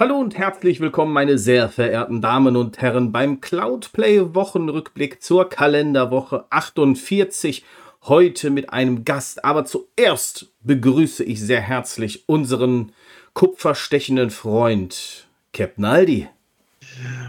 [0.00, 6.44] Hallo und herzlich willkommen, meine sehr verehrten Damen und Herren, beim Cloudplay Wochenrückblick zur Kalenderwoche
[6.50, 7.64] 48.
[8.04, 9.44] Heute mit einem Gast.
[9.44, 12.92] Aber zuerst begrüße ich sehr herzlich unseren
[13.34, 16.28] kupferstechenden Freund, Captain Aldi.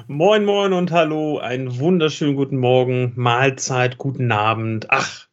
[0.06, 1.40] Moin, moin und hallo.
[1.40, 4.92] Einen wunderschönen guten Morgen, Mahlzeit, guten Abend.
[4.92, 5.26] Ach,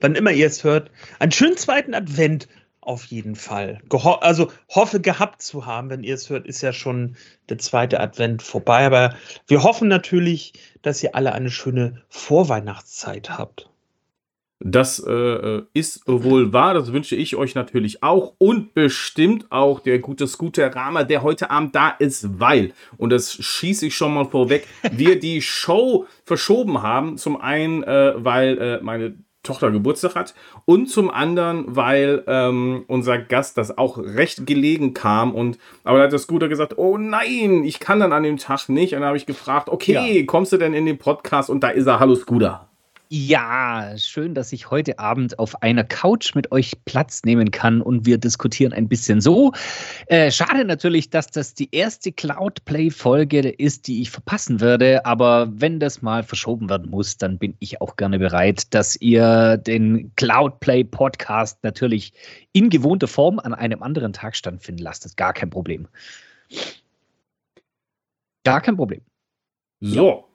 [0.00, 2.48] wann immer ihr es hört, einen schönen zweiten Advent
[2.82, 3.80] auf jeden Fall.
[3.88, 7.16] Geho also hoffe gehabt zu haben, wenn ihr es hört, ist ja schon
[7.48, 8.84] der zweite Advent vorbei.
[8.84, 9.14] Aber
[9.46, 10.52] wir hoffen natürlich,
[10.82, 13.70] dass ihr alle eine schöne Vorweihnachtszeit habt.
[14.64, 19.98] Das äh, ist wohl wahr, das wünsche ich euch natürlich auch und bestimmt auch der
[19.98, 24.24] gute Scooter Rama, der heute Abend da ist, weil, und das schieße ich schon mal
[24.24, 27.16] vorweg, wir die Show verschoben haben.
[27.16, 33.18] Zum einen, äh, weil äh, meine Tochter Geburtstag hat und zum anderen, weil ähm, unser
[33.18, 37.64] Gast das auch recht gelegen kam und aber da hat der Scooter gesagt, oh nein,
[37.64, 40.26] ich kann dann an dem Tag nicht und dann habe ich gefragt, okay, ja.
[40.26, 42.68] kommst du denn in den Podcast und da ist er, hallo Scooter.
[43.14, 48.06] Ja, schön, dass ich heute Abend auf einer Couch mit euch Platz nehmen kann und
[48.06, 49.52] wir diskutieren ein bisschen so.
[50.06, 55.78] Äh, schade natürlich, dass das die erste Cloudplay-Folge ist, die ich verpassen werde, aber wenn
[55.78, 61.62] das mal verschoben werden muss, dann bin ich auch gerne bereit, dass ihr den Cloudplay-Podcast
[61.64, 62.14] natürlich
[62.54, 65.04] in gewohnter Form an einem anderen Tag stattfinden lasst.
[65.04, 65.86] Das ist gar kein Problem.
[68.42, 69.02] Gar kein Problem.
[69.82, 70.31] So.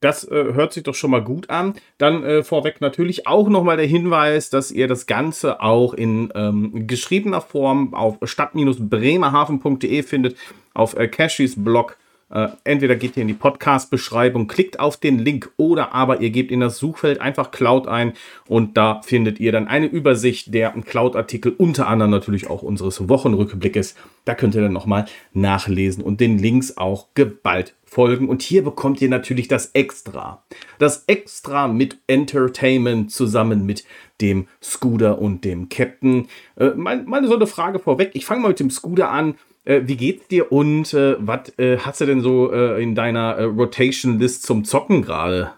[0.00, 1.74] Das äh, hört sich doch schon mal gut an.
[1.98, 6.86] Dann äh, vorweg natürlich auch nochmal der Hinweis, dass ihr das Ganze auch in ähm,
[6.86, 10.36] geschriebener Form auf stadt-bremerhaven.de findet,
[10.74, 11.96] auf äh, Cashys Blog.
[12.30, 16.50] Äh, entweder geht ihr in die Podcast-Beschreibung, klickt auf den Link oder aber ihr gebt
[16.50, 18.12] in das Suchfeld einfach Cloud ein
[18.46, 23.94] und da findet ihr dann eine Übersicht der Cloud-Artikel, unter anderem natürlich auch unseres Wochenrückblickes.
[24.24, 28.28] Da könnt ihr dann nochmal nachlesen und den Links auch geballt Folgen.
[28.28, 30.44] Und hier bekommt ihr natürlich das Extra.
[30.78, 33.84] Das Extra mit Entertainment zusammen mit
[34.20, 36.28] dem Scooter und dem Captain.
[36.56, 38.10] Äh, meine, meine so eine Frage vorweg.
[38.12, 39.36] Ich fange mal mit dem Scooter an.
[39.68, 43.36] Äh, wie geht's dir und äh, was äh, hast du denn so äh, in deiner
[43.36, 45.52] äh, Rotation List zum Zocken gerade?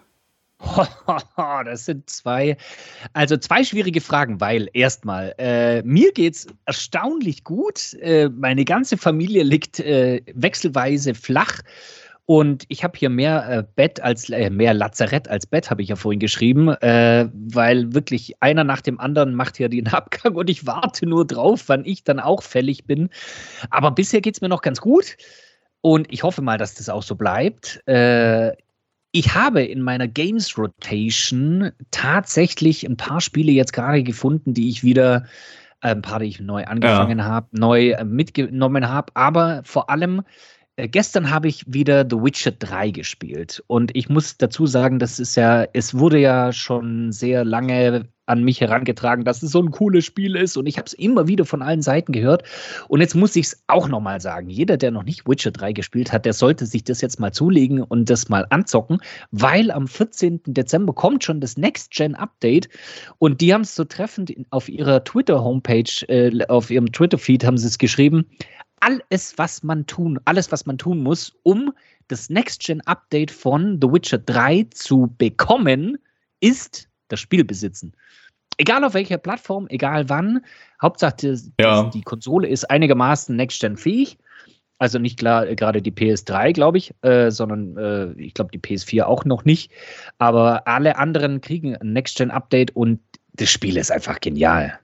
[1.37, 2.57] das sind zwei,
[3.13, 7.93] also zwei schwierige Fragen, weil erstmal, äh, mir geht's erstaunlich gut.
[8.01, 11.61] Äh, meine ganze Familie liegt äh, wechselweise flach.
[12.25, 15.89] Und ich habe hier mehr äh, Bett als äh, mehr Lazarett als Bett, habe ich
[15.89, 20.49] ja vorhin geschrieben, äh, weil wirklich einer nach dem anderen macht hier den Abgang und
[20.49, 23.09] ich warte nur drauf, wann ich dann auch fällig bin.
[23.69, 25.17] Aber bisher geht es mir noch ganz gut
[25.81, 27.85] und ich hoffe mal, dass das auch so bleibt.
[27.87, 28.53] Äh,
[29.11, 34.83] ich habe in meiner Games Rotation tatsächlich ein paar Spiele jetzt gerade gefunden, die ich
[34.83, 35.25] wieder
[35.81, 37.25] äh, ein paar, die ich neu angefangen ja.
[37.25, 40.21] habe, neu äh, mitgenommen habe, aber vor allem
[40.81, 43.63] äh, gestern habe ich wieder The Witcher 3 gespielt.
[43.67, 48.43] Und ich muss dazu sagen, das ist ja, es wurde ja schon sehr lange an
[48.43, 50.57] mich herangetragen, dass es so ein cooles Spiel ist.
[50.57, 52.43] Und ich habe es immer wieder von allen Seiten gehört.
[52.87, 56.11] Und jetzt muss ich es auch nochmal sagen, jeder, der noch nicht Witcher 3 gespielt
[56.11, 58.99] hat, der sollte sich das jetzt mal zulegen und das mal anzocken,
[59.31, 60.41] weil am 14.
[60.47, 62.69] Dezember kommt schon das Next-Gen-Update.
[63.19, 67.67] Und die haben es so treffend auf ihrer Twitter-Homepage, äh, auf ihrem Twitter-Feed haben sie
[67.67, 68.25] es geschrieben,
[68.81, 71.71] alles, was man tun, alles, was man tun muss, um
[72.07, 75.97] das Next-Gen-Update von The Witcher 3 zu bekommen,
[76.41, 77.93] ist das Spiel besitzen.
[78.57, 80.41] Egal auf welcher Plattform, egal wann,
[80.81, 81.83] Hauptsache ja.
[81.89, 84.17] die Konsole ist einigermaßen Next-Gen-fähig.
[84.77, 88.59] Also nicht klar, äh, gerade die PS3, glaube ich, äh, sondern äh, ich glaube die
[88.59, 89.71] PS4 auch noch nicht.
[90.17, 92.99] Aber alle anderen kriegen ein Next-Gen-Update und
[93.33, 94.79] das Spiel ist einfach genial.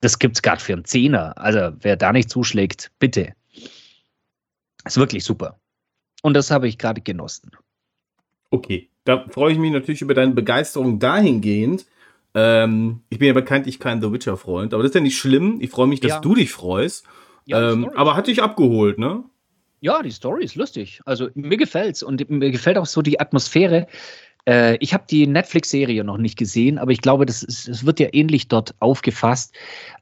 [0.00, 1.36] Das gibt es gerade für einen Zehner.
[1.36, 3.34] Also wer da nicht zuschlägt, bitte.
[4.84, 5.60] Ist wirklich super.
[6.22, 7.50] Und das habe ich gerade genossen.
[8.50, 11.86] Okay, da freue ich mich natürlich über deine Begeisterung dahingehend.
[12.34, 15.58] Ähm, ich bin ja bekanntlich kein The Witcher-Freund, aber das ist ja nicht schlimm.
[15.60, 16.20] Ich freue mich, dass ja.
[16.20, 17.04] du dich freust.
[17.46, 19.24] Ja, ähm, aber hat dich abgeholt, ne?
[19.80, 21.00] Ja, die Story ist lustig.
[21.06, 23.86] Also mir gefällt's und mir gefällt auch so die Atmosphäre.
[24.48, 28.00] Äh, ich habe die Netflix-Serie noch nicht gesehen, aber ich glaube, das, ist, das wird
[28.00, 29.54] ja ähnlich dort aufgefasst.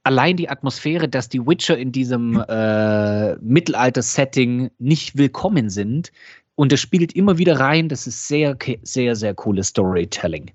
[0.04, 6.12] Allein die Atmosphäre, dass die Witcher in diesem äh, Mittelalter-Setting nicht willkommen sind
[6.54, 10.50] und es spielt immer wieder rein, das ist sehr, sehr, sehr cooles Storytelling.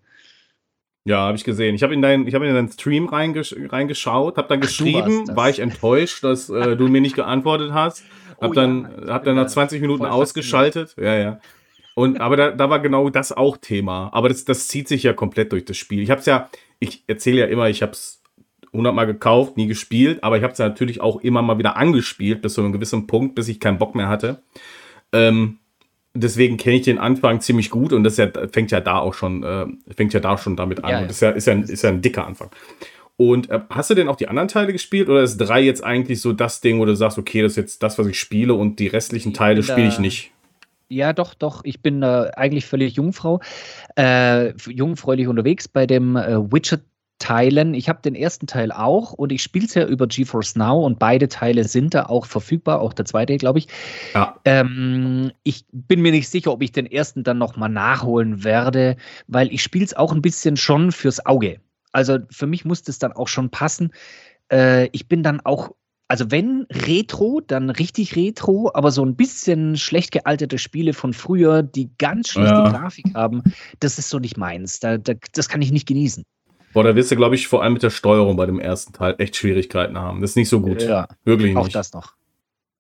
[1.06, 1.76] Ja, habe ich gesehen.
[1.76, 5.50] Ich habe in, dein, hab in deinen Stream reingesch reingeschaut, habe dann Ach, geschrieben, war
[5.50, 8.04] ich enttäuscht, dass äh, du mir nicht geantwortet hast.
[8.40, 10.96] Hab oh, dann, ja, hab dann nach 20 Minuten ausgeschaltet.
[10.98, 11.40] Ja, ja.
[11.96, 14.10] Und, aber da, da war genau das auch Thema.
[14.14, 16.02] Aber das, das zieht sich ja komplett durch das Spiel.
[16.02, 16.50] Ich habe es ja,
[16.80, 18.22] ich erzähle ja immer, ich habe es
[18.74, 21.78] 100 Mal gekauft, nie gespielt, aber ich habe es ja natürlich auch immer mal wieder
[21.78, 24.42] angespielt, bis zu einem gewissen Punkt, bis ich keinen Bock mehr hatte.
[25.12, 25.60] Ähm,
[26.16, 29.44] deswegen kenne ich den Anfang ziemlich gut und das ja, fängt ja da auch schon,
[29.44, 30.90] äh, fängt ja da schon damit an.
[30.90, 32.50] Ja, und das ist ja, ist ja, ein, ist ja ein dicker Anfang.
[33.16, 36.20] Und äh, hast du denn auch die anderen Teile gespielt oder ist drei jetzt eigentlich
[36.20, 38.80] so das Ding, wo du sagst, okay, das ist jetzt das, was ich spiele und
[38.80, 40.33] die restlichen Teile spiele ich nicht?
[40.94, 41.62] Ja, doch, doch.
[41.64, 43.40] Ich bin äh, eigentlich völlig Jungfrau,
[43.98, 46.80] äh, jungfräulich unterwegs bei dem äh, Witcher
[47.20, 47.74] Teilen.
[47.74, 51.00] Ich habe den ersten Teil auch und ich spiele es ja über GeForce Now und
[51.00, 53.68] beide Teile sind da auch verfügbar, auch der zweite, glaube ich.
[54.14, 54.38] Ja.
[54.44, 58.98] Ähm, ich bin mir nicht sicher, ob ich den ersten dann nochmal nachholen werde,
[59.28, 61.60] weil ich spiele es auch ein bisschen schon fürs Auge.
[61.94, 63.92] Also für mich muss das dann auch schon passen.
[64.52, 65.72] Äh, ich bin dann auch
[66.14, 71.64] also wenn Retro, dann richtig Retro, aber so ein bisschen schlecht gealterte Spiele von früher,
[71.64, 72.70] die ganz schlechte ja.
[72.70, 73.42] Grafik haben,
[73.80, 74.80] das ist so nicht meins.
[74.80, 76.24] Da, da, das kann ich nicht genießen.
[76.72, 79.16] Boah, da wirst du, glaube ich, vor allem mit der Steuerung bei dem ersten Teil
[79.18, 80.22] echt Schwierigkeiten haben.
[80.22, 80.84] Das ist nicht so gut.
[80.84, 81.58] Ja, wirklich nicht.
[81.58, 82.14] Auch das noch.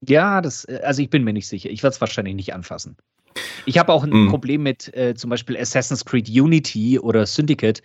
[0.08, 1.72] Ja, das, also ich bin mir nicht sicher.
[1.72, 2.98] Ich werde es wahrscheinlich nicht anfassen.
[3.66, 4.30] Ich habe auch ein mm.
[4.30, 7.82] Problem mit äh, zum Beispiel Assassin's Creed Unity oder Syndicate.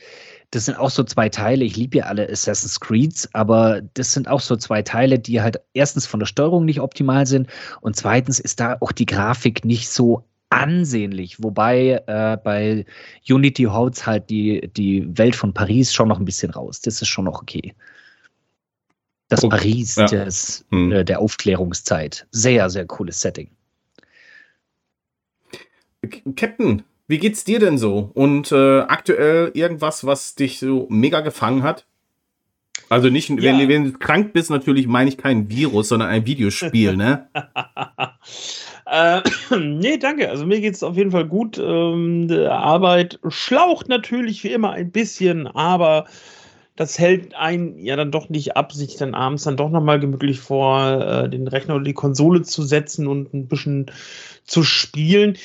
[0.51, 1.65] Das sind auch so zwei Teile.
[1.65, 5.61] Ich liebe ja alle Assassin's Creeds, aber das sind auch so zwei Teile, die halt
[5.75, 7.49] erstens von der Steuerung nicht optimal sind
[7.83, 12.87] und zweitens ist da auch die Grafik nicht so ansehnlich, wobei äh, bei
[13.29, 16.81] Unity haut halt die, die Welt von Paris schon noch ein bisschen raus.
[16.81, 17.75] Das ist schon noch okay.
[19.29, 19.57] Das okay.
[19.57, 20.07] Paris ja.
[20.07, 20.93] des, hm.
[20.93, 22.27] äh, der Aufklärungszeit.
[22.31, 23.51] Sehr, sehr cooles Setting.
[26.37, 28.11] Captain, wie geht's dir denn so?
[28.15, 31.87] Und äh, aktuell irgendwas, was dich so mega gefangen hat?
[32.91, 33.37] Also nicht, ja.
[33.43, 37.29] wenn, wenn, du krank bist, natürlich meine ich kein Virus, sondern ein Videospiel, ne?
[38.87, 39.21] äh,
[39.59, 40.31] nee, danke.
[40.31, 41.59] Also mir geht es auf jeden Fall gut.
[41.59, 46.07] Ähm, die Arbeit schlaucht natürlich wie immer ein bisschen, aber
[46.77, 50.41] das hält einen ja dann doch nicht ab, sich dann abends dann doch nochmal gemütlich
[50.41, 53.91] vor äh, den Rechner oder die Konsole zu setzen und ein bisschen
[54.45, 55.37] zu spielen.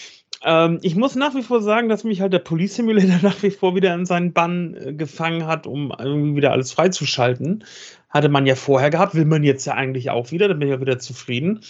[0.44, 3.52] Ähm, ich muss nach wie vor sagen, dass mich halt der Police Simulator nach wie
[3.52, 7.64] vor wieder in seinen Bann äh, gefangen hat, um irgendwie wieder alles freizuschalten.
[8.10, 10.74] Hatte man ja vorher gehabt, will man jetzt ja eigentlich auch wieder, da bin ich
[10.74, 11.62] ja wieder zufrieden.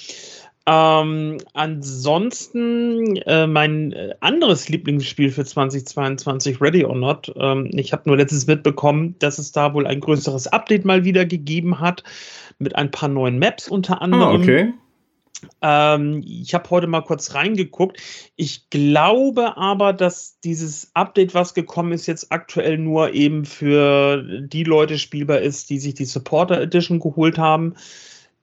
[0.65, 7.33] Ähm, ansonsten äh, mein äh, anderes Lieblingsspiel für 2022, Ready or Not.
[7.35, 11.25] Ähm, ich habe nur letztens mitbekommen, dass es da wohl ein größeres Update mal wieder
[11.25, 12.03] gegeben hat
[12.59, 14.41] mit ein paar neuen Maps unter ah, anderem.
[14.41, 14.73] Ah, okay.
[15.61, 18.01] Ähm, ich habe heute mal kurz reingeguckt.
[18.35, 24.63] Ich glaube aber, dass dieses Update, was gekommen ist, jetzt aktuell nur eben für die
[24.63, 27.75] Leute spielbar ist, die sich die Supporter Edition geholt haben.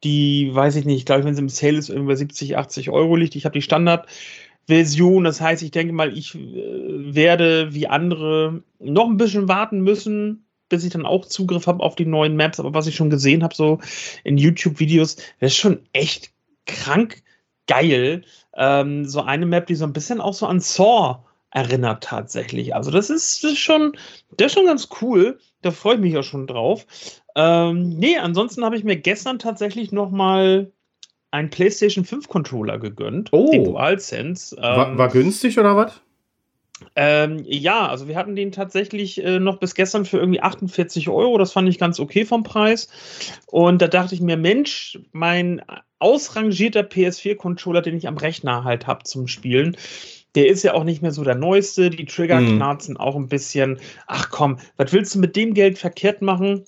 [0.05, 3.17] Die, weiß ich nicht, ich glaube, wenn sie im Sale ist, irgendwo 70, 80 Euro
[3.17, 3.37] liegt.
[3.37, 5.25] Ich habe die Standardversion.
[5.25, 10.47] Das heißt, ich denke mal, ich äh, werde wie andere noch ein bisschen warten müssen,
[10.71, 12.59] bis ich dann auch Zugriff habe auf die neuen Maps.
[12.61, 13.79] Aber was ich schon gesehen habe, so
[14.25, 16.33] in YouTube-Videos, das ist schon echt
[16.67, 17.23] krank
[17.67, 18.23] geil.
[18.57, 21.21] Ähm, so eine Map, die so ein bisschen auch so an Saw
[21.51, 22.75] erinnert tatsächlich.
[22.75, 23.97] Also das ist, das ist schon,
[24.37, 25.39] das ist schon ganz cool.
[25.63, 26.87] Da freue ich mich ja schon drauf.
[27.35, 30.73] Ähm, nee, ansonsten habe ich mir gestern tatsächlich noch mal
[31.31, 33.31] einen PlayStation 5 Controller gegönnt.
[33.33, 33.51] Oh.
[33.51, 34.57] Den DualSense.
[34.57, 36.01] Ähm, war, war günstig oder was?
[36.97, 41.39] Ähm, ja, also wir hatten den tatsächlich äh, noch bis gestern für irgendwie 48 Euro.
[41.39, 42.89] Das fand ich ganz okay vom Preis.
[43.47, 45.63] Und da dachte ich mir, Mensch, mein
[45.99, 49.77] ausrangierter PS4-Controller, den ich am Rechner halt habe zum Spielen,
[50.35, 51.91] der ist ja auch nicht mehr so der neueste.
[51.91, 52.57] Die Trigger mhm.
[52.57, 53.79] knarzen auch ein bisschen.
[54.07, 56.65] Ach komm, was willst du mit dem Geld verkehrt machen?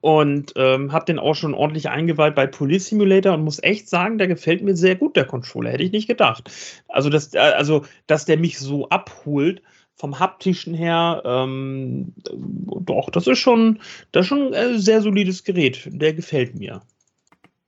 [0.00, 4.18] Und ähm, habe den auch schon ordentlich eingeweiht bei Police Simulator und muss echt sagen,
[4.18, 5.70] der gefällt mir sehr gut, der Controller.
[5.70, 6.50] Hätte ich nicht gedacht.
[6.88, 9.62] Also, dass, äh, also, dass der mich so abholt
[9.94, 13.80] vom haptischen her, ähm, doch, das ist schon,
[14.12, 15.88] das ist schon ein sehr solides Gerät.
[15.90, 16.82] Der gefällt mir.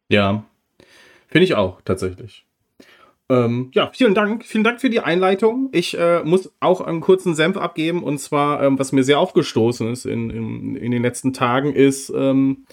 [0.09, 0.45] Ja,
[1.29, 2.45] finde ich auch tatsächlich.
[3.31, 4.45] Ähm, ja, vielen Dank.
[4.45, 5.69] Vielen Dank für die Einleitung.
[5.71, 8.03] Ich äh, muss auch einen kurzen Senf abgeben.
[8.03, 12.11] Und zwar, ähm, was mir sehr aufgestoßen ist in, in, in den letzten Tagen, ist
[12.11, 12.65] ähm,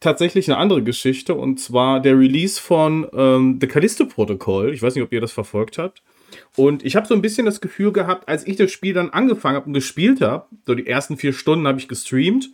[0.00, 1.34] tatsächlich eine andere Geschichte.
[1.34, 4.72] Und zwar der Release von ähm, The Callisto Protocol.
[4.72, 6.02] Ich weiß nicht, ob ihr das verfolgt habt.
[6.56, 9.56] Und ich habe so ein bisschen das Gefühl gehabt, als ich das Spiel dann angefangen
[9.56, 12.48] habe und gespielt habe, so die ersten vier Stunden habe ich gestreamt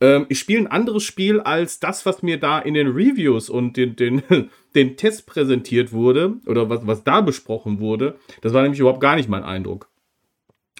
[0.00, 3.76] ähm, ich spiele ein anderes Spiel als das, was mir da in den Reviews und
[3.76, 4.22] den, den,
[4.74, 8.16] den Tests präsentiert wurde oder was, was da besprochen wurde.
[8.42, 9.88] Das war nämlich überhaupt gar nicht mein Eindruck.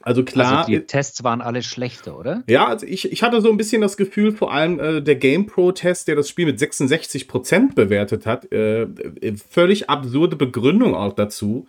[0.03, 0.59] Also klar.
[0.59, 2.45] Also die Tests waren alle schlechter, oder?
[2.47, 6.07] Ja, also ich, ich hatte so ein bisschen das Gefühl, vor allem äh, der GamePro-Test,
[6.07, 11.67] der das Spiel mit 66% bewertet hat, äh, äh, völlig absurde Begründung auch dazu.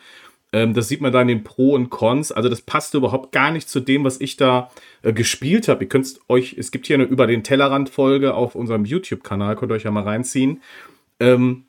[0.54, 2.32] Ähm, das sieht man da in den Pro und Cons.
[2.32, 5.84] Also das passt überhaupt gar nicht zu dem, was ich da äh, gespielt habe.
[5.84, 9.76] Ihr könnt euch, es gibt hier eine über den Tellerrand-Folge auf unserem YouTube-Kanal, könnt ihr
[9.76, 10.62] euch ja mal reinziehen.
[11.20, 11.66] Ähm,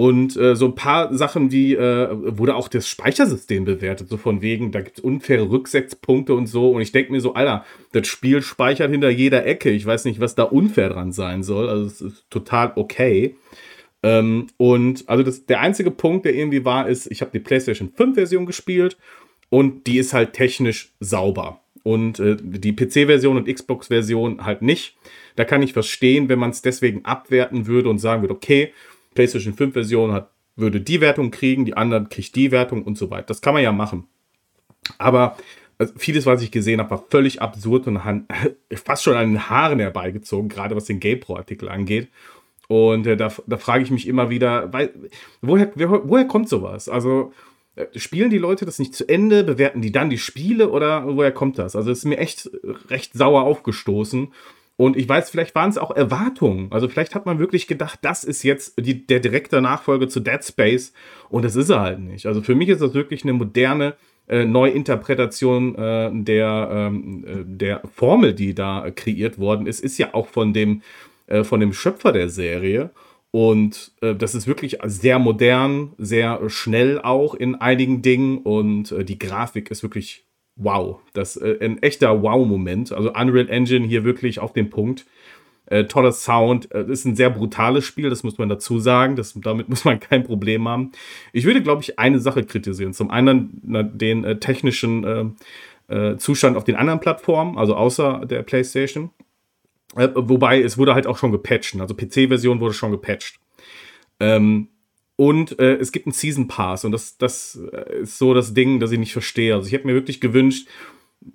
[0.00, 4.42] und äh, so ein paar Sachen, die äh, wurde auch das Speichersystem bewertet, so von
[4.42, 6.70] wegen, da gibt es unfaire Rücksetzpunkte und so.
[6.70, 9.70] Und ich denke mir so, Alter, das Spiel speichert hinter jeder Ecke.
[9.70, 11.68] Ich weiß nicht, was da unfair dran sein soll.
[11.68, 13.34] Also es ist total okay.
[14.02, 17.90] Ähm, und also das, der einzige Punkt, der irgendwie war, ist, ich habe die PlayStation
[17.94, 18.96] 5 Version gespielt
[19.50, 21.60] und die ist halt technisch sauber.
[21.82, 24.96] Und äh, die PC-Version und Xbox-Version halt nicht.
[25.36, 28.72] Da kann ich verstehen, wenn man es deswegen abwerten würde und sagen würde, okay,
[29.14, 33.10] PlayStation 5 Version hat, würde die Wertung kriegen, die anderen kriegt die Wertung und so
[33.10, 33.26] weiter.
[33.26, 34.06] Das kann man ja machen.
[34.98, 35.36] Aber
[35.78, 38.00] also vieles, was ich gesehen habe, war völlig absurd und
[38.74, 42.08] fast schon an den Haaren herbeigezogen, gerade was den GamePro-Artikel angeht.
[42.68, 44.92] Und äh, da, da frage ich mich immer wieder, weil,
[45.40, 46.88] woher, woher kommt sowas?
[46.88, 47.32] Also
[47.74, 51.32] äh, spielen die Leute das nicht zu Ende, bewerten die dann die Spiele oder woher
[51.32, 51.74] kommt das?
[51.74, 52.50] Also es ist mir echt
[52.90, 54.28] recht sauer aufgestoßen.
[54.76, 56.68] Und ich weiß, vielleicht waren es auch Erwartungen.
[56.70, 60.44] Also vielleicht hat man wirklich gedacht, das ist jetzt die, der direkte Nachfolger zu Dead
[60.44, 60.92] Space.
[61.30, 62.26] Und das ist er halt nicht.
[62.26, 63.96] Also für mich ist das wirklich eine moderne
[64.28, 69.80] äh, Neuinterpretation äh, der, ähm, äh, der Formel, die da kreiert worden ist.
[69.80, 70.82] Ist ja auch von dem,
[71.28, 72.90] äh, von dem Schöpfer der Serie.
[73.30, 78.38] Und äh, das ist wirklich sehr modern, sehr schnell auch in einigen Dingen.
[78.38, 80.24] Und äh, die Grafik ist wirklich
[80.56, 80.98] wow.
[81.12, 82.92] Das äh, ein echter Wow-Moment.
[82.92, 85.04] Also Unreal Engine hier wirklich auf den Punkt.
[85.66, 86.72] Äh, toller Sound.
[86.72, 89.14] Äh, ist ein sehr brutales Spiel, das muss man dazu sagen.
[89.14, 90.92] Das, damit muss man kein Problem haben.
[91.34, 92.94] Ich würde, glaube ich, eine Sache kritisieren.
[92.94, 95.36] Zum einen na, den technischen
[96.18, 99.08] Zustand auf den anderen Plattformen, also außer der PlayStation.
[99.94, 101.80] Wobei es wurde halt auch schon gepatcht.
[101.80, 103.40] Also PC-Version wurde schon gepatcht.
[104.20, 104.68] Ähm,
[105.16, 108.78] und äh, es gibt einen Season Pass und das, das äh, ist so das Ding,
[108.78, 109.54] das ich nicht verstehe.
[109.54, 110.68] Also ich hätte mir wirklich gewünscht,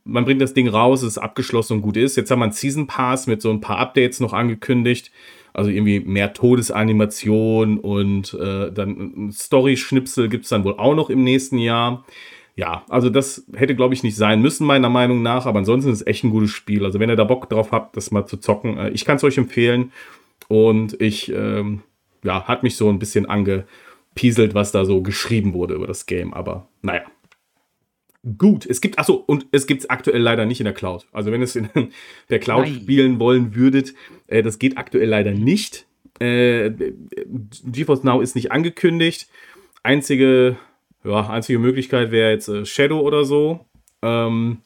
[0.06, 2.16] man bringt das Ding raus, es ist abgeschlossen und gut ist.
[2.16, 5.12] Jetzt haben wir einen Season Pass mit so ein paar Updates noch angekündigt.
[5.54, 11.24] Also irgendwie mehr Todesanimation und äh, dann Story-Schnipsel gibt es dann wohl auch noch im
[11.24, 12.06] nächsten Jahr.
[12.56, 15.46] Ja, also das hätte, glaube ich, nicht sein müssen, meiner Meinung nach.
[15.46, 16.86] Aber ansonsten ist es echt ein gutes Spiel.
[16.86, 19.24] Also wenn ihr da Bock drauf habt, das mal zu zocken, äh, ich kann es
[19.24, 19.92] euch empfehlen.
[20.48, 21.82] Und ich ähm,
[22.24, 26.34] ja, hat mich so ein bisschen angepieselt, was da so geschrieben wurde über das Game.
[26.34, 27.04] Aber naja.
[28.38, 31.08] Gut, es gibt, achso, und es gibt es aktuell leider nicht in der Cloud.
[31.12, 31.68] Also wenn es in
[32.30, 32.76] der Cloud Nein.
[32.76, 33.94] spielen wollen würdet,
[34.28, 35.86] äh, das geht aktuell leider nicht.
[36.20, 36.72] Äh,
[37.66, 39.28] GeForce Now ist nicht angekündigt.
[39.82, 40.56] Einzige,
[41.04, 43.66] ja, einzige Möglichkeit wäre jetzt äh, Shadow oder so.
[44.02, 44.58] Ähm,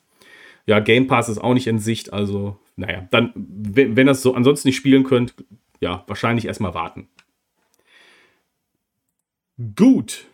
[0.66, 2.14] ja, Game Pass ist auch nicht in Sicht.
[2.14, 5.34] Also, naja, dann, wenn, wenn es so ansonsten nicht spielen könnt,
[5.80, 7.08] ja, wahrscheinlich erstmal warten.
[9.76, 10.26] Gut.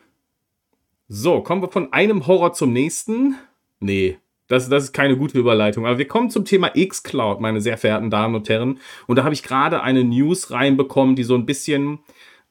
[1.08, 3.36] So, kommen wir von einem Horror zum nächsten.
[3.80, 4.18] Nee,
[4.48, 5.86] das, das ist keine gute Überleitung.
[5.86, 8.80] Aber wir kommen zum Thema X-Cloud, meine sehr verehrten Damen und Herren.
[9.08, 12.00] Und da habe ich gerade eine News reinbekommen, die so ein bisschen,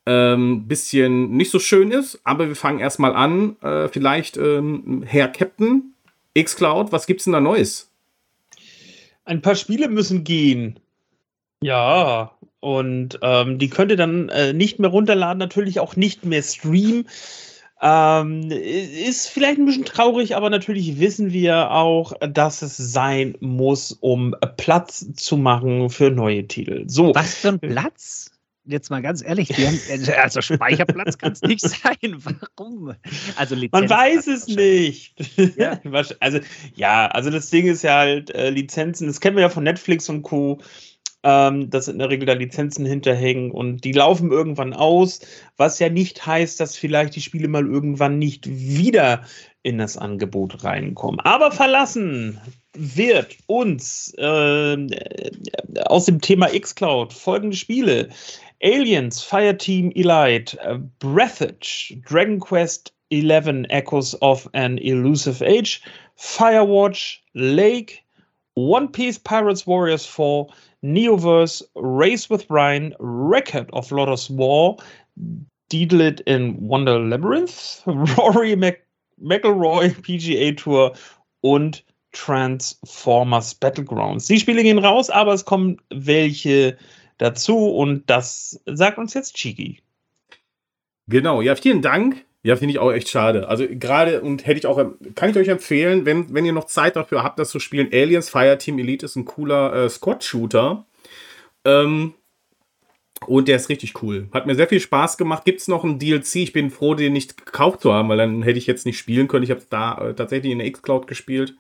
[0.07, 2.21] ähm, bisschen nicht so schön ist.
[2.25, 3.57] Aber wir fangen erstmal an.
[3.63, 5.95] Äh, vielleicht, ähm, Herr Captain,
[6.35, 7.91] X-Cloud, was gibt's denn da Neues?
[9.25, 10.81] Ein paar Spiele müssen gehen.
[11.63, 16.43] Ja, und ähm, die könnt ihr dann äh, nicht mehr runterladen, natürlich auch nicht mehr
[16.43, 17.07] streamen.
[17.81, 23.97] Ähm, ist vielleicht ein bisschen traurig, aber natürlich wissen wir auch, dass es sein muss,
[24.01, 26.85] um Platz zu machen für neue Titel.
[26.87, 27.13] So.
[27.15, 28.32] Was für ein Platz?
[28.65, 29.81] Jetzt mal ganz ehrlich, haben,
[30.23, 31.97] also Speicherplatz kann es nicht sein.
[32.57, 32.95] Warum?
[33.37, 35.15] Also Man weiß es nicht.
[35.57, 35.81] Ja.
[36.21, 36.39] also
[36.75, 39.09] ja, also das Ding ist ja halt äh, Lizenzen.
[39.09, 40.61] Das kennen wir ja von Netflix und Co
[41.25, 45.21] ähm, dass in der Regel da Lizenzen hinterhängen und die laufen irgendwann aus,
[45.57, 49.25] was ja nicht heißt, dass vielleicht die Spiele mal irgendwann nicht wieder
[49.63, 51.21] in das Angebot reinkommen.
[51.21, 52.41] Aber verlassen
[52.75, 54.77] wird uns äh,
[55.85, 58.09] aus dem Thema xCloud folgende Spiele.
[58.63, 65.83] Aliens, Fireteam Elite, äh, Breathage, Dragon Quest 11 Echoes of an Elusive Age,
[66.17, 68.05] Firewatch, Lake,
[68.55, 70.47] One Piece Pirates Warriors 4,
[70.85, 74.77] Neoverse, Race with Ryan, Record of Lotus War,
[75.71, 78.79] Deedlit in Wonder Labyrinth, Rory Mc
[79.23, 80.93] McElroy PGA Tour
[81.43, 84.27] und Transformers Battlegrounds.
[84.27, 86.77] Die Spiele gehen raus, aber es kommen welche
[87.23, 89.79] dazu und das sagt uns jetzt Chiki.
[91.09, 92.25] Genau, ja, vielen Dank.
[92.45, 93.47] Ja, finde ich auch echt schade.
[93.49, 96.97] Also gerade und hätte ich auch, kann ich euch empfehlen, wenn, wenn ihr noch Zeit
[96.97, 97.89] dafür habt, das zu spielen.
[97.93, 100.85] Aliens Fireteam Elite ist ein cooler äh, Squad-Shooter.
[101.65, 102.15] Ähm,
[103.29, 104.29] und der ist richtig cool.
[104.33, 105.45] Hat mir sehr viel Spaß gemacht.
[105.45, 106.37] Gibt es noch einen DLC?
[106.37, 109.29] Ich bin froh, den nicht gekauft zu haben, weil dann hätte ich jetzt nicht spielen
[109.29, 109.45] können.
[109.45, 111.55] Ich habe da äh, tatsächlich in der X-Cloud gespielt.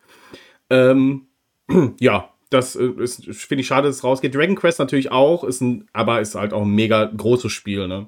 [0.70, 1.28] Ähm,
[2.00, 4.34] ja, das äh, finde ich schade, dass es rausgeht.
[4.34, 7.88] Dragon Quest natürlich auch, ist ein, aber ist halt auch ein mega großes Spiel.
[7.88, 8.06] Ne?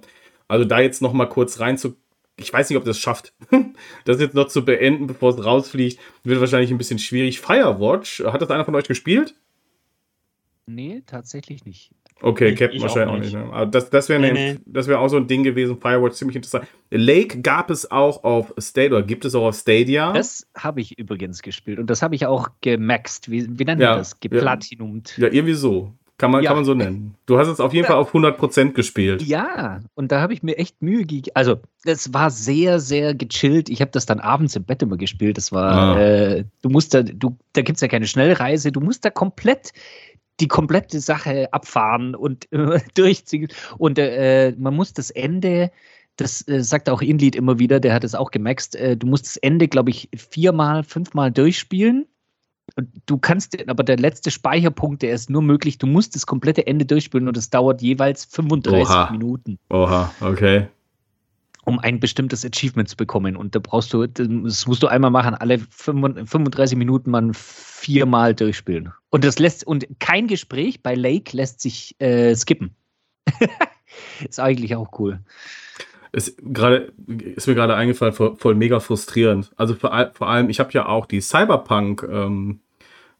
[0.48, 1.96] Also da jetzt noch mal kurz rein zu
[2.36, 3.32] ich weiß nicht, ob das schafft,
[4.04, 6.00] das jetzt noch zu beenden, bevor es rausfliegt.
[6.24, 7.40] Wird wahrscheinlich ein bisschen schwierig.
[7.40, 9.36] Firewatch, hat das einer von euch gespielt?
[10.66, 11.92] Nee, tatsächlich nicht.
[12.22, 13.36] Okay, Captain ich wahrscheinlich auch nicht.
[13.36, 13.52] Auch nicht ne?
[13.52, 14.32] Aber das, das wäre nee,
[14.64, 14.86] nee.
[14.86, 15.78] wär auch so ein Ding gewesen.
[15.80, 16.66] Firewatch ziemlich interessant.
[16.90, 20.12] Lake gab es auch auf Stadia, oder gibt es auch auf Stadia?
[20.12, 23.30] Das habe ich übrigens gespielt und das habe ich auch gemaxt.
[23.30, 24.20] Wie, wie nennt man ja, das?
[24.20, 25.18] Geplatinumt.
[25.18, 25.92] Ja, irgendwie so.
[26.16, 26.50] Kann man, ja.
[26.50, 27.16] kann man so nennen.
[27.26, 27.88] Du hast es auf jeden.
[27.88, 29.20] Fall auf 100% gespielt.
[29.22, 31.34] Ja, und da habe ich mir echt Mühe gegeben.
[31.34, 33.68] Also, es war sehr, sehr gechillt.
[33.68, 35.36] Ich habe das dann abends im Bett immer gespielt.
[35.36, 36.00] Das war, ah.
[36.00, 38.70] äh, du musst da, du, da gibt es ja keine Schnellreise.
[38.70, 39.72] Du musst da komplett
[40.40, 43.48] die komplette Sache abfahren und äh, durchziehen.
[43.78, 45.70] Und äh, man muss das Ende,
[46.16, 49.26] das äh, sagt auch Inlied immer wieder, der hat es auch gemaxt, äh, du musst
[49.26, 52.06] das Ende, glaube ich, viermal, fünfmal durchspielen
[53.06, 56.86] du kannst, aber der letzte Speicherpunkt, der ist nur möglich, du musst das komplette Ende
[56.86, 59.10] durchspielen und es dauert jeweils 35 Oha.
[59.10, 59.58] Minuten.
[59.70, 60.68] Oha, okay.
[61.64, 63.36] Um ein bestimmtes Achievement zu bekommen.
[63.36, 68.92] Und da brauchst du, das musst du einmal machen, alle 35 Minuten man viermal durchspielen.
[69.10, 72.74] Und das lässt, und kein Gespräch bei Lake lässt sich äh, skippen.
[74.28, 75.20] ist eigentlich auch cool.
[76.12, 79.50] Ist, grade, ist mir gerade eingefallen, voll, voll, mega frustrierend.
[79.56, 82.60] Also vor, vor allem, ich habe ja auch die Cyberpunk ähm,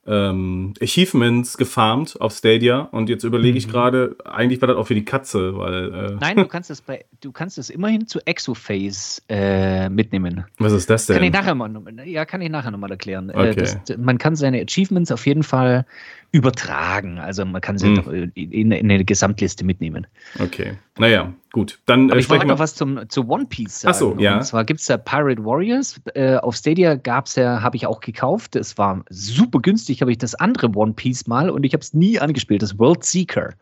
[0.07, 3.73] ähm, Achievements gefarmt auf Stadia und jetzt überlege ich mhm.
[3.73, 5.95] gerade, eigentlich war das auch für die Katze, weil.
[5.95, 10.45] Äh Nein, du kannst das bei, du kannst das immerhin zu Exophase äh, mitnehmen.
[10.59, 11.17] Was ist das denn?
[11.17, 11.71] Kann ich nachher mal,
[12.05, 13.31] ja, kann ich nachher nochmal erklären.
[13.31, 13.55] Äh, okay.
[13.87, 15.87] Das, man kann seine Achievements auf jeden Fall
[16.33, 17.19] übertragen.
[17.19, 18.33] Also man kann sie hm.
[18.35, 20.07] in, in eine Gesamtliste mitnehmen.
[20.41, 20.75] Okay.
[20.99, 21.79] Naja, gut.
[21.87, 23.95] Dann Aber äh, ich wollte noch was zum, zu One Piece sagen.
[23.95, 24.37] Achso, ja.
[24.37, 26.01] Und zwar gibt es da Pirate Warriors.
[26.15, 28.57] Äh, auf Stadia gab es ja, habe ich auch gekauft.
[28.57, 31.95] Es war super günstig, habe ich das andere One Piece mal und ich habe es
[31.95, 33.55] nie angespielt, das World Seeker.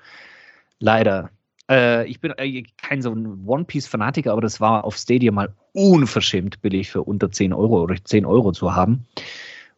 [0.81, 1.31] Leider.
[1.71, 5.53] Äh, ich bin äh, kein so ein One Piece-Fanatiker, aber das war auf Stadia mal
[5.73, 9.07] unverschämt billig für unter 10 Euro oder 10 Euro zu haben.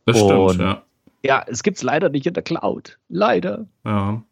[0.06, 0.82] Das und stimmt, ja.
[1.24, 2.98] Ja, es gibt es leider nicht in der Cloud.
[3.08, 3.66] Leider.
[3.84, 4.22] Ja.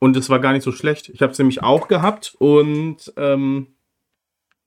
[0.00, 1.10] Und es war gar nicht so schlecht.
[1.10, 3.68] Ich habe es nämlich auch gehabt und ähm,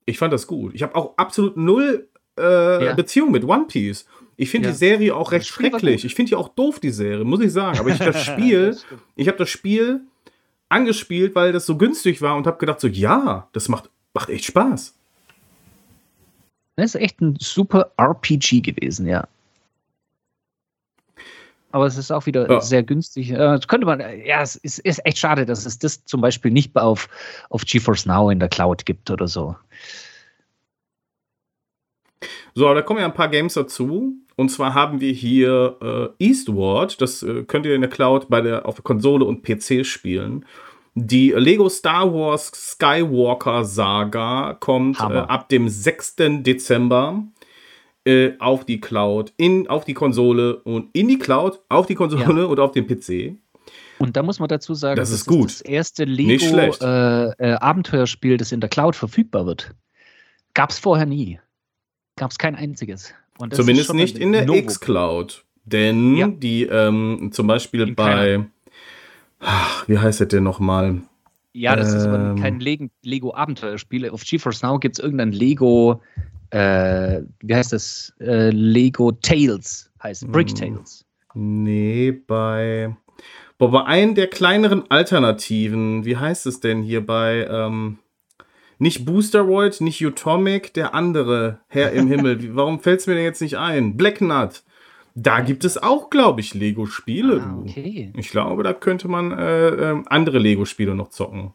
[0.06, 0.74] ich fand das gut.
[0.76, 2.08] Ich habe auch absolut null
[2.40, 2.94] äh, ja.
[2.94, 4.06] Beziehung mit One Piece.
[4.38, 4.72] Ich finde ja.
[4.72, 6.06] die Serie auch recht schrecklich.
[6.06, 7.80] Ich finde die auch doof, die Serie, muss ich sagen.
[7.80, 8.78] Aber ich das Spiel,
[9.16, 10.02] ich habe das Spiel
[10.70, 14.46] angespielt, weil das so günstig war und habe gedacht so, ja, das macht, macht echt
[14.46, 14.96] Spaß.
[16.76, 19.28] Das ist echt ein super RPG gewesen, ja
[21.74, 22.62] aber es ist auch wieder ja.
[22.62, 23.32] sehr günstig.
[23.32, 26.52] Äh, das könnte man, ja, es ist, ist, echt schade, dass es das zum Beispiel
[26.52, 27.10] nicht auf,
[27.50, 29.56] auf GeForce Now in der Cloud gibt oder so.
[32.54, 34.14] So, da kommen ja ein paar Games dazu.
[34.36, 38.42] Und zwar haben wir hier äh, Eastward, das äh, könnt ihr in der Cloud bei
[38.42, 40.46] der, auf der Konsole und PC spielen.
[40.96, 46.16] Die Lego Star Wars Skywalker Saga kommt äh, ab dem 6.
[46.44, 47.24] Dezember
[48.06, 52.42] äh, auf die Cloud, in, auf die Konsole und in die Cloud, auf die Konsole
[52.42, 52.48] ja.
[52.48, 53.38] und auf den PC.
[54.00, 55.46] Und da muss man dazu sagen, das, das ist, gut.
[55.46, 59.76] das erste Lego-Abenteuerspiel, äh, äh, das in der Cloud verfügbar wird.
[60.54, 61.40] Gab es vorher nie.
[62.18, 63.14] Gab es kein einziges.
[63.52, 65.46] Zumindest nicht in der X-Cloud.
[65.66, 66.28] Denn ja.
[66.28, 68.46] die ähm, zum Beispiel in bei,
[69.40, 71.04] ach, wie heißt das denn nochmal?
[71.54, 72.36] Ja, das ähm, ist aber ähm.
[72.36, 74.10] kein Lego-Abenteuerspiel.
[74.10, 76.02] Auf GeForce Now gibt es irgendein Lego
[76.54, 78.14] äh, wie heißt das?
[78.20, 80.56] Äh, Lego Tales heißt Brick hm.
[80.56, 81.04] Tales.
[81.34, 82.96] Nee, bei.
[83.58, 87.98] Boah, bei einem der kleineren Alternativen, wie heißt es denn hier bei, ähm,
[88.78, 92.40] nicht Boosteroid, nicht Utomic, der andere Herr im Himmel.
[92.56, 93.98] Warum fällt es mir denn jetzt nicht ein?
[93.98, 94.64] Black Nut.
[95.16, 97.42] Da gibt es auch, glaube ich, Lego-Spiele.
[97.42, 98.12] Ah, okay.
[98.18, 101.54] Ich glaube, da könnte man äh, äh, andere Lego-Spiele noch zocken.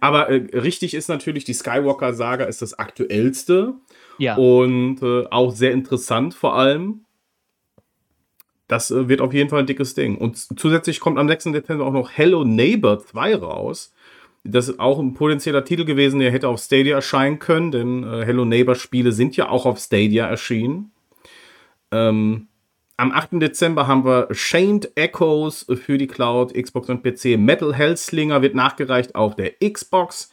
[0.00, 3.74] Aber äh, richtig ist natürlich, die Skywalker-Saga ist das aktuellste.
[4.18, 4.36] Ja.
[4.36, 7.04] Und äh, auch sehr interessant vor allem.
[8.68, 10.16] Das äh, wird auf jeden Fall ein dickes Ding.
[10.16, 11.44] Und zusätzlich kommt am 6.
[11.44, 13.92] Dezember auch noch Hello Neighbor 2 raus.
[14.44, 18.24] Das ist auch ein potenzieller Titel gewesen, der hätte auf Stadia erscheinen können, denn äh,
[18.24, 20.92] Hello Neighbor Spiele sind ja auch auf Stadia erschienen.
[21.90, 22.46] Ähm,
[22.96, 23.28] am 8.
[23.32, 27.38] Dezember haben wir Chained Echoes für die Cloud, Xbox und PC.
[27.38, 30.30] Metal Hellslinger wird nachgereicht auf der Xbox.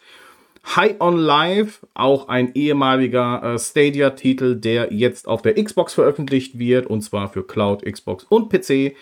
[0.65, 6.87] High on Life, auch ein ehemaliger äh, Stadia-Titel, der jetzt auf der Xbox veröffentlicht wird,
[6.87, 8.95] und zwar für Cloud, Xbox und PC.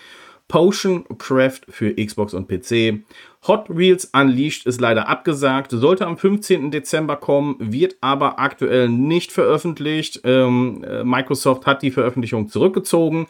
[0.47, 3.04] Potion Craft für Xbox und PC.
[3.47, 6.69] Hot Wheels Unleashed ist leider abgesagt, sollte am 15.
[6.71, 10.21] Dezember kommen, wird aber aktuell nicht veröffentlicht.
[10.23, 13.27] Ähm, äh, Microsoft hat die Veröffentlichung zurückgezogen.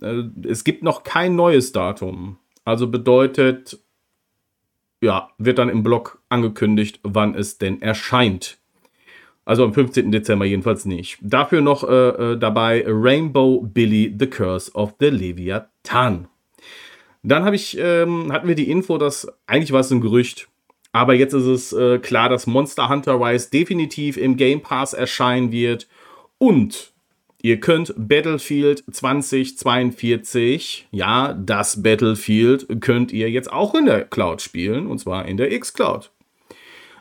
[0.00, 2.38] Äh, es gibt noch kein neues Datum.
[2.64, 3.78] Also bedeutet,
[5.00, 8.58] ja, wird dann im Blog angekündigt, wann es denn erscheint.
[9.44, 10.12] Also am 15.
[10.12, 11.18] Dezember jedenfalls nicht.
[11.20, 16.28] Dafür noch äh, äh, dabei Rainbow Billy The Curse of the Leviathan.
[17.22, 20.48] Dann habe ich, ähm, hatten wir die Info, dass eigentlich war es ein Gerücht,
[20.92, 25.52] aber jetzt ist es äh, klar, dass Monster Hunter Rise definitiv im Game Pass erscheinen
[25.52, 25.88] wird.
[26.38, 26.92] Und
[27.40, 34.86] ihr könnt Battlefield 2042, ja, das Battlefield, könnt ihr jetzt auch in der Cloud spielen,
[34.86, 36.10] und zwar in der X-Cloud.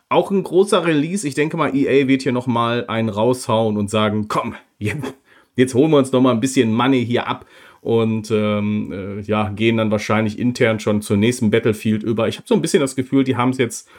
[0.08, 1.28] Auch ein großer Release.
[1.28, 5.16] Ich denke mal, EA wird hier nochmal einen raushauen und sagen, komm, jetzt,
[5.56, 7.46] jetzt holen wir uns nochmal ein bisschen Money hier ab
[7.82, 12.28] und ähm, äh, ja, gehen dann wahrscheinlich intern schon zur nächsten Battlefield über.
[12.28, 13.90] Ich habe so ein bisschen das Gefühl, die haben es jetzt,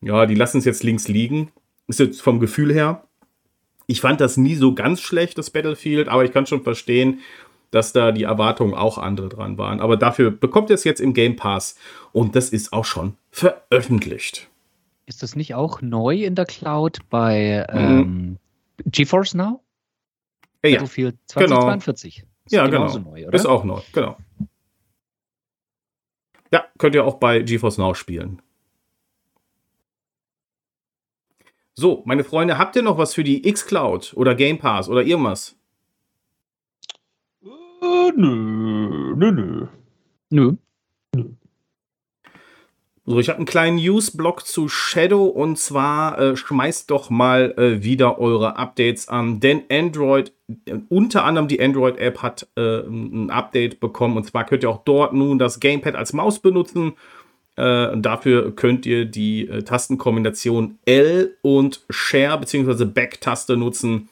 [0.00, 1.52] ja, die lassen es jetzt links liegen.
[1.86, 3.04] Ist jetzt vom Gefühl her.
[3.86, 7.20] Ich fand das nie so ganz schlecht, das Battlefield, aber ich kann schon verstehen,
[7.70, 9.80] dass da die Erwartungen auch andere dran waren.
[9.80, 11.76] Aber dafür bekommt ihr es jetzt im Game Pass
[12.12, 14.48] und das ist auch schon veröffentlicht.
[15.06, 17.78] Ist das nicht auch neu in der Cloud bei mhm.
[17.78, 18.38] ähm,
[18.86, 19.60] GeForce Now?
[20.62, 22.16] Ja, Battlefield 2042.
[22.16, 22.27] Genau.
[22.48, 22.98] Ist ja, genau.
[22.98, 24.16] Neu, ist auch neu, genau.
[26.50, 28.40] Ja, könnt ihr auch bei GeForce Now spielen.
[31.74, 35.58] So, meine Freunde, habt ihr noch was für die X-Cloud oder Game Pass oder irgendwas?
[37.42, 39.66] Äh, nö, nö, nö.
[40.30, 40.52] Nö.
[41.14, 41.24] nö.
[43.10, 47.82] So, ich habe einen kleinen News-Blog zu Shadow und zwar äh, schmeißt doch mal äh,
[47.82, 50.34] wieder eure Updates an, denn Android,
[50.66, 54.84] äh, unter anderem die Android-App hat äh, ein Update bekommen und zwar könnt ihr auch
[54.84, 56.96] dort nun das Gamepad als Maus benutzen.
[57.56, 62.84] Äh, dafür könnt ihr die äh, Tastenkombination L und Share bzw.
[62.84, 64.10] Back-Taste nutzen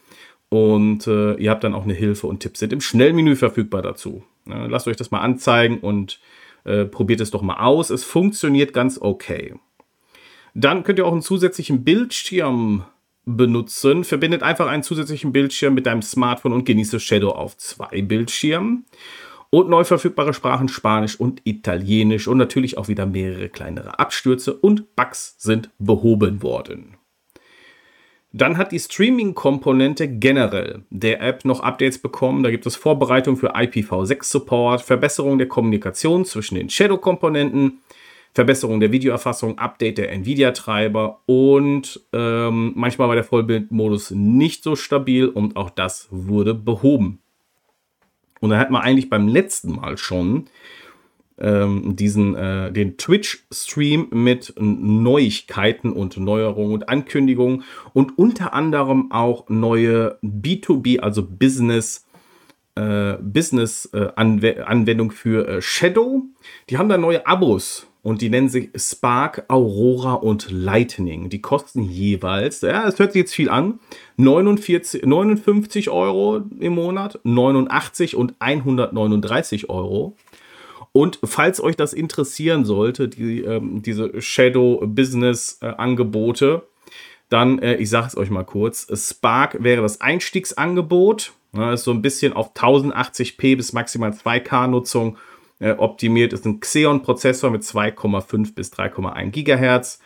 [0.49, 4.23] und ihr habt dann auch eine Hilfe und Tipps sind im Schnellmenü verfügbar dazu.
[4.47, 6.21] lasst euch das mal anzeigen und
[6.67, 7.91] äh, probiert es doch mal aus.
[7.91, 9.55] Es funktioniert ganz okay.
[10.55, 12.85] Dann könnt ihr auch einen zusätzlichen Bildschirm
[13.25, 14.05] benutzen.
[14.05, 18.87] Verbindet einfach einen zusätzlichen Bildschirm mit deinem Smartphone und genieße Shadow auf zwei Bildschirmen.
[19.51, 24.97] Und neu verfügbare Sprachen Spanisch und Italienisch und natürlich auch wieder mehrere kleinere Abstürze und
[24.97, 26.96] Bugs sind behoben worden.
[28.37, 32.42] Dann hat die Streaming-Komponente generell der App noch Updates bekommen.
[32.42, 37.79] Da gibt es Vorbereitung für IPv6-Support, Verbesserung der Kommunikation zwischen den Shadow-Komponenten,
[38.35, 45.29] Verbesserung der Videoerfassung, Update der Nvidia-Treiber und ähm, manchmal war der Vollbildmodus nicht so stabil
[45.29, 47.20] und auch das wurde behoben.
[48.40, 50.44] Und da hat man eigentlich beim letzten Mal schon
[51.38, 59.49] ähm, diesen, äh, den Twitch-Stream mit Neuigkeiten und Neuerungen und Ankündigungen und unter anderem auch
[59.49, 62.07] neue B2B, also Business,
[62.75, 66.22] äh, Business äh, Anw Anwendung für äh, Shadow.
[66.70, 71.29] Die haben da neue Abos und die nennen sich Spark, Aurora und Lightning.
[71.29, 73.81] Die kosten jeweils, ja, es hört sich jetzt viel an,
[74.16, 80.14] 49, 59 Euro im Monat, 89 und 139 Euro.
[80.97, 86.63] Und falls euch das interessieren sollte, die, ähm, diese Shadow-Business-Angebote,
[87.29, 91.35] dann, äh, ich sage es euch mal kurz, Spark wäre das Einstiegsangebot.
[91.53, 95.19] Ja, ist so ein bisschen auf 1080p bis maximal 2K-Nutzung
[95.59, 96.33] äh, optimiert.
[96.33, 99.99] Ist ein Xeon-Prozessor mit 2,5 bis 3,1 GHz.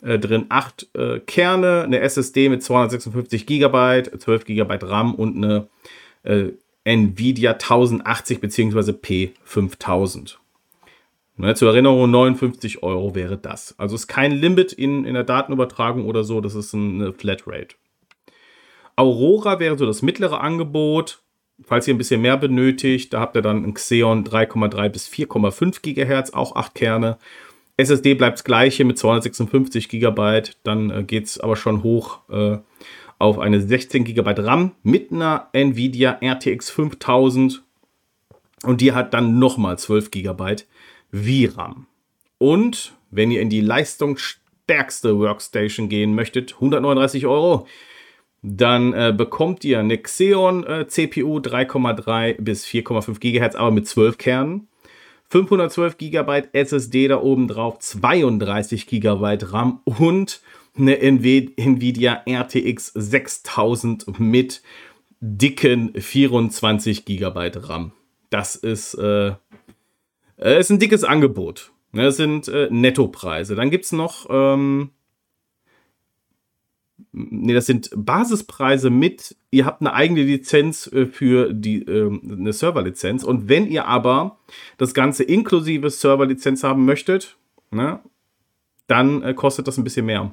[0.00, 5.66] Äh, drin 8 äh, Kerne, eine SSD mit 256 GB, 12 GB RAM und eine
[6.22, 6.52] äh,
[6.86, 8.92] Nvidia 1080 bzw.
[8.92, 10.36] P5000.
[11.38, 13.74] Ne, zur Erinnerung, 59 Euro wäre das.
[13.78, 17.76] Also ist kein Limit in, in der Datenübertragung oder so, das ist eine Flatrate.
[18.94, 21.20] Aurora wäre so das mittlere Angebot.
[21.62, 25.80] Falls ihr ein bisschen mehr benötigt, da habt ihr dann ein Xeon 3,3 bis 4,5
[25.82, 27.18] GHz, auch 8 Kerne.
[27.78, 32.58] SSD bleibt das gleiche mit 256 GB, dann äh, geht es aber schon hoch äh,
[33.18, 37.62] auf eine 16 GB RAM mit einer Nvidia RTX 5000
[38.62, 40.56] und die hat dann nochmal 12 GB
[41.12, 41.86] VRAM.
[42.38, 47.66] Und wenn ihr in die leistungsstärkste Workstation gehen möchtet, 139 Euro,
[48.42, 54.18] dann äh, bekommt ihr eine Xeon äh, CPU 3,3 bis 4,5 GHz, aber mit 12
[54.18, 54.68] Kernen.
[55.28, 60.40] 512 GB SSD da oben drauf, 32 GB RAM und
[60.78, 64.62] eine Nvidia RTX 6000 mit
[65.20, 67.92] dicken 24 GB RAM.
[68.30, 69.34] Das ist, äh,
[70.38, 71.72] äh, ist ein dickes Angebot.
[71.92, 73.54] Das sind äh, Nettopreise.
[73.54, 74.90] Dann gibt es noch ähm,
[77.16, 82.52] nee, das sind Basispreise mit, ihr habt eine eigene Lizenz äh, für die, äh, eine
[82.52, 83.24] Serverlizenz.
[83.24, 84.38] Und wenn ihr aber
[84.76, 87.36] das Ganze inklusive Serverlizenz haben möchtet,
[87.70, 88.00] ne,
[88.86, 90.32] dann äh, kostet das ein bisschen mehr.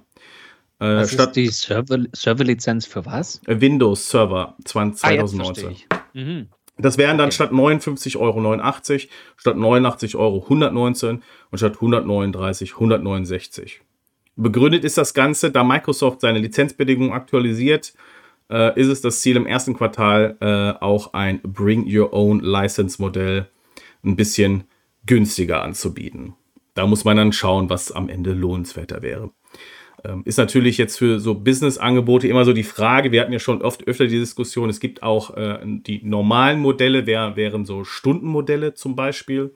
[0.84, 3.40] Äh, was statt ist die Server, Serverlizenz für was?
[3.46, 5.76] Windows Server 2019.
[5.90, 6.50] Ah, mhm.
[6.78, 7.36] Das wären dann okay.
[7.36, 9.00] statt 59,89 Euro
[9.38, 13.82] statt 89 Euro 119 und statt 139 169.
[14.36, 17.94] Begründet ist das Ganze, da Microsoft seine Lizenzbedingungen aktualisiert,
[18.50, 23.02] äh, ist es das Ziel im ersten Quartal äh, auch ein Bring Your Own License
[23.02, 23.48] Modell
[24.04, 24.66] ein bisschen
[25.06, 26.34] günstiger anzubieten.
[26.74, 29.30] Da muss man dann schauen, was am Ende lohnenswerter wäre.
[30.04, 33.62] Ähm, ist natürlich jetzt für so Business-Angebote immer so die Frage, wir hatten ja schon
[33.62, 38.74] oft öfter die Diskussion, es gibt auch äh, die normalen Modelle, wär, wären so Stundenmodelle
[38.74, 39.52] zum Beispiel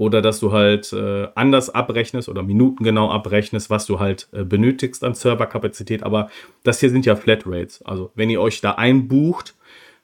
[0.00, 5.04] oder dass du halt äh, anders abrechnest oder minutengenau abrechnest, was du halt äh, benötigst
[5.04, 6.02] an Serverkapazität.
[6.02, 6.30] Aber
[6.62, 7.82] das hier sind ja Flatrates.
[7.82, 9.54] Also wenn ihr euch da einbucht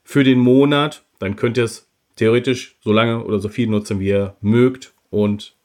[0.05, 4.09] für den Monat, dann könnt ihr es theoretisch so lange oder so viel nutzen, wie
[4.09, 5.56] ihr mögt und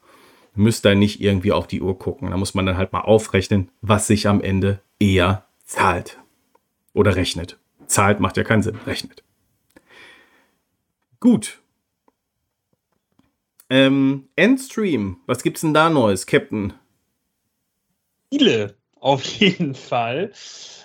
[0.54, 2.30] müsst dann nicht irgendwie auf die Uhr gucken.
[2.30, 6.18] Da muss man dann halt mal aufrechnen, was sich am Ende eher zahlt
[6.92, 7.58] oder rechnet.
[7.86, 9.22] Zahlt macht ja keinen Sinn, rechnet.
[11.20, 11.62] Gut,
[13.74, 16.74] ähm, Endstream, was gibt's denn da Neues, Captain?
[18.30, 20.30] Viele, auf jeden Fall.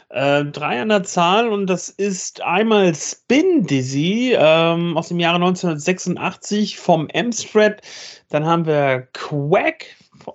[0.09, 5.35] Äh, drei an der Zahl und das ist einmal Spin Dizzy ähm, aus dem Jahre
[5.35, 7.81] 1986 vom Amstrad.
[8.29, 9.85] Dann haben wir Quack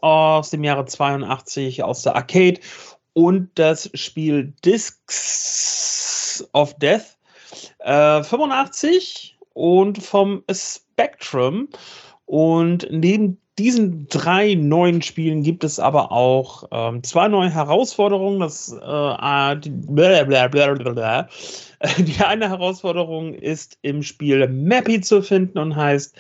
[0.01, 2.61] aus dem Jahre 82 aus der Arcade
[3.15, 7.17] und das Spiel Discs of Death
[7.81, 11.69] äh, 85 und vom Spectrum.
[12.27, 18.41] Und neben diesen drei neuen Spielen gibt es aber auch ähm, zwei neue Herausforderungen.
[18.41, 21.29] Das, äh, die, blablabla.
[21.99, 26.17] die eine Herausforderung ist im Spiel Mappy zu finden und heißt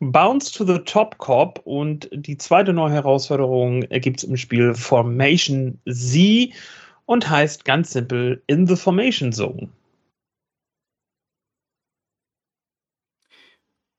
[0.00, 1.60] Bounce to the Top Cop.
[1.64, 6.50] Und die zweite neue Herausforderung gibt es im Spiel Formation Z
[7.06, 9.68] und heißt ganz simpel In the Formation Zone.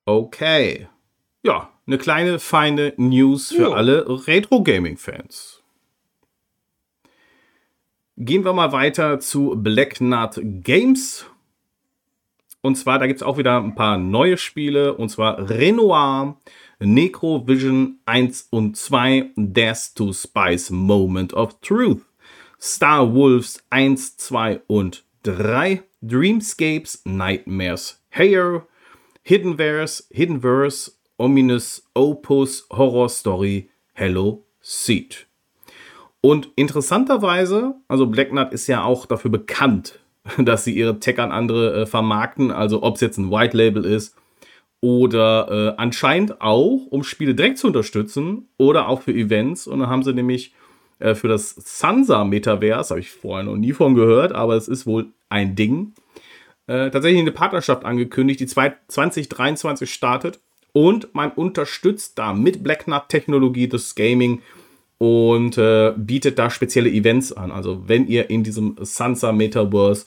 [0.06, 0.88] Okay
[1.44, 3.74] ja, eine kleine, feine News für jo.
[3.74, 5.62] alle Retro-Gaming-Fans.
[8.16, 11.26] Gehen wir mal weiter zu Black Nut Games.
[12.62, 14.96] Und zwar, da gibt es auch wieder ein paar neue Spiele.
[14.96, 16.38] Und zwar Renoir,
[16.80, 22.02] Necrovision 1 und 2, Death to Spice Moment of Truth,
[22.60, 28.68] Star Wolves 1, 2 und 3, Dreamscapes, Nightmares, Hair,
[29.24, 35.28] Hidden Verse, Hidden Verse Ominous Opus Horror Story Hello Seed.
[36.22, 40.00] Und interessanterweise, also Black Nut ist ja auch dafür bekannt,
[40.38, 43.86] dass sie ihre Tech an andere äh, vermarkten, also ob es jetzt ein White Label
[43.86, 44.16] ist
[44.82, 49.68] oder äh, anscheinend auch, um Spiele direkt zu unterstützen oder auch für Events.
[49.68, 50.54] Und dann haben sie nämlich
[51.00, 54.86] äh, für das Sansa Metaverse, habe ich vorher noch nie von gehört, aber es ist
[54.86, 55.94] wohl ein Ding,
[56.68, 60.40] äh, tatsächlich eine Partnerschaft angekündigt, die 2023 startet
[60.74, 64.42] und man unterstützt da mit Blacknut-Technologie das Gaming
[64.98, 67.52] und äh, bietet da spezielle Events an.
[67.52, 70.06] Also wenn ihr in diesem Sansa Metaverse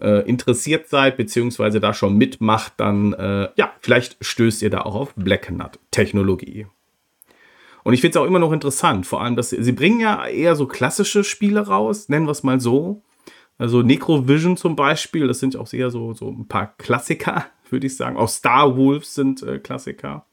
[0.00, 4.94] äh, interessiert seid, beziehungsweise da schon mitmacht, dann äh, ja, vielleicht stößt ihr da auch
[4.94, 6.66] auf Blacknut-Technologie.
[7.84, 10.26] Und ich finde es auch immer noch interessant, vor allem, dass sie, sie bringen ja
[10.26, 13.02] eher so klassische Spiele raus, nennen wir es mal so.
[13.58, 17.96] Also Necrovision zum Beispiel, das sind auch eher so, so ein paar Klassiker, würde ich
[17.96, 18.16] sagen.
[18.16, 20.24] Auch Star Wolves sind äh, Klassiker.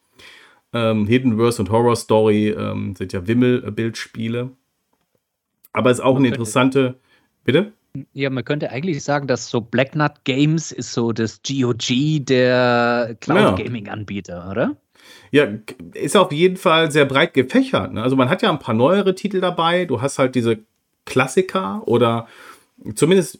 [0.74, 4.52] Ähm, Hidden Verse und Horror Story ähm, sind ja Wimmelbildspiele.
[5.74, 6.96] Aber es ist auch man eine interessante.
[7.44, 7.74] Bitte?
[8.14, 13.18] Ja, man könnte eigentlich sagen, dass so Black Nut Games ist so das GOG der
[13.20, 14.78] Cloud Gaming Anbieter, oder?
[15.32, 15.48] Ja,
[15.94, 17.94] ist auf jeden Fall sehr breit gefächert.
[17.94, 18.02] Ne?
[18.02, 19.86] Also man hat ja ein paar neuere Titel dabei.
[19.86, 20.60] Du hast halt diese
[21.06, 22.28] Klassiker oder
[22.96, 23.40] zumindest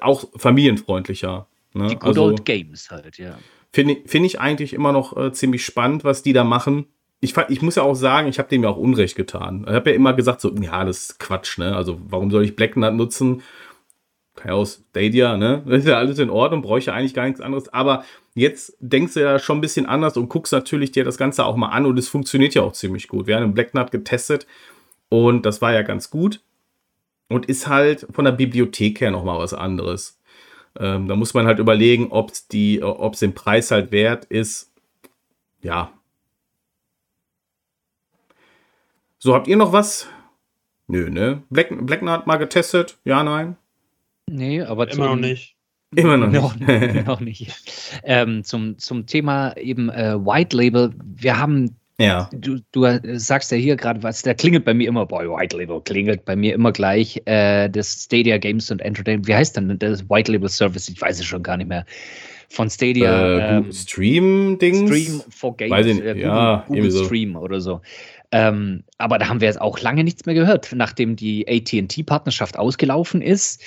[0.00, 1.46] auch familienfreundlicher.
[1.74, 1.88] Ne?
[1.88, 3.38] Die Good also, Old Games halt, ja.
[3.72, 6.86] Finde find ich eigentlich immer noch äh, ziemlich spannend, was die da machen.
[7.20, 9.64] Ich, ich muss ja auch sagen, ich habe dem ja auch Unrecht getan.
[9.68, 11.74] Ich habe ja immer gesagt, so, ja, das ist Quatsch, ne?
[11.76, 13.42] Also, warum soll ich Black Nut nutzen?
[14.36, 15.62] Kann ja aus Stadia, ne?
[15.66, 17.68] Das ist ja alles in Ordnung, ja eigentlich gar nichts anderes.
[17.72, 18.04] Aber
[18.34, 21.56] jetzt denkst du ja schon ein bisschen anders und guckst natürlich dir das Ganze auch
[21.56, 23.26] mal an und es funktioniert ja auch ziemlich gut.
[23.26, 24.46] Wir haben Black Nut getestet
[25.08, 26.40] und das war ja ganz gut.
[27.28, 30.17] und ist halt von der Bibliothek her nochmal was anderes.
[30.78, 34.72] Ähm, da muss man halt überlegen, ob es den Preis halt wert ist.
[35.60, 35.92] Ja.
[39.18, 40.06] So, habt ihr noch was?
[40.86, 41.42] Nö, ne?
[41.50, 42.98] Black, Blackner hat mal getestet.
[43.04, 43.56] Ja, nein?
[44.26, 45.56] Nee, aber immer noch nicht.
[45.94, 46.40] Immer noch nicht.
[46.40, 47.54] noch, noch nicht.
[48.04, 50.94] Ähm, zum, zum Thema eben äh, White Label.
[51.02, 52.30] Wir haben ja.
[52.32, 55.80] Du, du sagst ja hier gerade was, der klingelt bei mir immer, boy, White Label
[55.80, 57.20] klingelt bei mir immer gleich.
[57.24, 60.88] Äh, das Stadia Games und Entertainment, wie heißt denn das White Label Service?
[60.88, 61.84] Ich weiß es schon gar nicht mehr.
[62.48, 63.38] Von Stadia.
[63.38, 64.88] Äh, ähm, Stream-Dings?
[64.88, 65.70] Stream for Games.
[65.70, 67.04] Weiß ich, äh, Google, ja, Google so.
[67.04, 67.80] Stream oder so.
[68.30, 73.22] Ähm, aber da haben wir jetzt auch lange nichts mehr gehört, nachdem die ATT-Partnerschaft ausgelaufen
[73.22, 73.62] ist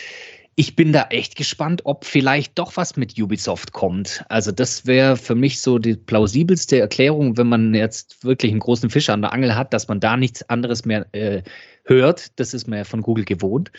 [0.61, 4.23] ich bin da echt gespannt, ob vielleicht doch was mit Ubisoft kommt.
[4.29, 8.91] Also das wäre für mich so die plausibelste Erklärung, wenn man jetzt wirklich einen großen
[8.91, 11.41] Fisch an der Angel hat, dass man da nichts anderes mehr äh,
[11.85, 12.39] hört.
[12.39, 13.71] Das ist man ja von Google gewohnt.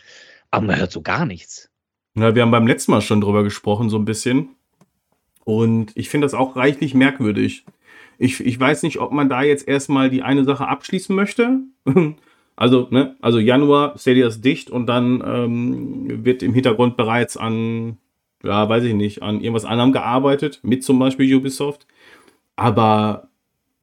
[0.50, 1.70] Aber man hört so gar nichts.
[2.16, 4.56] Ja, wir haben beim letzten Mal schon drüber gesprochen, so ein bisschen.
[5.44, 7.64] Und ich finde das auch reichlich merkwürdig.
[8.18, 11.60] Ich, ich weiß nicht, ob man da jetzt erstmal die eine Sache abschließen möchte.
[12.56, 17.98] Also, ne, also Januar, Stadia ist dicht und dann ähm, wird im Hintergrund bereits an,
[18.44, 21.86] ja, weiß ich nicht, an irgendwas anderem gearbeitet, mit zum Beispiel Ubisoft.
[22.56, 23.28] Aber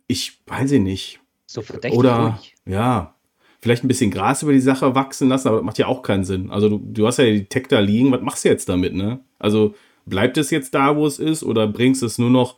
[0.08, 1.20] ich weiß ich nicht.
[1.46, 1.98] So verdächtig.
[1.98, 2.56] Oder, ruhig.
[2.66, 3.16] ja,
[3.60, 6.24] vielleicht ein bisschen Gras über die Sache wachsen lassen, aber das macht ja auch keinen
[6.24, 6.52] Sinn.
[6.52, 9.20] Also, du, du hast ja die Tech da liegen, was machst du jetzt damit, ne?
[9.40, 9.74] Also,
[10.06, 12.58] bleibt es jetzt da, wo es ist, oder bringst es nur noch,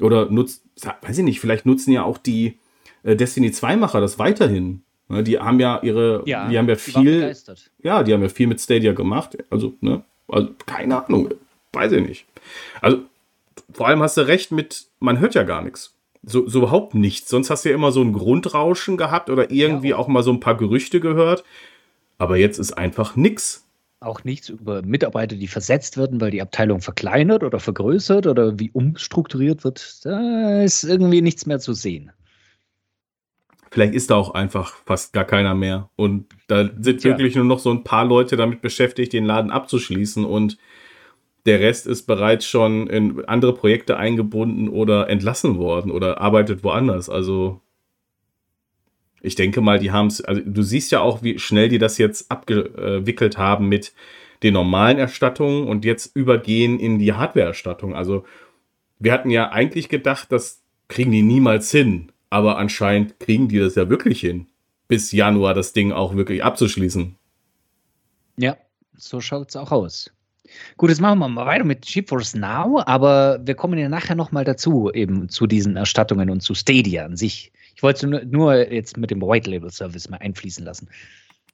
[0.00, 0.64] oder nutzt,
[1.02, 2.58] weiß ich nicht, vielleicht nutzen ja auch die
[3.02, 4.82] äh, Destiny 2-Macher das weiterhin.
[5.08, 7.34] Ne, die haben ja ihre, ja, die haben ja viel,
[7.82, 9.36] ja, die haben ja viel mit Stadia gemacht.
[9.50, 11.30] Also, ne, also keine Ahnung,
[11.72, 12.26] weiß ich nicht.
[12.80, 12.98] Also
[13.72, 15.94] vor allem hast du recht mit, man hört ja gar nichts.
[16.22, 17.28] So, so überhaupt nichts.
[17.28, 19.96] Sonst hast du ja immer so ein Grundrauschen gehabt oder irgendwie ja.
[19.96, 21.44] auch mal so ein paar Gerüchte gehört.
[22.18, 23.64] Aber jetzt ist einfach nichts.
[24.00, 28.70] Auch nichts über Mitarbeiter, die versetzt werden, weil die Abteilung verkleinert oder vergrößert oder wie
[28.72, 30.04] umstrukturiert wird.
[30.04, 32.10] Da ist irgendwie nichts mehr zu sehen.
[33.76, 35.90] Vielleicht ist da auch einfach fast gar keiner mehr.
[35.96, 37.10] Und da sind Tja.
[37.10, 40.24] wirklich nur noch so ein paar Leute damit beschäftigt, den Laden abzuschließen.
[40.24, 40.56] Und
[41.44, 47.10] der Rest ist bereits schon in andere Projekte eingebunden oder entlassen worden oder arbeitet woanders.
[47.10, 47.60] Also
[49.20, 51.98] ich denke mal, die haben es, also du siehst ja auch, wie schnell die das
[51.98, 53.92] jetzt abgewickelt haben mit
[54.42, 57.94] den normalen Erstattungen und jetzt übergehen in die Hardware-Erstattung.
[57.94, 58.24] Also
[58.98, 62.10] wir hatten ja eigentlich gedacht, das kriegen die niemals hin.
[62.30, 64.46] Aber anscheinend kriegen die das ja wirklich hin,
[64.88, 67.16] bis Januar das Ding auch wirklich abzuschließen.
[68.36, 68.56] Ja,
[68.96, 70.10] so schaut es auch aus.
[70.76, 74.44] Gut, jetzt machen wir mal weiter mit GeForce Now, aber wir kommen ja nachher nochmal
[74.44, 77.52] dazu, eben zu diesen Erstattungen und zu Stadia an sich.
[77.74, 80.88] Ich wollte nur, nur jetzt mit dem White Label Service mal einfließen lassen.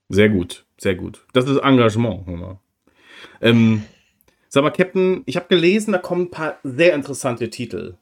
[0.09, 1.25] Sehr gut, sehr gut.
[1.33, 2.61] Das ist Engagement.
[3.41, 3.83] Ähm,
[4.49, 7.97] sag mal, Captain, ich habe gelesen, da kommen ein paar sehr interessante Titel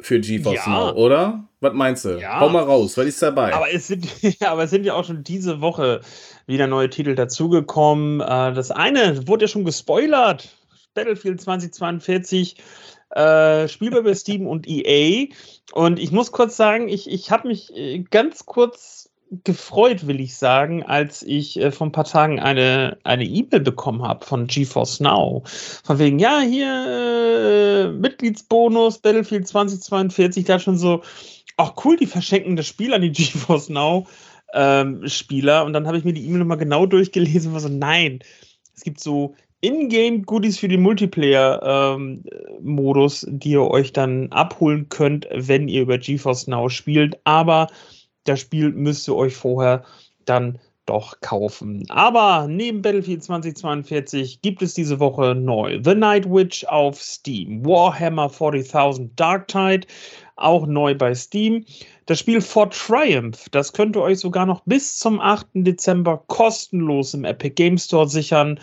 [0.00, 0.68] für GeForce ja.
[0.68, 1.44] Now, oder?
[1.60, 2.18] Was meinst du?
[2.18, 2.40] Ja.
[2.40, 3.52] Hau mal raus, was ist dabei?
[3.54, 4.06] Aber es, sind,
[4.42, 6.00] aber es sind ja auch schon diese Woche
[6.46, 8.20] wieder neue Titel dazugekommen.
[8.20, 10.56] Äh, das eine wurde ja schon gespoilert.
[10.94, 12.56] Battlefield 2042
[13.10, 15.28] äh, spielbar bei Steam und EA.
[15.72, 19.05] Und ich muss kurz sagen, ich, ich habe mich äh, ganz kurz
[19.44, 24.02] gefreut, will ich sagen, als ich äh, vor ein paar Tagen eine eine E-Mail bekommen
[24.02, 25.42] habe von GeForce Now.
[25.84, 31.02] Von wegen, ja, hier äh, Mitgliedsbonus, Battlefield 2042, da schon so,
[31.56, 34.06] ach cool, die verschenken das Spiel an die GeForce Now
[34.54, 35.64] ähm, Spieler.
[35.64, 38.20] Und dann habe ich mir die E-Mail nochmal genau durchgelesen und war so, nein,
[38.74, 45.66] es gibt so Ingame-Goodies für den Multiplayer-Modus, ähm, die ihr euch dann abholen könnt, wenn
[45.68, 47.18] ihr über GeForce Now spielt.
[47.24, 47.66] Aber
[48.28, 49.84] das Spiel müsst ihr euch vorher
[50.24, 51.84] dann doch kaufen.
[51.88, 58.28] Aber neben Battlefield 2042 gibt es diese Woche neu The Night Witch auf Steam, Warhammer
[58.28, 59.86] 40.000 Dark Tide
[60.36, 61.64] auch neu bei Steam.
[62.06, 65.48] Das Spiel For Triumph, das könnt ihr euch sogar noch bis zum 8.
[65.54, 68.60] Dezember kostenlos im Epic Game Store sichern.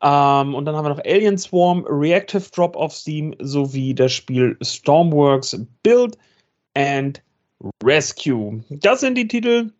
[0.00, 4.56] Ähm, und dann haben wir noch Alien Swarm, Reactive Drop auf Steam sowie das Spiel
[4.62, 6.16] Stormworks Build
[6.74, 7.20] and
[7.82, 8.64] Rescue.
[8.70, 9.72] Das sind die Titel,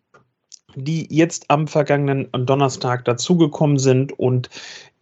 [0.75, 4.49] die jetzt am vergangenen Donnerstag dazugekommen sind und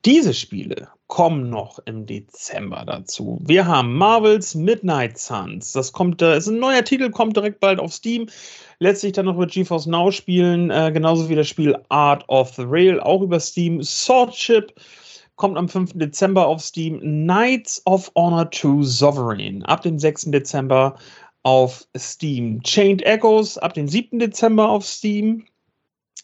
[0.06, 3.40] diese Spiele kommen noch im Dezember dazu.
[3.42, 5.72] Wir haben Marvels Midnight Suns.
[5.72, 8.28] Das kommt, äh, ist ein neuer Titel, kommt direkt bald auf Steam.
[8.80, 12.54] Lässt sich dann noch über GeForce Now spielen, äh, genauso wie das Spiel Art of
[12.56, 13.82] the Rail, auch über Steam.
[13.84, 14.74] Swordship
[15.36, 15.94] kommt am 5.
[15.96, 17.00] Dezember auf Steam.
[17.00, 20.32] Knights of Honor 2 Sovereign ab dem 6.
[20.32, 20.96] Dezember
[21.44, 22.62] auf Steam.
[22.64, 24.20] Chained Echoes ab dem 7.
[24.20, 25.46] Dezember auf Steam.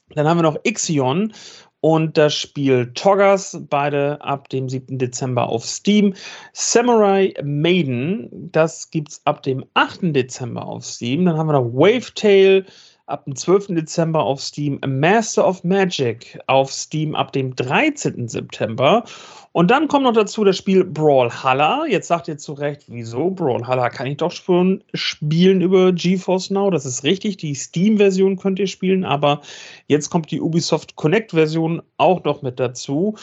[0.10, 1.34] Dann haben wir noch Ixion
[1.82, 4.98] und das Spiel Toggers, beide ab dem 7.
[4.98, 6.14] Dezember auf Steam.
[6.54, 10.16] Samurai Maiden, das gibt es ab dem 8.
[10.16, 11.26] Dezember auf Steam.
[11.26, 12.66] Dann haben wir noch Wave Tale
[13.06, 13.68] ab dem 12.
[13.68, 14.80] Dezember auf Steam.
[14.86, 18.28] Master of Magic auf Steam ab dem 13.
[18.28, 19.04] September.
[19.52, 21.86] Und dann kommt noch dazu das Spiel Brawlhalla.
[21.86, 23.30] Jetzt sagt ihr zu Recht, wieso?
[23.30, 26.70] Brawlhalla kann ich doch schon spielen über GeForce Now.
[26.72, 27.38] Das ist richtig.
[27.38, 29.42] Die Steam-Version könnt ihr spielen, aber
[29.88, 33.16] jetzt kommt die Ubisoft Connect-Version auch noch mit dazu.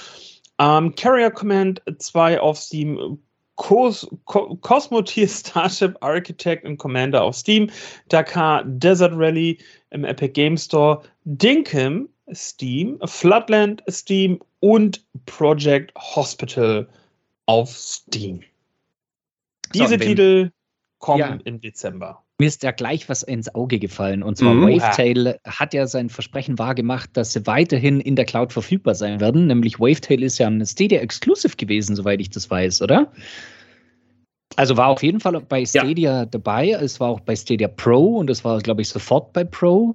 [0.59, 3.18] Ähm, Carrier Command 2 auf Steam.
[3.61, 7.71] Cos Co Cosmotier Starship Architect und Commander auf Steam.
[8.09, 9.59] Dakar Desert Rally
[9.91, 11.03] im Epic Game Store.
[11.25, 16.89] Dinkum Steam, Floodland Steam und Project Hospital
[17.45, 18.43] auf Steam.
[19.75, 20.51] Diese so, Titel
[20.99, 21.39] kommen ja.
[21.45, 22.23] im Dezember.
[22.41, 24.22] Mir ist ja gleich was ins Auge gefallen.
[24.22, 24.62] Und zwar mhm.
[24.62, 29.47] Wavetail hat ja sein Versprechen wahrgemacht, dass sie weiterhin in der Cloud verfügbar sein werden.
[29.47, 33.12] Nämlich Wavetail ist ja ein Stadia Exclusive gewesen, soweit ich das weiß, oder?
[34.57, 36.24] Also war auf jeden Fall bei Stadia ja.
[36.24, 36.70] dabei.
[36.70, 39.95] Es war auch bei Stadia Pro und es war, glaube ich, sofort bei Pro.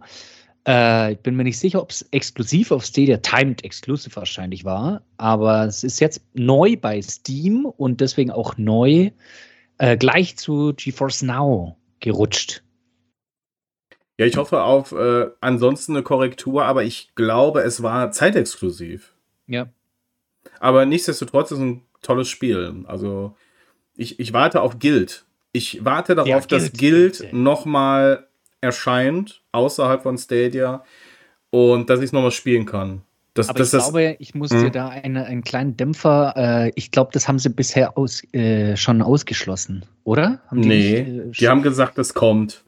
[0.67, 5.01] Äh, ich bin mir nicht sicher, ob es exklusiv auf Stadia, timed exclusive wahrscheinlich war,
[5.17, 9.09] aber es ist jetzt neu bei Steam und deswegen auch neu
[9.79, 11.75] äh, gleich zu GeForce Now
[12.05, 12.63] gerutscht.
[14.17, 19.13] Ja, ich hoffe auf äh, ansonsten eine Korrektur, aber ich glaube, es war zeitexklusiv.
[19.47, 19.67] Ja.
[20.59, 22.85] Aber nichtsdestotrotz ist es ein tolles Spiel.
[22.87, 23.35] Also
[23.97, 25.25] ich, ich warte auf Guild.
[25.51, 28.27] Ich warte darauf, ja, Guild, dass Guild, Guild nochmal
[28.61, 30.83] erscheint, außerhalb von Stadia,
[31.49, 33.01] und dass ich es nochmal spielen kann.
[33.35, 34.71] Das, Aber das, ich glaube, ich muss dir hm?
[34.71, 39.01] da eine, einen kleinen Dämpfer, äh, ich glaube, das haben sie bisher aus, äh, schon
[39.01, 40.41] ausgeschlossen, oder?
[40.47, 42.63] Haben die nee, nicht, äh, die haben gesagt, es kommt.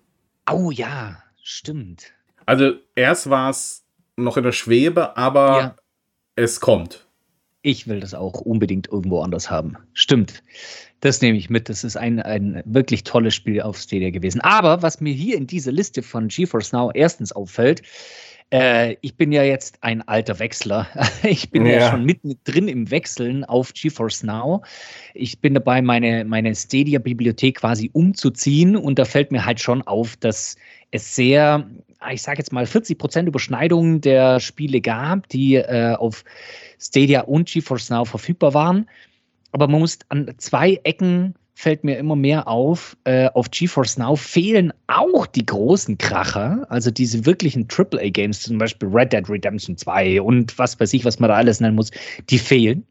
[0.51, 2.11] Oh ja, stimmt.
[2.45, 3.85] Also erst war es
[4.17, 5.75] noch in der Schwebe, aber ja.
[6.35, 7.07] es kommt.
[7.61, 9.77] Ich will das auch unbedingt irgendwo anders haben.
[9.93, 10.43] Stimmt.
[10.99, 11.69] Das nehme ich mit.
[11.69, 14.41] Das ist ein, ein wirklich tolles Spiel auf Stadia gewesen.
[14.41, 17.83] Aber was mir hier in dieser Liste von GeForce Now erstens auffällt,
[18.51, 20.87] äh, ich bin ja jetzt ein alter Wechsler.
[21.23, 24.63] Ich bin ja, ja schon mittendrin im Wechseln auf GeForce Now.
[25.13, 30.15] Ich bin dabei, meine, meine Stadia-Bibliothek quasi umzuziehen und da fällt mir halt schon auf,
[30.17, 30.55] dass
[30.91, 31.67] es sehr,
[32.11, 36.23] ich sage jetzt mal, 40 Prozent Überschneidungen der Spiele gab, die äh, auf
[36.79, 38.87] Stadia und GeForce Now verfügbar waren
[39.51, 42.95] aber man muss an zwei Ecken fällt mir immer mehr auf.
[43.03, 48.87] Äh, auf GeForce Now fehlen auch die großen Kracher, also diese wirklichen AAA-Games, zum Beispiel
[48.89, 51.89] Red Dead Redemption 2 und was weiß ich, was man da alles nennen muss,
[52.29, 52.85] die fehlen.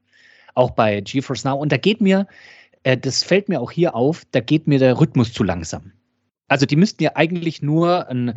[0.55, 1.57] Auch bei GeForce Now.
[1.57, 2.27] Und da geht mir,
[2.83, 5.93] äh, das fällt mir auch hier auf, da geht mir der Rhythmus zu langsam.
[6.49, 8.35] Also die müssten ja eigentlich nur ein,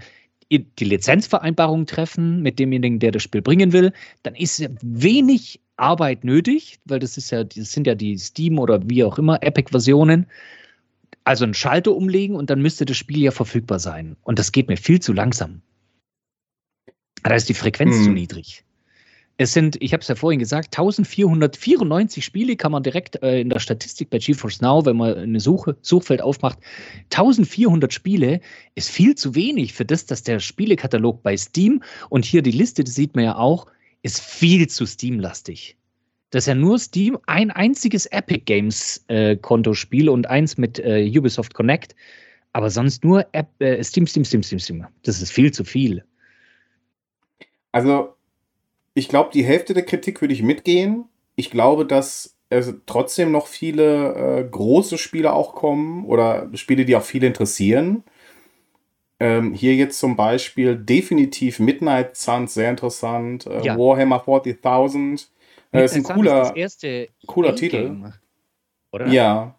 [0.51, 3.93] die Lizenzvereinbarung treffen mit demjenigen, der das Spiel bringen will.
[4.21, 8.81] Dann ist wenig Arbeit nötig, weil das ist ja, das sind ja die Steam oder
[8.89, 10.27] wie auch immer Epic-Versionen.
[11.23, 14.15] Also einen Schalter umlegen und dann müsste das Spiel ja verfügbar sein.
[14.23, 15.61] Und das geht mir viel zu langsam.
[17.23, 18.03] Da ist die Frequenz hm.
[18.03, 18.63] zu niedrig.
[19.41, 23.49] Es sind, ich habe es ja vorhin gesagt, 1494 Spiele kann man direkt äh, in
[23.49, 26.59] der Statistik bei GeForce Now, wenn man eine Suche, Suchfeld aufmacht.
[27.13, 28.41] 1400 Spiele
[28.75, 32.83] ist viel zu wenig für das, dass der Spielekatalog bei Steam und hier die Liste,
[32.83, 33.67] das sieht man ja auch,
[34.01, 35.77] ist viel zu Steam-lastig.
[36.31, 41.09] Das ist ja nur Steam, ein einziges Epic Games äh, Kontospiel und eins mit äh,
[41.15, 41.95] Ubisoft Connect,
[42.53, 44.87] aber sonst nur App, äh, Steam, Steam, Steam, Steam, Steam.
[45.03, 46.03] Das ist viel zu viel.
[47.71, 48.15] Also,
[48.93, 51.05] ich glaube, die Hälfte der Kritik würde ich mitgehen.
[51.35, 56.95] Ich glaube, dass es trotzdem noch viele äh, große Spiele auch kommen oder Spiele, die
[56.95, 58.03] auch viele interessieren.
[59.19, 63.45] Ähm, hier jetzt zum Beispiel definitiv Midnight Suns, sehr interessant.
[63.45, 63.77] Äh, ja.
[63.77, 65.27] Warhammer 40.000.
[65.71, 66.85] Äh, ist ein cooler, ist
[67.27, 68.13] cooler Titel.
[68.91, 69.07] Oder?
[69.07, 69.55] Ja.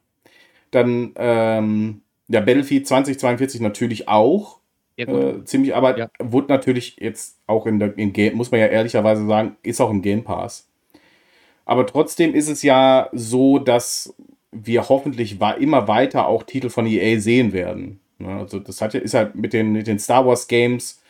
[0.71, 4.61] Dann ähm, ja, Battlefield 2042 natürlich auch.
[4.97, 6.09] Ja, äh, ziemlich, aber ja.
[6.21, 9.91] wurde natürlich jetzt auch in der in Game, muss man ja ehrlicherweise sagen, ist auch
[9.91, 10.69] im Game Pass.
[11.65, 14.15] Aber trotzdem ist es ja so, dass
[14.53, 18.01] wir hoffentlich immer weiter auch Titel von EA sehen werden.
[18.21, 18.29] Ne?
[18.37, 21.03] Also das hat ja, ist halt mit den, mit den Star Wars Games,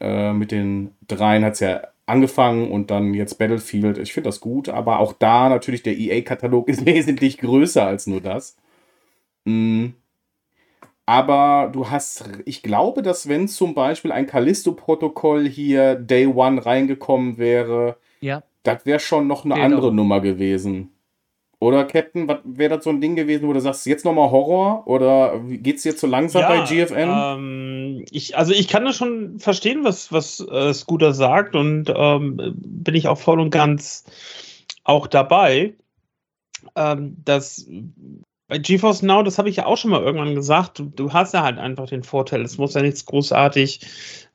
[0.00, 3.98] äh, mit den dreien hat es ja angefangen und dann jetzt Battlefield.
[3.98, 8.20] Ich finde das gut, aber auch da natürlich der EA-Katalog ist wesentlich größer als nur
[8.20, 8.56] das.
[9.44, 9.94] Mhm.
[11.06, 17.38] Aber du hast, ich glaube, dass wenn zum Beispiel ein Callisto-Protokoll hier Day One reingekommen
[17.38, 18.42] wäre, ja.
[18.62, 19.64] das wäre schon noch eine genau.
[19.64, 20.90] andere Nummer gewesen.
[21.60, 24.86] Oder Captain, wäre das so ein Ding gewesen, wo du sagst, jetzt nochmal Horror?
[24.86, 26.96] Oder geht es jetzt so langsam ja, bei GFN?
[26.96, 27.08] Ähm,
[27.98, 32.54] ähm, ich, also ich kann das schon verstehen, was, was äh, Scooter sagt und ähm,
[32.56, 34.04] bin ich auch voll und ganz
[34.84, 35.74] auch dabei,
[36.76, 37.66] ähm, dass
[38.46, 41.34] bei GeForce Now, das habe ich ja auch schon mal irgendwann gesagt, du, du, hast
[41.34, 43.80] ja halt einfach den Vorteil, es muss ja nichts großartig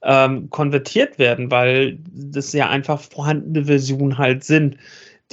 [0.03, 4.77] ähm, konvertiert werden, weil das ja einfach vorhandene Versionen halt sind,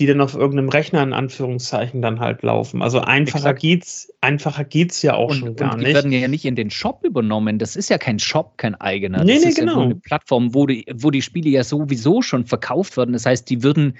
[0.00, 2.80] die dann auf irgendeinem Rechner in Anführungszeichen dann halt laufen.
[2.80, 3.60] Also einfacher Exakt.
[3.60, 5.90] geht's, einfacher geht's ja auch und, schon gar und die nicht.
[5.90, 7.58] Die werden ja nicht in den Shop übernommen.
[7.58, 9.22] Das ist ja kein Shop, kein eigener.
[9.22, 9.76] Nee, das nee, ist genau.
[9.76, 13.12] ja eine Plattform, wo die, wo die Spiele ja sowieso schon verkauft werden.
[13.12, 13.98] Das heißt, die würden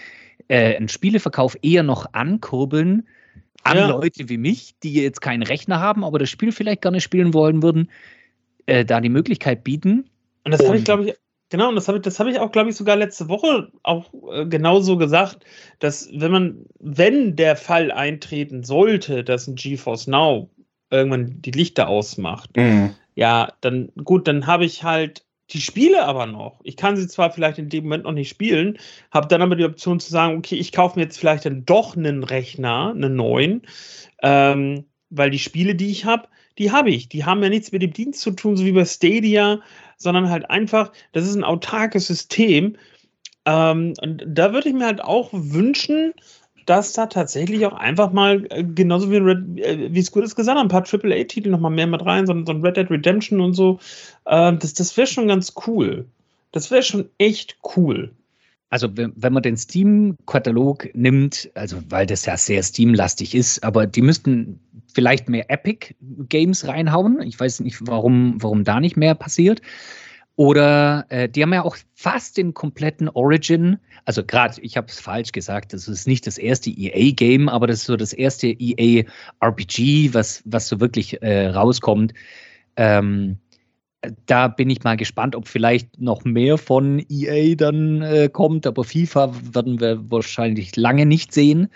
[0.49, 3.07] äh, einen Spieleverkauf eher noch ankurbeln,
[3.63, 3.89] an ja.
[3.91, 7.63] Leute wie mich, die jetzt keinen Rechner haben, aber das Spiel vielleicht gerne spielen wollen
[7.63, 7.91] würden,
[8.65, 10.09] äh, da die Möglichkeit bieten.
[10.45, 11.15] Und das habe ich, glaube ich,
[11.51, 14.47] genau, und das habe ich, das ich auch, glaube ich, sogar letzte Woche auch äh,
[14.47, 15.45] genauso gesagt,
[15.79, 20.49] dass wenn man, wenn der Fall eintreten sollte, dass ein GeForce Now
[20.91, 22.95] irgendwann die Lichter ausmacht, mhm.
[23.15, 26.61] ja, dann gut, dann habe ich halt die Spiele aber noch.
[26.63, 28.79] Ich kann sie zwar vielleicht in dem Moment noch nicht spielen,
[29.11, 31.97] habe dann aber die Option zu sagen, okay, ich kaufe mir jetzt vielleicht dann doch
[31.97, 33.63] einen Rechner, einen neuen,
[34.23, 36.29] ähm, weil die Spiele, die ich habe,
[36.59, 37.09] die habe ich.
[37.09, 39.61] Die haben ja nichts mit dem Dienst zu tun, so wie bei Stadia,
[40.01, 42.77] sondern halt einfach, das ist ein autarkes System.
[43.47, 46.15] Ähm, und da würde ich mir halt auch wünschen,
[46.67, 50.37] dass da tatsächlich auch einfach mal, äh, genauso wie, Red, äh, wie es gut ist
[50.37, 53.55] gesagt ein paar AAA-Titel nochmal mehr mit rein, so, so ein Red Dead Redemption und
[53.55, 53.79] so.
[54.25, 56.07] Äh, das das wäre schon ganz cool.
[56.53, 58.13] Das wäre schon echt cool.
[58.71, 64.01] Also wenn man den Steam-Katalog nimmt, also weil das ja sehr Steam-lastig ist, aber die
[64.01, 64.61] müssten
[64.95, 67.21] vielleicht mehr Epic-Games reinhauen.
[67.23, 69.61] Ich weiß nicht, warum, warum da nicht mehr passiert.
[70.37, 73.79] Oder äh, die haben ja auch fast den kompletten Origin.
[74.05, 77.81] Also gerade, ich habe es falsch gesagt, das ist nicht das erste EA-Game, aber das
[77.81, 82.15] ist so das erste EA-RPG, was, was so wirklich äh, rauskommt.
[82.77, 83.37] Ähm,
[84.27, 88.85] da bin ich mal gespannt, ob vielleicht noch mehr von EA dann äh, kommt, aber
[88.85, 91.69] FIFA werden wir wahrscheinlich lange nicht sehen.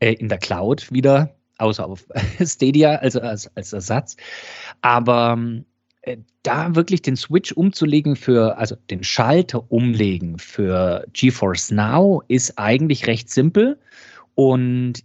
[0.00, 2.06] Äh, in der Cloud wieder, außer auf
[2.44, 4.16] Stadia, also als, als Ersatz.
[4.80, 5.38] Aber
[6.02, 12.58] äh, da wirklich den Switch umzulegen für, also den Schalter umlegen für GeForce Now ist
[12.58, 13.78] eigentlich recht simpel.
[14.34, 15.04] Und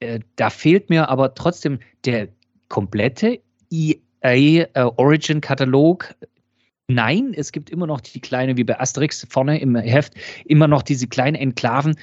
[0.00, 2.28] äh, da fehlt mir aber trotzdem der
[2.68, 3.40] komplette
[3.70, 3.96] EA
[4.34, 4.66] äh,
[4.96, 6.14] Origin Katalog.
[6.88, 10.14] Nein, es gibt immer noch die kleine, wie bei Asterix vorne im Heft,
[10.44, 11.96] immer noch diese kleinen Enklaven.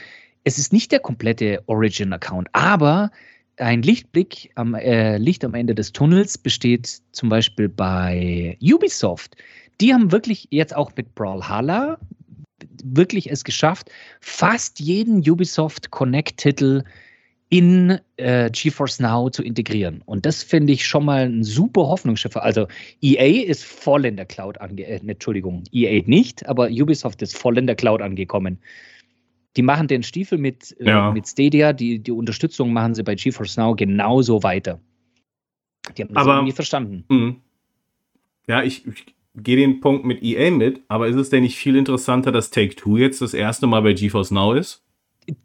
[0.43, 3.11] Es ist nicht der komplette Origin-Account, aber
[3.57, 9.37] ein Lichtblick am äh, Licht am Ende des Tunnels besteht zum Beispiel bei Ubisoft.
[9.79, 11.97] Die haben wirklich jetzt auch mit Brawlhalla
[12.83, 13.89] wirklich es geschafft,
[14.21, 16.83] fast jeden Ubisoft Connect-Titel
[17.53, 20.01] in äh, GeForce Now zu integrieren.
[20.05, 22.41] Und das finde ich schon mal ein super Hoffnungsschiffer.
[22.41, 22.67] Also
[22.99, 24.83] EA ist voll in der Cloud ange...
[24.83, 28.57] Äh, Entschuldigung, EA nicht, aber Ubisoft ist voll in der Cloud angekommen
[29.55, 31.11] die machen den Stiefel mit, äh, ja.
[31.11, 34.79] mit Stadia, die, die Unterstützung machen sie bei GeForce Now genauso weiter.
[35.95, 37.05] Die haben das aber, irgendwie verstanden.
[37.07, 37.35] Mh.
[38.47, 41.75] Ja, ich, ich gehe den Punkt mit EA mit, aber ist es denn nicht viel
[41.75, 44.81] interessanter, dass Take-Two jetzt das erste Mal bei GeForce Now ist?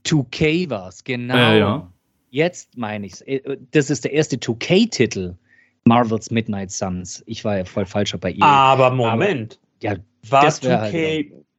[0.07, 1.37] 2K war es, genau.
[1.37, 1.93] Äh, ja.
[2.31, 3.21] Jetzt meine ich es.
[3.23, 5.35] Äh, das ist der erste 2K-Titel.
[5.85, 7.23] Marvel's Midnight Suns.
[7.27, 8.45] Ich war ja voll falscher bei EA.
[8.45, 9.59] Aber Moment.
[9.83, 9.99] Aber, ja,
[10.29, 10.93] war 2K, halt,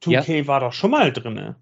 [0.03, 0.47] 2K ja.
[0.47, 1.55] war doch schon mal drin.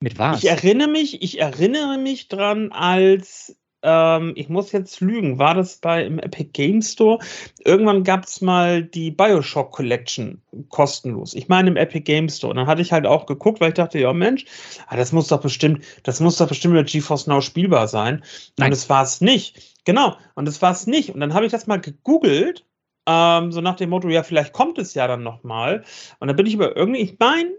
[0.00, 0.42] Mit was?
[0.42, 5.76] Ich erinnere mich, ich erinnere mich dran, als ähm, ich muss jetzt lügen, war das
[5.76, 7.18] bei im Epic Game Store?
[7.64, 11.34] Irgendwann gab es mal die Bioshock Collection kostenlos.
[11.34, 12.50] Ich meine im Epic Game Store.
[12.50, 14.46] Und dann hatte ich halt auch geguckt, weil ich dachte, ja Mensch,
[14.86, 18.24] ah, das muss doch bestimmt, das muss doch bestimmt mit GeForce Now spielbar sein.
[18.56, 18.66] Nein.
[18.66, 19.74] Und das war es nicht.
[19.84, 21.10] Genau, und das war es nicht.
[21.10, 22.64] Und dann habe ich das mal gegoogelt,
[23.06, 25.84] ähm, so nach dem Motto, ja, vielleicht kommt es ja dann nochmal.
[26.20, 27.50] Und dann bin ich über irgendwie, ich meine,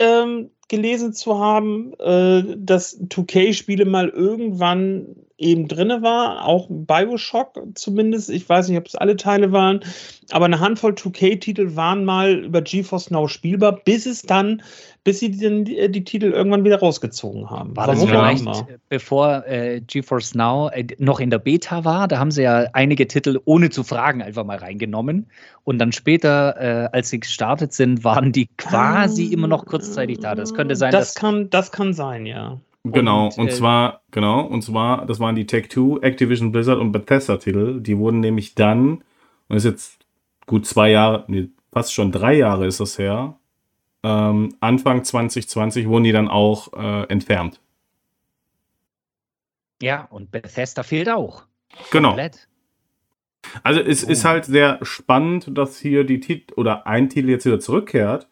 [0.00, 8.30] ähm, gelesen zu haben, äh, dass 2K-Spiele mal irgendwann eben drinne war, auch Bioshock zumindest.
[8.30, 9.80] Ich weiß nicht, ob es alle Teile waren,
[10.30, 14.62] aber eine Handvoll 2K-Titel waren mal über GeForce Now spielbar, bis es dann
[15.06, 17.76] bis sie die, die, die, Titel irgendwann wieder rausgezogen haben.
[17.76, 18.44] War das vielleicht,
[18.88, 22.08] bevor äh, GeForce Now äh, noch in der Beta war?
[22.08, 25.26] Da haben sie ja einige Titel ohne zu fragen einfach mal reingenommen.
[25.62, 30.18] Und dann später, äh, als sie gestartet sind, waren die quasi um, immer noch kurzzeitig
[30.18, 30.34] da.
[30.34, 32.60] Das könnte sein, das kann, das kann sein, ja.
[32.92, 36.92] Genau, und, und äh, zwar, genau, und zwar, das waren die Tech2, Activision Blizzard und
[36.92, 37.80] Bethesda-Titel.
[37.80, 39.04] Die wurden nämlich dann, und
[39.48, 40.06] das ist jetzt
[40.46, 43.38] gut zwei Jahre, nee, fast schon drei Jahre ist das her,
[44.02, 47.60] ähm, Anfang 2020 wurden die dann auch äh, entfernt.
[49.82, 51.44] Ja, und Bethesda fehlt auch.
[51.90, 52.10] Genau.
[52.10, 52.48] Komplett.
[53.62, 54.10] Also es oh.
[54.10, 58.28] ist halt sehr spannend, dass hier die Titel oder ein Titel jetzt wieder zurückkehrt.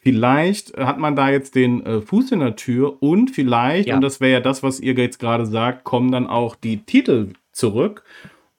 [0.00, 3.96] Vielleicht hat man da jetzt den äh, Fuß in der Tür und vielleicht, ja.
[3.96, 7.30] und das wäre ja das, was ihr jetzt gerade sagt, kommen dann auch die Titel
[7.52, 8.04] zurück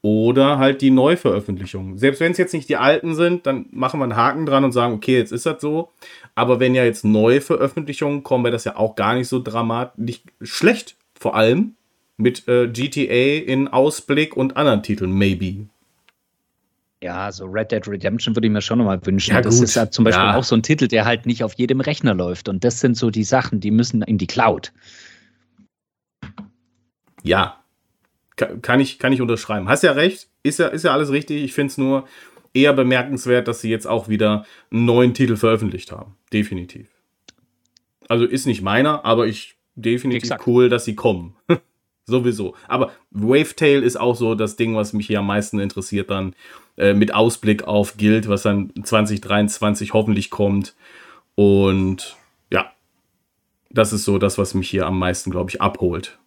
[0.01, 1.97] oder halt die Neuveröffentlichungen.
[1.97, 4.71] Selbst wenn es jetzt nicht die alten sind, dann machen wir einen Haken dran und
[4.71, 5.89] sagen, okay, jetzt ist das so.
[6.35, 10.21] Aber wenn ja jetzt neue Veröffentlichungen kommen, wäre das ja auch gar nicht so dramatisch,
[10.41, 11.75] schlecht, vor allem
[12.17, 15.67] mit äh, GTA in Ausblick und anderen Titeln, maybe.
[17.01, 19.33] Ja, so Red Dead Redemption würde ich mir schon nochmal wünschen.
[19.33, 19.63] Ja, das gut.
[19.63, 20.35] ist ja zum Beispiel ja.
[20.35, 22.49] auch so ein Titel, der halt nicht auf jedem Rechner läuft.
[22.49, 24.73] Und das sind so die Sachen, die müssen in die Cloud.
[27.23, 27.63] Ja,
[28.35, 29.67] kann ich, kann ich unterschreiben.
[29.69, 31.43] Hast ja recht, ist ja, ist ja alles richtig.
[31.43, 32.07] Ich finde es nur
[32.53, 36.15] eher bemerkenswert, dass sie jetzt auch wieder einen neuen Titel veröffentlicht haben.
[36.33, 36.87] Definitiv.
[38.07, 40.47] Also ist nicht meiner, aber ich definitiv Exakt.
[40.47, 41.35] cool, dass sie kommen.
[42.05, 42.55] Sowieso.
[42.67, 46.35] Aber Wavetail ist auch so das Ding, was mich hier am meisten interessiert, dann
[46.79, 50.75] äh, mit Ausblick auf Guild, was dann 2023 hoffentlich kommt.
[51.35, 52.15] Und
[52.51, 52.71] ja,
[53.69, 56.17] das ist so das, was mich hier am meisten, glaube ich, abholt.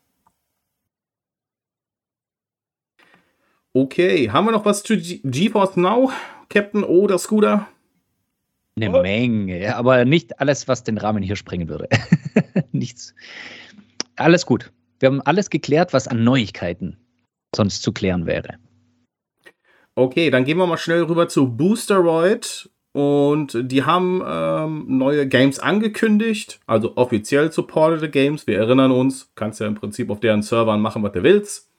[3.72, 6.12] Okay, haben wir noch was zu GeForce Now,
[6.50, 7.66] Captain oder Scooter?
[8.76, 9.00] Eine.
[9.00, 11.88] Menge, aber nicht alles, was den Rahmen hier sprengen würde.
[12.72, 13.14] Nichts.
[14.16, 14.70] Alles gut.
[15.00, 16.98] Wir haben alles geklärt, was an Neuigkeiten
[17.54, 18.58] sonst zu klären wäre.
[19.94, 22.70] Okay, dann gehen wir mal schnell rüber zu Boosteroid.
[22.92, 28.46] Und die haben ähm, neue Games angekündigt, also offiziell supportete Games.
[28.46, 31.70] Wir erinnern uns, kannst ja im Prinzip auf deren Servern machen, was du willst.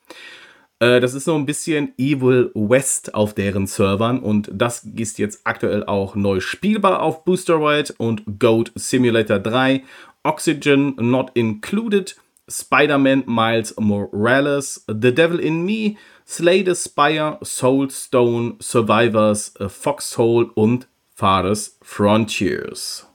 [0.80, 5.42] Äh, das ist so ein bisschen Evil West auf deren Servern und das ist jetzt
[5.46, 9.84] aktuell auch neu spielbar auf Boosteroid und Goat Simulator 3,
[10.24, 12.16] Oxygen Not Included,
[12.50, 15.96] Spider-Man Miles Morales, The Devil in Me,
[16.26, 23.08] Slay the Spire, Soulstone, Survivors, Foxhole und Fares Frontiers.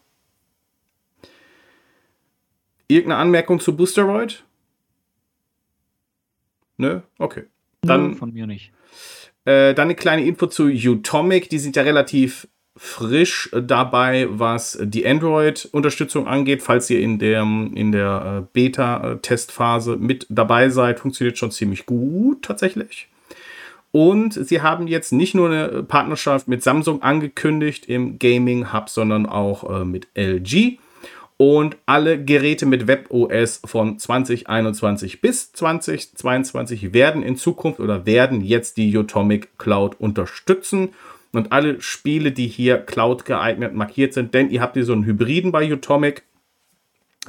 [2.87, 4.45] Irgendeine Anmerkung zu Boosteroid?
[6.79, 7.01] Nö?
[7.19, 7.45] Okay.
[7.83, 8.73] Dann, von mir nicht.
[9.45, 11.51] Äh, dann eine kleine Info zu Utomic.
[11.51, 12.49] Die sind ja relativ
[12.79, 16.63] frisch dabei, was die Android-Unterstützung angeht.
[16.63, 22.43] Falls ihr in der, in der äh, Beta-Testphase mit dabei seid, funktioniert schon ziemlich gut
[22.43, 23.09] tatsächlich.
[23.91, 29.27] Und sie haben jetzt nicht nur eine Partnerschaft mit Samsung angekündigt im Gaming Hub, sondern
[29.27, 30.79] auch äh, mit LG.
[31.37, 38.77] Und alle Geräte mit WebOS von 2021 bis 2022 werden in Zukunft oder werden jetzt
[38.77, 40.91] die Utomic Cloud unterstützen.
[41.39, 45.05] Und alle Spiele, die hier Cloud geeignet markiert sind, denn ihr habt hier so einen
[45.05, 46.25] Hybriden bei Utomic.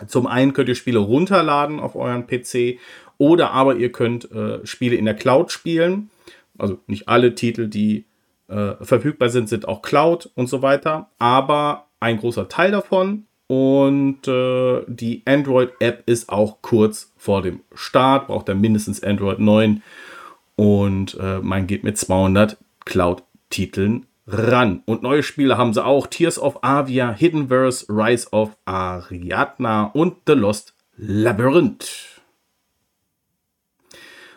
[0.07, 2.79] Zum einen könnt ihr Spiele runterladen auf euren PC
[3.19, 6.09] oder aber ihr könnt äh, Spiele in der Cloud spielen.
[6.57, 8.05] Also nicht alle Titel, die
[8.47, 11.11] äh, verfügbar sind, sind auch Cloud und so weiter.
[11.19, 18.25] Aber ein großer Teil davon und äh, die Android-App ist auch kurz vor dem Start,
[18.25, 19.83] braucht er mindestens Android 9.
[20.55, 22.57] Und äh, man geht mit 200
[23.49, 24.83] Cloud-Titeln ran.
[24.85, 30.17] Und neue Spiele haben sie auch: Tears of Avia, Hidden Verse, Rise of Ariadna und
[30.27, 32.05] The Lost Labyrinth.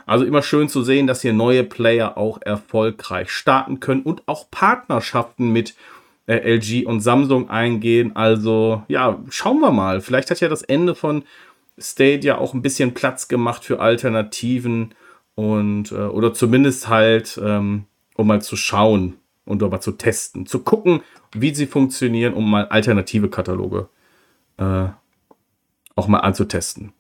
[0.05, 4.51] Also immer schön zu sehen, dass hier neue Player auch erfolgreich starten können und auch
[4.51, 5.75] Partnerschaften mit
[6.27, 8.17] äh, LG und Samsung eingehen.
[8.17, 10.01] Also ja, schauen wir mal.
[10.01, 11.23] Vielleicht hat ja das Ende von
[11.79, 14.95] Stadia auch ein bisschen Platz gemacht für Alternativen
[15.35, 20.47] und äh, oder zumindest halt, ähm, um mal zu schauen und um mal zu testen,
[20.47, 21.03] zu gucken,
[21.33, 23.89] wie sie funktionieren, um mal alternative Kataloge
[24.59, 24.89] äh,
[25.95, 26.93] auch mal anzutesten.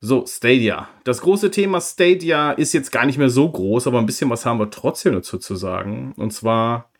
[0.00, 0.88] So, Stadia.
[1.04, 4.44] Das große Thema Stadia ist jetzt gar nicht mehr so groß, aber ein bisschen was
[4.44, 6.12] haben wir trotzdem dazu zu sagen.
[6.18, 6.90] Und zwar,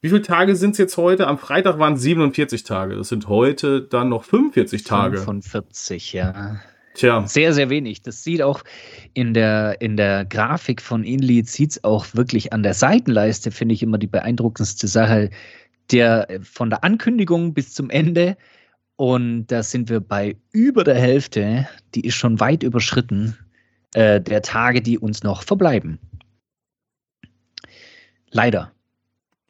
[0.00, 1.26] wie viele Tage sind es jetzt heute?
[1.26, 2.94] Am Freitag waren es 47 Tage.
[2.94, 5.18] Das sind heute dann noch 45 Tage.
[5.18, 6.60] 45, ja.
[6.94, 7.26] Tja.
[7.26, 8.02] Sehr, sehr wenig.
[8.02, 8.62] Das sieht auch
[9.14, 13.74] in der, in der Grafik von Inlead, sieht es auch wirklich an der Seitenleiste, finde
[13.74, 15.30] ich immer die beeindruckendste Sache.
[15.90, 18.36] Der von der Ankündigung bis zum Ende
[18.96, 23.36] und da sind wir bei über der Hälfte, die ist schon weit überschritten,
[23.94, 25.98] äh, der Tage, die uns noch verbleiben.
[28.30, 28.72] Leider.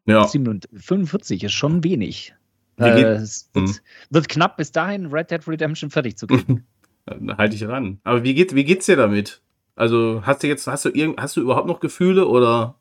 [0.06, 0.26] Ja.
[0.26, 2.34] 45 ist schon wenig.
[2.78, 3.76] Äh, es wird, hm.
[4.10, 6.66] wird, knapp bis dahin, Red Dead Redemption fertig zu kriegen.
[7.06, 8.00] da halte ich ran.
[8.04, 9.40] Aber wie, geht, wie geht's dir damit?
[9.76, 12.76] Also hast du jetzt, hast du, irgend, hast du überhaupt noch Gefühle oder?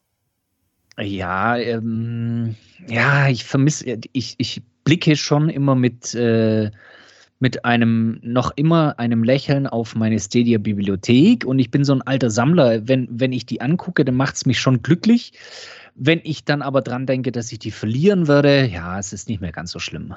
[0.99, 2.55] Ja, ähm,
[2.87, 6.69] ja, ich vermisse, ich, ich blicke schon immer mit, äh,
[7.39, 11.45] mit einem noch immer einem Lächeln auf meine Stadia-Bibliothek.
[11.45, 12.87] Und ich bin so ein alter Sammler.
[12.87, 15.33] Wenn, wenn ich die angucke, dann macht es mich schon glücklich.
[15.95, 19.41] Wenn ich dann aber dran denke, dass ich die verlieren würde, ja, es ist nicht
[19.41, 20.15] mehr ganz so schlimm.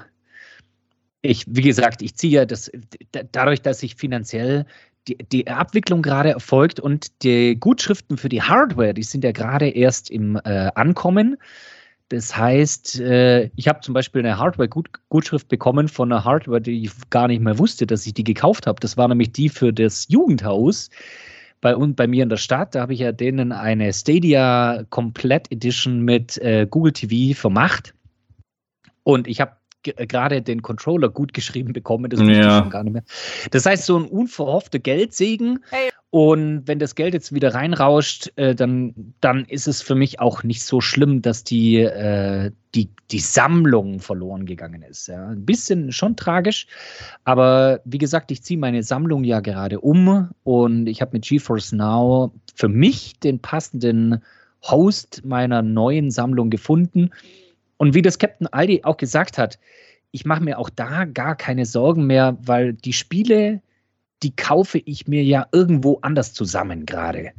[1.22, 2.70] Ich, wie gesagt, ich ziehe ja das
[3.32, 4.66] dadurch, dass ich finanziell
[5.08, 9.68] die, die Abwicklung gerade erfolgt und die Gutschriften für die Hardware, die sind ja gerade
[9.68, 11.36] erst im äh, Ankommen.
[12.08, 16.92] Das heißt, äh, ich habe zum Beispiel eine Hardware-Gutschrift bekommen von einer Hardware, die ich
[17.10, 18.78] gar nicht mehr wusste, dass ich die gekauft habe.
[18.80, 20.88] Das war nämlich die für das Jugendhaus
[21.60, 22.74] bei, bei mir in der Stadt.
[22.74, 27.92] Da habe ich ja denen eine Stadia Komplett Edition mit äh, Google TV vermacht.
[29.02, 29.56] Und ich habe
[29.95, 32.57] gerade den Controller gut geschrieben bekommen, das wusste ja.
[32.57, 33.05] ich schon gar nicht mehr.
[33.51, 35.61] Das heißt, so ein unverhoffter Geldsegen.
[35.70, 35.91] Hey.
[36.11, 40.45] Und wenn das Geld jetzt wieder reinrauscht, äh, dann, dann ist es für mich auch
[40.45, 45.09] nicht so schlimm, dass die, äh, die, die Sammlung verloren gegangen ist.
[45.09, 45.28] Ja.
[45.28, 46.68] Ein bisschen schon tragisch,
[47.24, 51.72] aber wie gesagt, ich ziehe meine Sammlung ja gerade um und ich habe mit GeForce
[51.72, 54.22] Now für mich den passenden
[54.62, 57.11] Host meiner neuen Sammlung gefunden.
[57.78, 59.58] Und wie das Captain Aldi auch gesagt hat,
[60.10, 63.60] ich mache mir auch da gar keine Sorgen mehr, weil die Spiele,
[64.22, 67.32] die kaufe ich mir ja irgendwo anders zusammen gerade.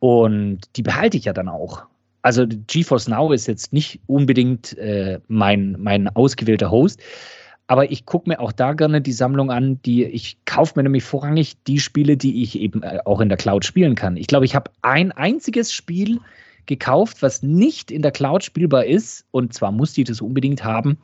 [0.00, 1.84] Und die behalte ich ja dann auch.
[2.22, 7.00] Also GeForce Now ist jetzt nicht unbedingt äh, mein, mein ausgewählter Host,
[7.66, 11.04] aber ich gucke mir auch da gerne die Sammlung an, die ich kaufe mir nämlich
[11.04, 14.16] vorrangig die Spiele, die ich eben äh, auch in der Cloud spielen kann.
[14.16, 16.20] Ich glaube, ich habe ein einziges Spiel
[16.66, 19.24] gekauft, was nicht in der Cloud spielbar ist.
[19.30, 20.98] Und zwar musste ich das unbedingt haben.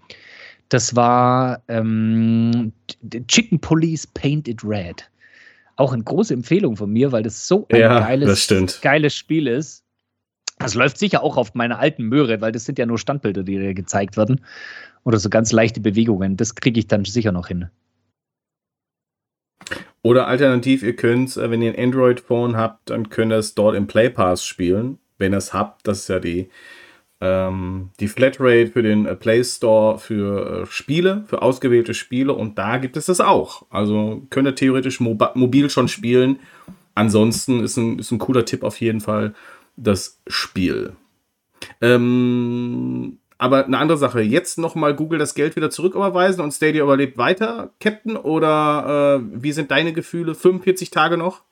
[0.69, 2.73] Das war ähm,
[3.27, 5.09] Chicken Police Painted Red.
[5.77, 8.49] Auch eine große Empfehlung von mir, weil das so ein ja, geiles,
[8.83, 9.85] geiles Spiel ist.
[10.59, 13.59] Das läuft sicher auch auf meiner alten Möhre, weil das sind ja nur Standbilder, die
[13.59, 14.41] dir gezeigt werden.
[15.05, 16.37] Oder so ganz leichte Bewegungen.
[16.37, 17.69] Das kriege ich dann sicher noch hin.
[20.03, 23.77] Oder alternativ, ihr könnt, äh, wenn ihr ein Android-Phone habt, dann könnt ihr es dort
[23.77, 26.49] im Play Pass spielen wenn ihr es habt, das ist ja die,
[27.21, 32.59] ähm, die Flatrate für den äh, Play Store für äh, Spiele, für ausgewählte Spiele und
[32.59, 33.67] da gibt es das auch.
[33.71, 36.39] Also könnt ihr theoretisch mob mobil schon spielen.
[36.95, 39.35] Ansonsten ist ein, ist ein cooler Tipp auf jeden Fall
[39.77, 40.95] das Spiel.
[41.81, 47.19] Ähm, aber eine andere Sache, jetzt nochmal Google das Geld wieder zurücküberweisen und Stadia überlebt
[47.19, 48.17] weiter, Captain?
[48.17, 50.35] Oder äh, wie sind deine Gefühle?
[50.35, 51.43] 45 Tage noch?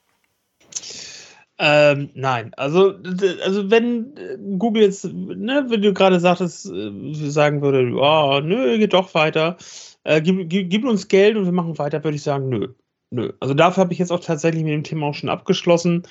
[1.58, 2.94] Ähm, nein, also,
[3.42, 8.76] also wenn äh, Google jetzt, ne, wenn du gerade sagtest, äh, sagen würde, oh, nö,
[8.78, 9.56] geht doch weiter,
[10.04, 12.74] äh, gib, gib, gib, uns Geld und wir machen weiter, würde ich sagen, nö.
[13.10, 13.32] Nö.
[13.40, 16.02] Also dafür habe ich jetzt auch tatsächlich mit dem Thema auch schon abgeschlossen.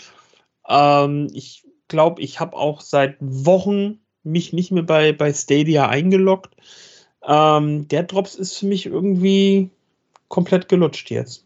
[0.68, 6.56] Ähm, ich glaube, ich habe auch seit Wochen mich nicht mehr bei, bei Stadia eingeloggt.
[7.24, 9.70] Ähm, der Drops ist für mich irgendwie
[10.28, 11.45] komplett gelutscht jetzt.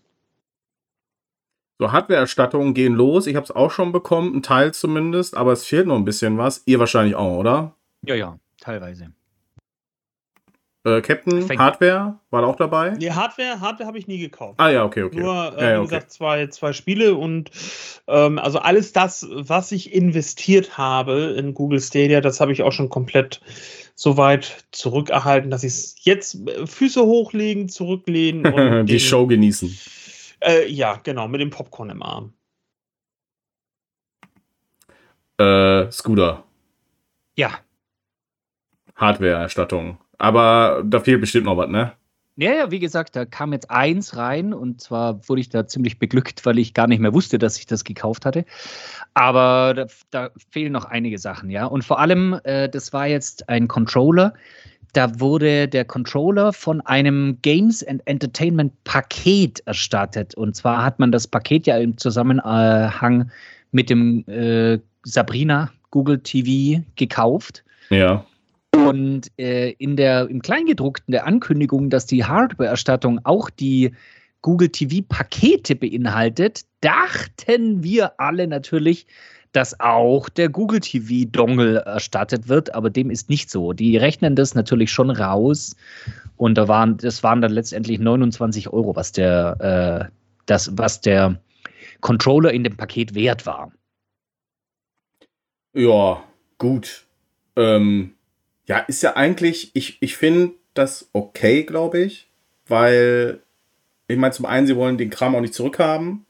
[1.81, 3.25] So, Hardware-Erstattungen gehen los.
[3.25, 6.37] Ich habe es auch schon bekommen, ein Teil zumindest, aber es fehlt noch ein bisschen
[6.37, 6.61] was.
[6.65, 7.73] Ihr wahrscheinlich auch, oder?
[8.01, 9.13] Ja, ja, teilweise.
[10.83, 12.91] Äh, Captain, Fängt Hardware war da auch dabei?
[12.91, 14.59] Nee, Hardware, Hardware habe ich nie gekauft.
[14.59, 15.21] Ah ja, okay, okay.
[15.21, 17.49] Nur, äh, ja, ja, wie gesagt, zwei, zwei Spiele und
[18.07, 22.73] ähm, also alles das, was ich investiert habe in Google Stadia, das habe ich auch
[22.73, 23.39] schon komplett
[23.95, 29.77] so weit zurückerhalten, dass ich es jetzt äh, Füße hochlegen, zurücklehnen und die Show genießen.
[30.41, 32.33] Äh, ja, genau, mit dem Popcorn im Arm.
[35.37, 36.43] Äh, Scooter.
[37.35, 37.51] Ja.
[38.95, 39.97] Hardware-Erstattung.
[40.17, 41.93] Aber da fehlt bestimmt noch was, ne?
[42.35, 45.99] Ja, ja, wie gesagt, da kam jetzt eins rein und zwar wurde ich da ziemlich
[45.99, 48.45] beglückt, weil ich gar nicht mehr wusste, dass ich das gekauft hatte.
[49.13, 51.65] Aber da, da fehlen noch einige Sachen, ja.
[51.65, 54.33] Und vor allem, äh, das war jetzt ein Controller,
[54.93, 60.35] da wurde der Controller von einem Games and Entertainment Paket erstattet.
[60.35, 63.29] Und zwar hat man das Paket ja im Zusammenhang
[63.71, 67.63] mit dem äh, Sabrina Google TV gekauft.
[67.89, 68.25] Ja.
[68.75, 73.91] Und äh, in der, im Kleingedruckten der Ankündigung, dass die Hardware-Erstattung auch die
[74.41, 79.05] Google TV-Pakete beinhaltet, dachten wir alle natürlich,
[79.51, 83.73] dass auch der Google TV Dongle erstattet wird, aber dem ist nicht so.
[83.73, 85.75] Die rechnen das natürlich schon raus
[86.37, 90.13] und da waren, das waren dann letztendlich 29 Euro, was der, äh,
[90.45, 91.41] das, was der
[92.01, 93.71] Controller in dem Paket wert war.
[95.73, 96.23] Ja,
[96.57, 97.05] gut.
[97.55, 98.15] Ähm,
[98.67, 102.29] ja, ist ja eigentlich, ich, ich finde das okay, glaube ich,
[102.67, 103.41] weil
[104.07, 106.25] ich meine, zum einen, sie wollen den Kram auch nicht zurückhaben.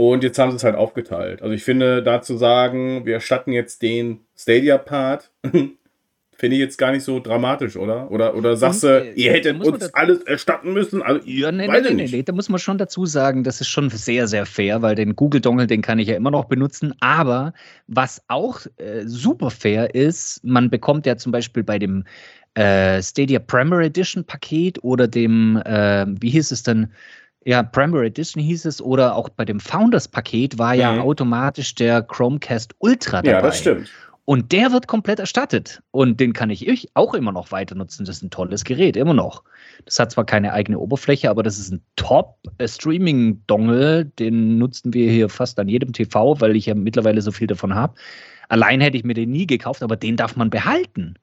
[0.00, 1.42] Und jetzt haben sie es halt aufgeteilt.
[1.42, 5.32] Also ich finde, da zu sagen, wir erstatten jetzt den Stadia-Part,
[6.40, 8.12] Finde ich jetzt gar nicht so dramatisch, oder?
[8.12, 11.02] Oder, oder sagst du, äh, ihr hättet uns alles erstatten müssen?
[11.02, 13.90] Also, ja, nee, nee, nee, nee, da muss man schon dazu sagen, das ist schon
[13.90, 16.94] sehr, sehr fair, weil den Google-Dongle, den kann ich ja immer noch benutzen.
[17.00, 17.54] Aber
[17.88, 22.04] was auch äh, super fair ist, man bekommt ja zum Beispiel bei dem
[22.54, 26.92] äh, Stadia Premier Edition Paket oder dem, äh, wie hieß es denn?
[27.48, 31.00] Ja, Premier Edition hieß es, oder auch bei dem Founders Paket war ja mhm.
[31.00, 33.30] automatisch der Chromecast Ultra dabei.
[33.30, 33.90] Ja, das stimmt.
[34.26, 35.82] Und der wird komplett erstattet.
[35.90, 38.04] Und den kann ich auch immer noch weiter nutzen.
[38.04, 39.44] Das ist ein tolles Gerät, immer noch.
[39.86, 44.04] Das hat zwar keine eigene Oberfläche, aber das ist ein Top-Streaming-Dongle.
[44.04, 47.74] Den nutzen wir hier fast an jedem TV, weil ich ja mittlerweile so viel davon
[47.74, 47.94] habe.
[48.50, 51.14] Allein hätte ich mir den nie gekauft, aber den darf man behalten.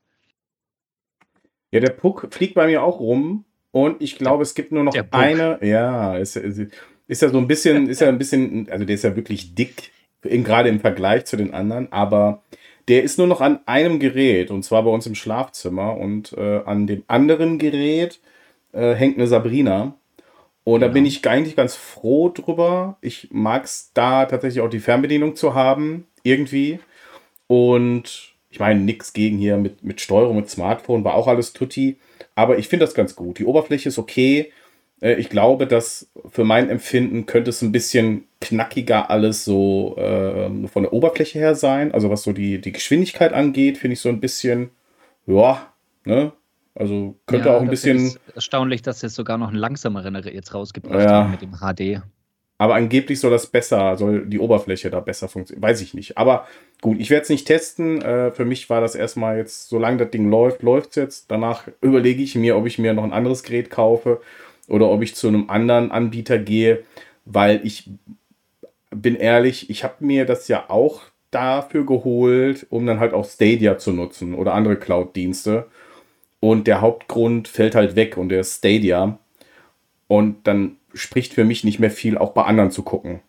[1.69, 3.45] Ja, der Puck fliegt bei mir auch rum.
[3.75, 5.59] Und ich glaube, es gibt nur noch eine.
[5.61, 9.17] Ja, ist, ist ja so ein bisschen, ist ja ein bisschen, also der ist ja
[9.17, 12.41] wirklich dick, gerade im Vergleich zu den anderen, aber
[12.87, 16.61] der ist nur noch an einem Gerät und zwar bei uns im Schlafzimmer und äh,
[16.63, 18.21] an dem anderen Gerät
[18.71, 19.95] äh, hängt eine Sabrina.
[20.63, 22.95] Und da bin ich eigentlich ganz froh drüber.
[23.01, 26.79] Ich mag es da tatsächlich auch die Fernbedienung zu haben, irgendwie.
[27.47, 31.97] Und ich meine, nichts gegen hier mit, mit Steuerung, mit Smartphone, war auch alles tutti.
[32.35, 33.37] Aber ich finde das ganz gut.
[33.37, 34.53] Die Oberfläche ist okay.
[35.01, 40.69] Äh, ich glaube, dass für mein Empfinden könnte es ein bisschen knackiger alles so äh,
[40.69, 41.91] von der Oberfläche her sein.
[41.91, 44.69] Also was so die, die Geschwindigkeit angeht, finde ich so ein bisschen,
[45.27, 45.73] ja,
[46.05, 46.31] ne?
[46.75, 47.97] Also könnte ja, auch ein bisschen.
[47.97, 51.11] Ist erstaunlich, dass sie sogar noch einen langsameren jetzt rausgebracht ja.
[51.11, 52.03] haben mit dem HD.
[52.57, 55.61] Aber angeblich soll das besser, soll die Oberfläche da besser funktionieren.
[55.61, 56.17] Weiß ich nicht.
[56.17, 56.47] Aber
[56.81, 58.01] gut, ich werde es nicht testen.
[58.01, 61.31] Äh, für mich war das erstmal jetzt, solange das Ding läuft, läuft es jetzt.
[61.31, 64.21] Danach überlege ich mir, ob ich mir noch ein anderes Gerät kaufe
[64.67, 66.83] oder ob ich zu einem anderen Anbieter gehe,
[67.25, 67.89] weil ich
[68.89, 71.01] bin ehrlich, ich habe mir das ja auch
[71.31, 75.67] dafür geholt, um dann halt auch Stadia zu nutzen oder andere Cloud-Dienste.
[76.39, 79.19] Und der Hauptgrund fällt halt weg und der ist Stadia.
[80.07, 83.21] Und dann spricht für mich nicht mehr viel, auch bei anderen zu gucken.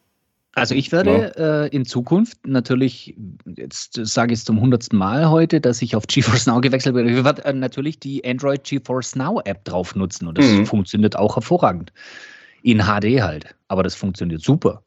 [0.57, 1.65] Also ich werde ja.
[1.65, 3.15] äh, in Zukunft natürlich,
[3.45, 7.07] jetzt sage ich es zum hundertsten Mal heute, dass ich auf GeForce Now gewechselt bin.
[7.07, 10.65] Ich werde äh, natürlich die Android GeForce Now App drauf nutzen und das mhm.
[10.65, 11.93] funktioniert auch hervorragend.
[12.63, 14.83] In HD halt, aber das funktioniert super.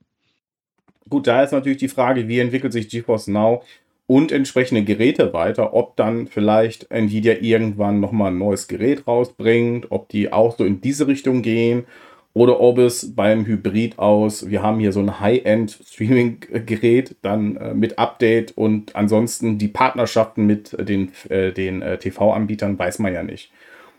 [1.08, 3.62] Gut, da ist natürlich die Frage, wie entwickelt sich GeForce Now
[4.08, 10.10] und entsprechende Geräte weiter, ob dann vielleicht Nvidia irgendwann nochmal ein neues Gerät rausbringt, ob
[10.10, 11.86] die auch so in diese Richtung gehen
[12.34, 17.98] oder ob es beim Hybrid aus, wir haben hier so ein High-End-Streaming-Gerät, dann äh, mit
[17.98, 23.52] Update und ansonsten die Partnerschaften mit den, äh, den äh, TV-Anbietern weiß man ja nicht.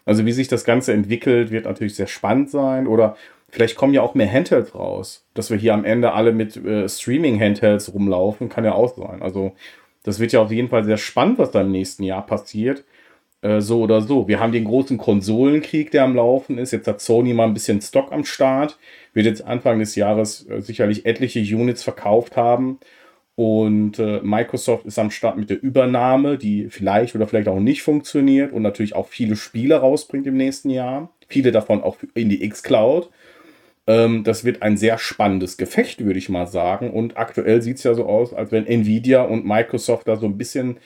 [0.04, 2.86] Also wie sich das Ganze entwickelt, wird natürlich sehr spannend sein.
[2.86, 3.16] Oder
[3.48, 6.88] vielleicht kommen ja auch mehr Handhelds raus, dass wir hier am Ende alle mit äh,
[6.88, 9.22] Streaming-Handhelds rumlaufen, kann ja auch sein.
[9.22, 9.52] Also
[10.02, 12.84] das wird ja auf jeden Fall sehr spannend, was da im nächsten Jahr passiert.
[13.42, 14.28] Äh, so oder so.
[14.28, 16.72] Wir haben den großen Konsolenkrieg, der am Laufen ist.
[16.72, 18.78] Jetzt hat Sony mal ein bisschen Stock am Start.
[19.14, 22.78] Wird jetzt Anfang des Jahres äh, sicherlich etliche Units verkauft haben.
[23.36, 27.82] Und äh, Microsoft ist am Start mit der Übernahme, die vielleicht oder vielleicht auch nicht
[27.82, 31.10] funktioniert und natürlich auch viele Spiele rausbringt im nächsten Jahr.
[31.26, 33.08] Viele davon auch in die X-Cloud.
[33.86, 36.90] Ähm, das wird ein sehr spannendes Gefecht, würde ich mal sagen.
[36.90, 40.36] Und aktuell sieht es ja so aus, als wenn Nvidia und Microsoft da so ein
[40.36, 40.76] bisschen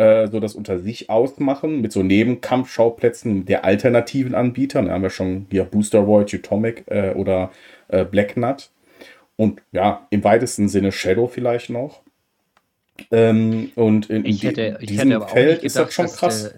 [0.00, 4.80] äh, so das unter sich ausmachen, mit so Nebenkampfschauplätzen der alternativen Anbieter.
[4.80, 7.50] Da haben wir schon hier Booster Void, Utomic äh, oder
[7.88, 8.70] äh, Black Nut.
[9.36, 12.00] Und ja, im weitesten Sinne Shadow vielleicht noch.
[13.10, 16.42] Ähm, und in, ich hätte, ich diesem hätte Feld gedacht, ist das schon krass.
[16.42, 16.54] Dass,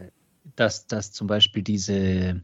[0.54, 2.40] dass, dass zum Beispiel diese,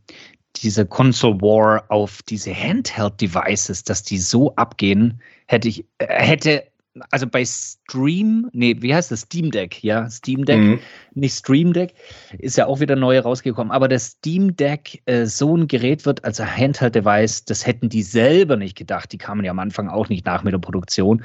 [0.57, 6.65] diese Console War auf diese Handheld-Devices, dass die so abgehen, hätte ich, äh, hätte
[7.11, 9.23] also bei Stream, nee, wie heißt das?
[9.23, 10.81] Steam Deck, ja, Steam Deck, mhm.
[11.15, 11.95] nicht Stream Deck,
[12.39, 13.71] ist ja auch wieder neu rausgekommen.
[13.71, 18.57] Aber das Steam Deck äh, so ein Gerät wird, also Handheld-Device, das hätten die selber
[18.57, 19.13] nicht gedacht.
[19.13, 21.25] Die kamen ja am Anfang auch nicht nach mit der Produktion,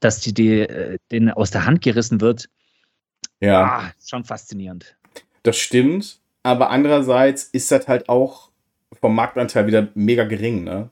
[0.00, 2.48] dass die, die äh, denen aus der Hand gerissen wird.
[3.40, 3.64] Ja.
[3.64, 4.96] Ah, schon faszinierend.
[5.42, 8.50] Das stimmt, aber andererseits ist das halt auch
[9.00, 10.90] vom Marktanteil wieder mega gering, ne?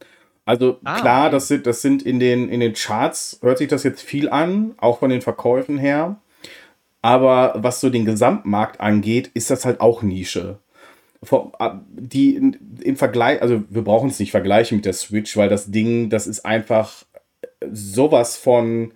[0.48, 1.32] Also ah, klar, okay.
[1.32, 4.72] das sind, das sind in den, in den Charts, hört sich das jetzt viel an,
[4.78, 6.16] auch von den Verkäufen her.
[7.02, 10.58] Aber was so den Gesamtmarkt angeht, ist das halt auch Nische.
[11.90, 12.36] Die
[12.82, 16.26] im Vergleich, also wir brauchen es nicht vergleichen mit der Switch, weil das Ding, das
[16.26, 17.04] ist einfach
[17.70, 18.92] sowas von,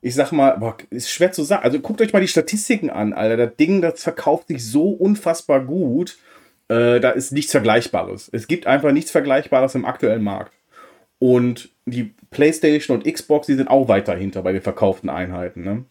[0.00, 1.62] ich sag mal, boah, ist schwer zu sagen.
[1.62, 3.36] Also guckt euch mal die Statistiken an, Alter.
[3.36, 6.18] Das Ding, das verkauft sich so unfassbar gut.
[6.74, 8.28] Äh, da ist nichts Vergleichbares.
[8.32, 10.52] Es gibt einfach nichts Vergleichbares im aktuellen Markt.
[11.20, 15.62] Und die PlayStation und Xbox, die sind auch weiter hinter bei den verkauften Einheiten.
[15.62, 15.84] Ne?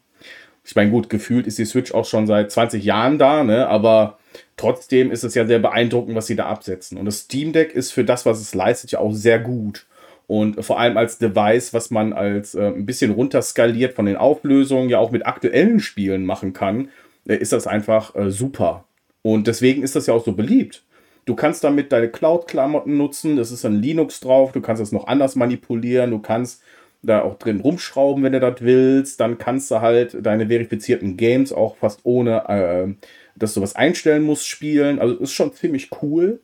[0.66, 3.68] Ich meine, gut, gefühlt ist die Switch auch schon seit 20 Jahren da, ne?
[3.68, 4.18] aber
[4.58, 6.98] trotzdem ist es ja sehr beeindruckend, was sie da absetzen.
[6.98, 9.86] Und das Steam Deck ist für das, was es leistet, ja auch sehr gut.
[10.28, 14.90] Und vor allem als Device, was man als äh, ein bisschen runterskaliert von den Auflösungen
[14.90, 16.90] ja auch mit aktuellen Spielen machen kann,
[17.26, 18.86] äh, ist das einfach äh, super.
[19.24, 20.84] Und deswegen ist das ja auch so beliebt.
[21.26, 25.08] Du kannst damit deine Cloud-Klamotten nutzen, das ist ein Linux drauf, du kannst das noch
[25.08, 26.62] anders manipulieren, du kannst
[27.04, 29.20] da auch drin rumschrauben, wenn du das willst.
[29.20, 32.94] Dann kannst du halt deine verifizierten Games auch fast ohne, äh,
[33.36, 35.00] dass du was einstellen musst, spielen.
[35.00, 36.40] Also ist schon ziemlich cool.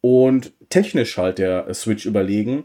[0.00, 2.64] Und technisch halt der Switch überlegen.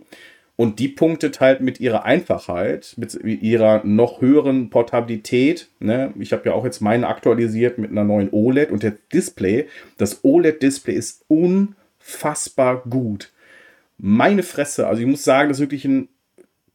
[0.59, 5.69] Und die punktet halt mit ihrer Einfachheit, mit ihrer noch höheren Portabilität.
[5.79, 6.13] Ne?
[6.19, 9.69] Ich habe ja auch jetzt meinen aktualisiert mit einer neuen OLED und der Display.
[9.97, 13.31] Das OLED-Display ist unfassbar gut.
[13.97, 16.09] Meine Fresse, also ich muss sagen, das ist wirklich ein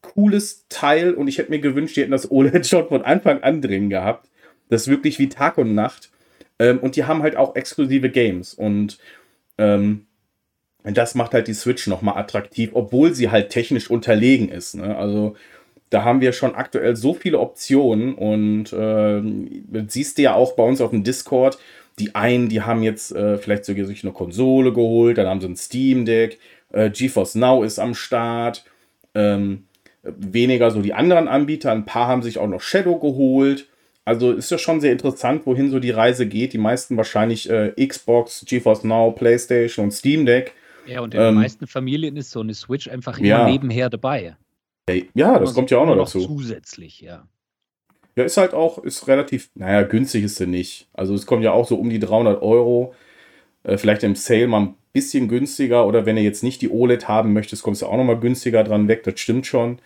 [0.00, 3.60] cooles Teil und ich hätte mir gewünscht, die hätten das OLED schon von Anfang an
[3.60, 4.30] drin gehabt.
[4.70, 6.10] Das ist wirklich wie Tag und Nacht.
[6.58, 8.96] Ähm, und die haben halt auch exklusive Games und
[9.58, 10.03] ähm,
[10.84, 14.74] das macht halt die Switch nochmal attraktiv, obwohl sie halt technisch unterlegen ist.
[14.74, 14.96] Ne?
[14.96, 15.34] Also
[15.90, 19.22] da haben wir schon aktuell so viele Optionen und äh,
[19.88, 21.58] siehst du ja auch bei uns auf dem Discord,
[21.98, 25.48] die einen, die haben jetzt äh, vielleicht sogar sich eine Konsole geholt, dann haben sie
[25.48, 26.38] ein Steam Deck,
[26.72, 28.64] äh, GeForce Now ist am Start.
[29.14, 29.64] Ähm,
[30.02, 31.72] weniger so die anderen Anbieter.
[31.72, 33.68] Ein paar haben sich auch noch Shadow geholt.
[34.04, 36.52] Also ist ja schon sehr interessant, wohin so die Reise geht.
[36.52, 40.52] Die meisten wahrscheinlich äh, Xbox, GeForce Now, PlayStation und Steam Deck.
[40.86, 43.48] Ja, und in ähm, den meisten Familien ist so eine Switch einfach immer ja.
[43.48, 44.36] nebenher dabei.
[45.14, 46.20] Ja, das kommt ja auch noch dazu.
[46.20, 47.26] Zusätzlich, ja.
[48.16, 50.88] Ja, ist halt auch, ist relativ, naja, günstig ist sie nicht.
[50.92, 52.94] Also es kommt ja auch so um die 300 Euro.
[53.64, 57.08] Äh, vielleicht im Sale mal ein bisschen günstiger oder wenn ihr jetzt nicht die OLED
[57.08, 59.02] haben möchtet, kommst du auch noch mal günstiger dran weg.
[59.02, 59.78] Das stimmt schon.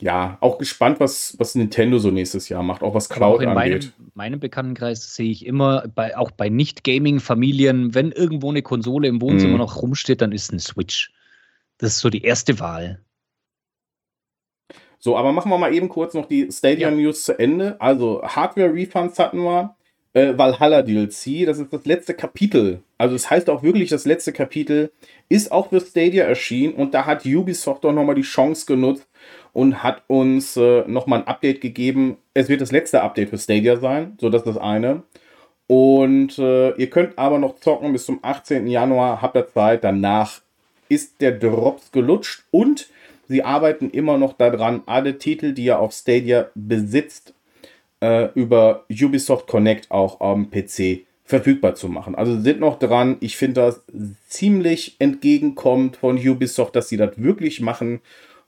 [0.00, 3.48] Ja, auch gespannt, was, was Nintendo so nächstes Jahr macht, auch was Cloud auch in
[3.48, 3.92] angeht.
[3.98, 9.22] Meinem, meinem Bekanntenkreis sehe ich immer, bei, auch bei Nicht-Gaming-Familien, wenn irgendwo eine Konsole im
[9.22, 9.58] Wohnzimmer mm.
[9.58, 11.12] noch rumsteht, dann ist ein Switch.
[11.78, 13.00] Das ist so die erste Wahl.
[14.98, 17.80] So, aber machen wir mal eben kurz noch die Stadia News zu Ende.
[17.80, 19.76] Also Hardware-Refunds hatten wir
[20.12, 21.46] äh, Valhalla DLC.
[21.46, 22.82] Das ist das letzte Kapitel.
[22.98, 24.90] Also es das heißt auch wirklich, das letzte Kapitel
[25.28, 29.06] ist auch für Stadia erschienen und da hat Ubisoft doch nochmal die Chance genutzt
[29.56, 32.18] und hat uns äh, nochmal ein Update gegeben.
[32.34, 35.02] Es wird das letzte Update für Stadia sein, so das ist das eine.
[35.66, 38.66] Und äh, ihr könnt aber noch zocken bis zum 18.
[38.66, 39.82] Januar, habt ihr Zeit.
[39.82, 40.42] Danach
[40.90, 42.90] ist der Drops gelutscht und
[43.28, 47.32] sie arbeiten immer noch daran, alle Titel, die ihr auf Stadia besitzt,
[48.02, 52.14] äh, über Ubisoft Connect auch am PC verfügbar zu machen.
[52.14, 53.16] Also sind noch dran.
[53.20, 53.82] Ich finde das
[54.28, 58.02] ziemlich entgegenkommt von Ubisoft, dass sie das wirklich machen.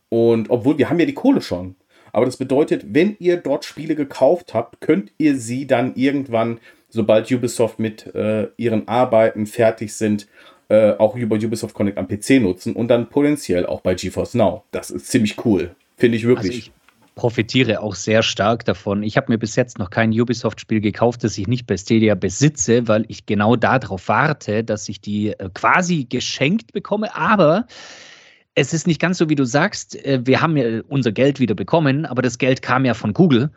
[0.09, 1.77] Und obwohl wir haben ja die Kohle schon.
[2.13, 7.31] Aber das bedeutet, wenn ihr dort Spiele gekauft habt, könnt ihr sie dann irgendwann, sobald
[7.31, 10.27] Ubisoft mit äh, ihren Arbeiten fertig sind,
[10.69, 14.65] äh, auch über Ubisoft Connect am PC nutzen und dann potenziell auch bei GeForce Now.
[14.71, 15.75] Das ist ziemlich cool.
[15.97, 16.47] Finde ich wirklich.
[16.47, 16.73] Also ich,
[17.19, 19.03] profitiere auch sehr stark davon.
[19.03, 22.87] Ich habe mir bis jetzt noch kein Ubisoft-Spiel gekauft, das ich nicht bei Stadia besitze,
[22.87, 27.15] weil ich genau darauf warte, dass ich die äh, quasi geschenkt bekomme.
[27.17, 27.67] Aber
[28.59, 29.95] es ist nicht ganz so, wie du sagst.
[30.05, 33.51] Äh, wir haben ja unser Geld wieder bekommen, aber das Geld kam ja von Google.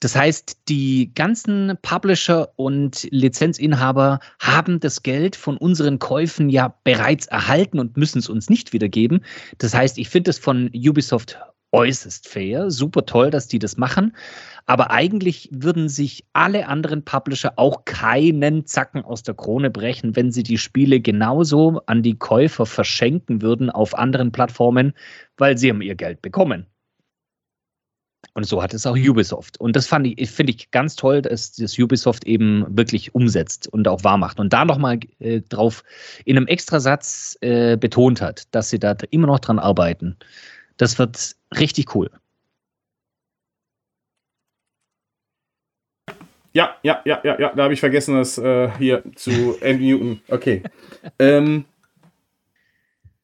[0.00, 7.26] Das heißt, die ganzen Publisher und Lizenzinhaber haben das Geld von unseren Käufen ja bereits
[7.26, 9.24] erhalten und müssen es uns nicht wiedergeben.
[9.58, 11.36] Das heißt, ich finde es von Ubisoft
[11.72, 14.16] äußerst fair, super toll, dass die das machen.
[14.66, 20.30] Aber eigentlich würden sich alle anderen Publisher auch keinen Zacken aus der Krone brechen, wenn
[20.30, 24.92] sie die Spiele genauso an die Käufer verschenken würden auf anderen Plattformen,
[25.36, 26.66] weil sie haben ihr Geld bekommen.
[28.34, 29.58] Und so hat es auch Ubisoft.
[29.60, 33.88] Und das fand ich, finde ich ganz toll, dass das Ubisoft eben wirklich umsetzt und
[33.88, 34.38] auch wahr macht.
[34.38, 35.82] Und da nochmal äh, drauf
[36.24, 40.16] in einem Extrasatz äh, betont hat, dass sie da immer noch dran arbeiten.
[40.76, 42.10] Das wird richtig cool.
[46.52, 50.20] Ja, ja, ja, ja, ja, da habe ich vergessen, das äh, hier zu Andy Newton.
[50.28, 50.62] Okay.
[51.18, 51.66] ähm,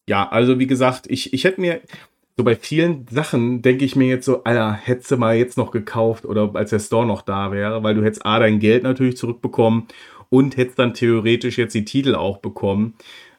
[0.07, 1.81] ja, also wie gesagt, ich, ich hätte mir,
[2.37, 5.71] so bei vielen Sachen denke ich mir jetzt so, Alter, hättest du mal jetzt noch
[5.71, 9.17] gekauft oder als der Store noch da wäre, weil du hättest A, dein Geld natürlich
[9.17, 9.89] zurückbekommen
[10.31, 12.95] und hättest dann theoretisch jetzt die Titel auch bekommen.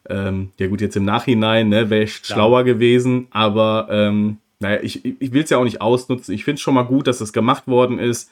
[0.09, 5.05] Ähm, ja gut, jetzt im Nachhinein, ne, wäre ich schlauer gewesen, aber ähm, naja, ich,
[5.05, 6.33] ich will es ja auch nicht ausnutzen.
[6.33, 8.31] Ich finde es schon mal gut, dass das gemacht worden ist.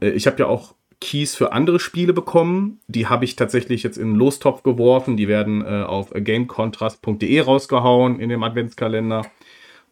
[0.00, 2.78] Äh, ich habe ja auch Keys für andere Spiele bekommen.
[2.86, 5.16] Die habe ich tatsächlich jetzt in den Lostopf geworfen.
[5.16, 9.26] Die werden äh, auf gamecontrast.de rausgehauen in dem Adventskalender.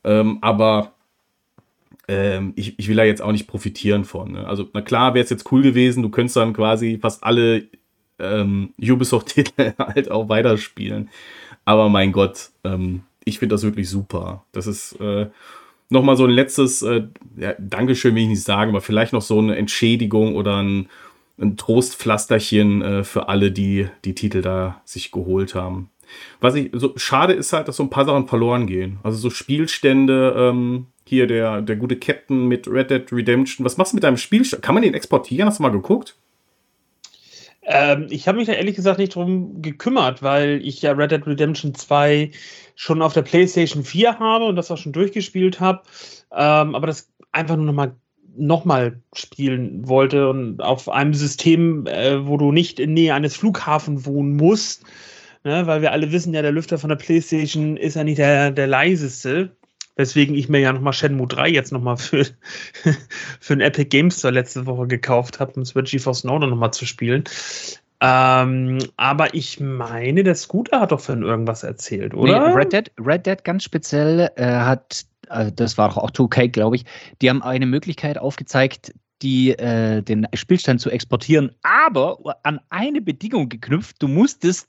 [0.04, 0.92] Ähm, aber
[2.06, 4.30] ähm, ich, ich will da jetzt auch nicht profitieren von.
[4.30, 4.46] Ne?
[4.46, 7.64] Also, na klar, wäre es jetzt cool gewesen, du könntest dann quasi fast alle
[8.20, 11.10] ähm, Ubisoft-Titel halt auch weiterspielen.
[11.64, 14.46] Aber mein Gott, ähm, ich finde das wirklich super.
[14.52, 15.26] Das ist äh,
[15.90, 17.02] nochmal so ein letztes, äh,
[17.36, 20.88] ja, Dankeschön will ich nicht sagen, aber vielleicht noch so eine Entschädigung oder ein,
[21.38, 25.90] ein Trostpflasterchen äh, für alle, die die Titel da sich geholt haben.
[26.40, 29.00] Was ich so schade ist halt, dass so ein paar Sachen verloren gehen.
[29.02, 33.64] Also so Spielstände, ähm, hier der, der gute Captain mit Red Dead Redemption.
[33.64, 34.62] Was machst du mit deinem Spielstand?
[34.62, 35.48] Kann man den exportieren?
[35.48, 36.16] Hast du mal geguckt?
[37.66, 41.26] Ähm, ich habe mich da ehrlich gesagt nicht drum gekümmert, weil ich ja Red Dead
[41.26, 42.30] Redemption 2
[42.76, 45.82] schon auf der PlayStation 4 habe und das auch schon durchgespielt habe.
[46.32, 47.96] Ähm, aber das einfach nur nochmal
[48.38, 54.04] nochmal spielen wollte und auf einem System, äh, wo du nicht in Nähe eines Flughafens
[54.04, 54.84] wohnen musst,
[55.42, 58.50] ne, weil wir alle wissen ja, der Lüfter von der PlayStation ist ja nicht der,
[58.50, 59.56] der leiseste.
[59.96, 62.24] Weswegen ich mir ja nochmal Shenmue 3 jetzt nochmal für,
[63.40, 66.72] für ein Epic Game Store letzte Woche gekauft habe, um es mit GeForce Now nochmal
[66.72, 67.24] zu spielen.
[68.00, 72.48] Ähm, aber ich meine, der Scooter hat doch von irgendwas erzählt, oder?
[72.48, 76.76] Nee, Red, Dead, Red Dead ganz speziell äh, hat, äh, das war auch 2K, glaube
[76.76, 76.84] ich,
[77.22, 78.92] die haben eine Möglichkeit aufgezeigt,
[79.22, 84.68] die, äh, den Spielstand zu exportieren, aber an eine Bedingung geknüpft, du musstest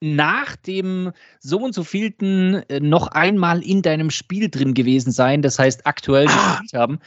[0.00, 5.42] nach dem so und so vielten äh, noch einmal in deinem Spiel drin gewesen sein,
[5.42, 6.58] das heißt aktuell ah.
[6.60, 6.98] gespielt haben.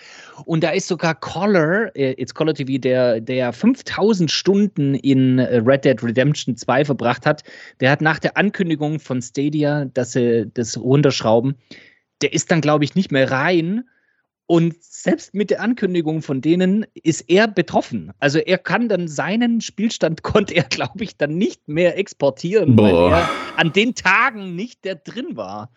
[0.45, 5.57] Und da ist sogar Collar, äh, jetzt Collar TV, der, der 5000 Stunden in äh,
[5.57, 7.43] Red Dead Redemption 2 verbracht hat,
[7.79, 11.55] der hat nach der Ankündigung von Stadia, dass sie das runterschrauben,
[12.21, 13.83] der ist dann, glaube ich, nicht mehr rein
[14.45, 18.11] und selbst mit der Ankündigung von denen ist er betroffen.
[18.19, 23.11] Also er kann dann seinen Spielstand, konnte er, glaube ich, dann nicht mehr exportieren, Boah.
[23.11, 25.71] weil er an den Tagen nicht der drin war.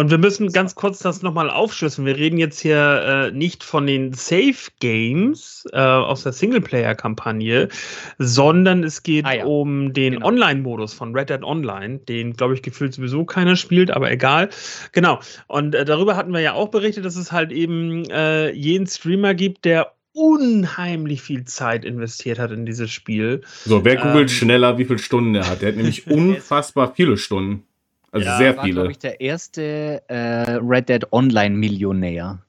[0.00, 2.06] Und wir müssen ganz kurz das nochmal aufschlüsseln.
[2.06, 7.68] Wir reden jetzt hier äh, nicht von den Safe Games äh, aus der Singleplayer-Kampagne,
[8.16, 9.44] sondern es geht ah, ja.
[9.44, 10.28] um den genau.
[10.28, 14.48] Online-Modus von Red Dead Online, den, glaube ich, gefühlt sowieso keiner spielt, aber egal.
[14.92, 15.20] Genau.
[15.48, 19.34] Und äh, darüber hatten wir ja auch berichtet, dass es halt eben äh, jeden Streamer
[19.34, 23.42] gibt, der unheimlich viel Zeit investiert hat in dieses Spiel.
[23.66, 25.60] So, wer googelt ähm, schneller, wie viele Stunden er hat?
[25.60, 27.64] Der hat nämlich unfassbar viele Stunden.
[28.12, 28.74] Also ja, sehr viele.
[28.74, 32.42] glaube ich, der erste äh, Red Dead Online-Millionär.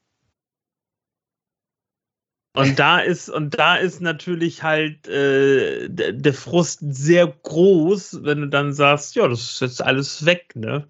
[2.53, 8.41] Und da ist, und da ist natürlich halt äh, der, der, Frust sehr groß, wenn
[8.41, 10.85] du dann sagst, ja, das ist jetzt alles weg, ne?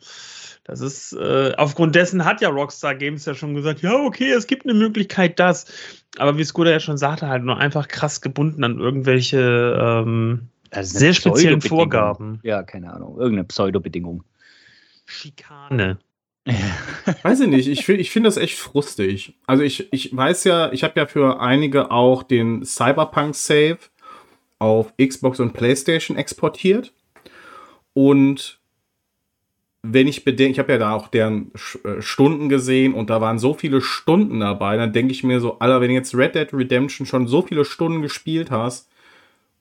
[0.64, 4.48] Das ist, äh, aufgrund dessen hat ja Rockstar Games ja schon gesagt, ja, okay, es
[4.48, 5.66] gibt eine Möglichkeit, das.
[6.18, 10.50] Aber wie Scooter ja schon sagte, halt nur einfach krass gebunden an irgendwelche ähm,
[10.82, 12.40] sehr speziellen Vorgaben.
[12.44, 14.24] Ja, keine Ahnung, irgendeine Pseudo-Bedingung.
[15.12, 16.00] Schikane.
[17.24, 19.38] weiß ich nicht, ich finde ich find das echt frustig.
[19.46, 23.78] Also ich, ich weiß ja, ich habe ja für einige auch den Cyberpunk Save
[24.58, 26.94] auf Xbox und PlayStation exportiert.
[27.94, 28.60] Und
[29.84, 31.52] wenn ich bedenke, ich habe ja da auch deren
[31.84, 35.60] äh, Stunden gesehen und da waren so viele Stunden dabei, dann denke ich mir so,
[35.60, 38.90] Alter, wenn du jetzt Red Dead Redemption schon so viele Stunden gespielt hast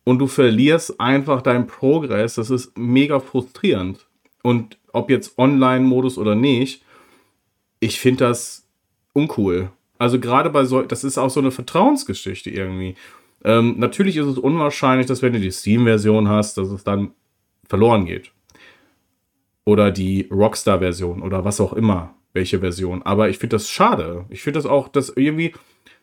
[0.05, 4.07] und du verlierst einfach deinen Progress, das ist mega frustrierend.
[4.43, 6.85] Und ob jetzt Online-Modus oder nicht,
[7.81, 8.69] ich finde das
[9.13, 9.71] uncool.
[9.99, 12.95] Also gerade bei so, das ist auch so eine Vertrauensgeschichte irgendwie.
[13.45, 17.13] Ähm, natürlich ist es unwahrscheinlich, dass wenn du die Steam-Version hast, dass es dann
[17.69, 18.33] verloren geht.
[19.65, 23.03] Oder die Rockstar-Version oder was auch immer, welche Version.
[23.03, 24.25] Aber ich finde das schade.
[24.31, 25.53] Ich finde das auch, dass irgendwie,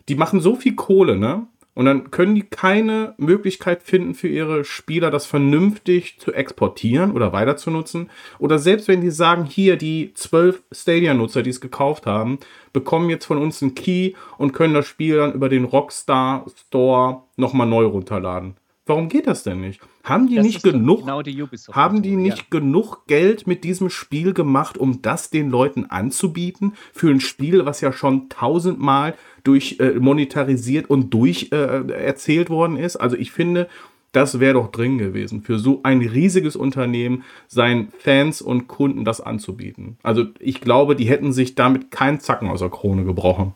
[0.08, 1.48] die machen so viel Kohle, ne?
[1.78, 7.34] Und dann können die keine Möglichkeit finden für ihre Spieler, das vernünftig zu exportieren oder
[7.34, 8.10] weiter zu nutzen.
[8.40, 12.40] Oder selbst wenn die sagen, hier die zwölf Stadia-Nutzer, die es gekauft haben,
[12.74, 17.22] bekommen jetzt von uns einen Key und können das Spiel dann über den Rockstar Store
[17.36, 18.56] nochmal neu runterladen.
[18.88, 19.82] Warum geht das denn nicht?
[20.04, 21.44] Haben die das nicht genug, genau die
[21.74, 22.44] haben die nicht ja.
[22.50, 26.74] genug Geld mit diesem Spiel gemacht, um das den Leuten anzubieten?
[26.94, 32.78] Für ein Spiel, was ja schon tausendmal durch äh, monetarisiert und durch äh, erzählt worden
[32.78, 32.96] ist.
[32.96, 33.68] Also ich finde,
[34.14, 39.20] das wäre doch dringend gewesen, für so ein riesiges Unternehmen seinen Fans und Kunden das
[39.22, 39.98] anzubieten.
[40.02, 43.54] Also ich glaube, die hätten sich damit keinen Zacken aus der Krone gebrochen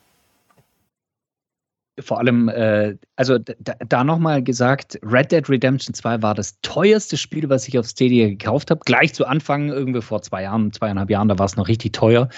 [1.99, 7.17] vor allem, äh, also da, da nochmal gesagt, Red Dead Redemption 2 war das teuerste
[7.17, 8.81] Spiel, was ich auf Stadia gekauft habe.
[8.85, 12.29] Gleich zu Anfang, irgendwie vor zwei Jahren, zweieinhalb Jahren, da war es noch richtig teuer.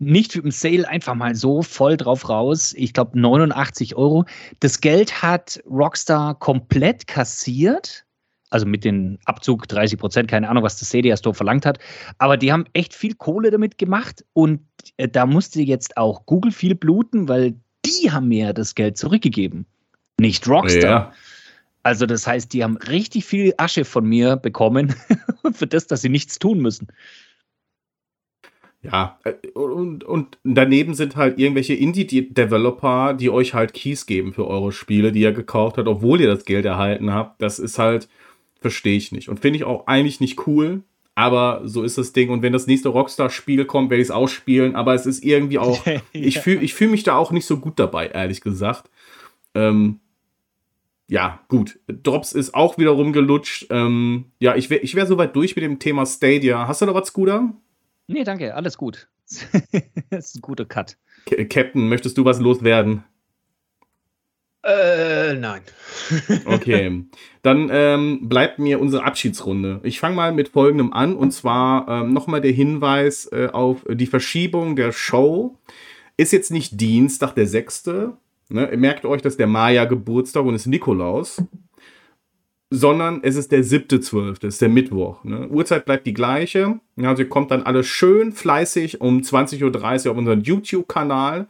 [0.00, 2.72] Nicht im Sale einfach mal so voll drauf raus.
[2.76, 4.24] Ich glaube 89 Euro.
[4.60, 8.04] Das Geld hat Rockstar komplett kassiert
[8.50, 11.78] also mit dem Abzug 30 Prozent, keine Ahnung, was das Stadia Store verlangt hat.
[12.18, 14.60] Aber die haben echt viel Kohle damit gemacht und
[14.96, 19.66] äh, da musste jetzt auch Google viel bluten, weil die haben mir das Geld zurückgegeben,
[20.20, 20.82] nicht Rockstar.
[20.82, 21.12] Ja.
[21.82, 24.94] Also das heißt, die haben richtig viel Asche von mir bekommen
[25.52, 26.88] für das, dass sie nichts tun müssen.
[28.82, 34.46] Ja, äh, und, und daneben sind halt irgendwelche Indie-Developer, die euch halt Keys geben für
[34.46, 37.42] eure Spiele, die ihr gekauft habt, obwohl ihr das Geld erhalten habt.
[37.42, 38.08] Das ist halt,
[38.60, 39.28] verstehe ich nicht.
[39.28, 40.82] Und finde ich auch eigentlich nicht cool,
[41.18, 42.30] aber so ist das Ding.
[42.30, 44.76] Und wenn das nächste Rockstar-Spiel kommt, werde ich es ausspielen.
[44.76, 46.00] Aber es ist irgendwie auch, ja.
[46.12, 48.88] ich fühle ich fühl mich da auch nicht so gut dabei, ehrlich gesagt.
[49.52, 49.98] Ähm,
[51.08, 51.80] ja, gut.
[51.88, 53.66] Drops ist auch wieder rumgelutscht.
[53.70, 56.68] Ähm, ja, ich wäre ich wär soweit durch mit dem Thema Stadia.
[56.68, 57.52] Hast du da was, Scooter?
[58.06, 59.08] Nee, danke, alles gut.
[60.10, 60.96] das ist ein guter Cut.
[61.50, 63.02] Captain, möchtest du was loswerden?
[64.68, 65.62] Äh, nein.
[66.44, 67.04] okay,
[67.42, 69.80] dann ähm, bleibt mir unsere Abschiedsrunde.
[69.82, 74.06] Ich fange mal mit folgendem an und zwar ähm, nochmal der Hinweis äh, auf die
[74.06, 75.56] Verschiebung der Show.
[76.18, 77.86] Ist jetzt nicht Dienstag der 6.
[78.50, 78.76] Ne?
[78.76, 81.42] Merkt euch, dass der Maya Geburtstag und ist Nikolaus
[82.70, 85.24] sondern es ist der 7.12., ist der Mittwoch.
[85.24, 85.48] Ne?
[85.48, 86.80] Uhrzeit bleibt die gleiche.
[86.96, 91.48] Also ihr kommt dann alles schön fleißig um 20.30 Uhr auf unseren YouTube-Kanal.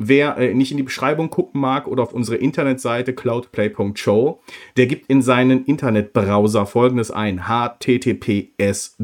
[0.00, 4.40] Wer äh, nicht in die Beschreibung gucken mag oder auf unsere Internetseite cloudplay.show,
[4.76, 8.96] der gibt in seinen Internetbrowser folgendes ein: https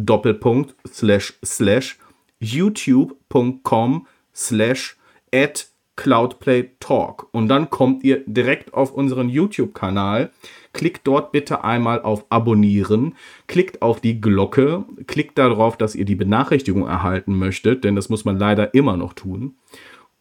[2.40, 4.96] youtube.com slash
[5.34, 5.66] at
[5.96, 7.28] cloudplaytalk.
[7.32, 10.30] Und dann kommt ihr direkt auf unseren YouTube-Kanal
[10.74, 13.14] Klickt dort bitte einmal auf Abonnieren,
[13.46, 18.24] klickt auf die Glocke, klickt darauf, dass ihr die Benachrichtigung erhalten möchtet, denn das muss
[18.24, 19.54] man leider immer noch tun.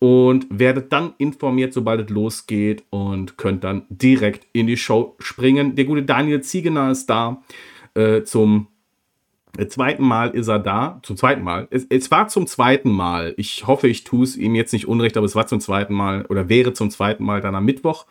[0.04, 5.76] Und werdet dann informiert, sobald es losgeht und könnt dann direkt in die Show springen.
[5.76, 7.42] Der gute Daniel Ziegener ist da.
[7.94, 8.68] Äh, zum
[9.70, 11.00] zweiten Mal ist er da.
[11.04, 11.70] Zum zweiten Mal.
[11.70, 13.34] Es, es war zum zweiten Mal.
[13.38, 16.26] Ich hoffe, ich tue es ihm jetzt nicht unrecht, aber es war zum zweiten Mal
[16.26, 18.06] oder wäre zum zweiten Mal dann am Mittwoch.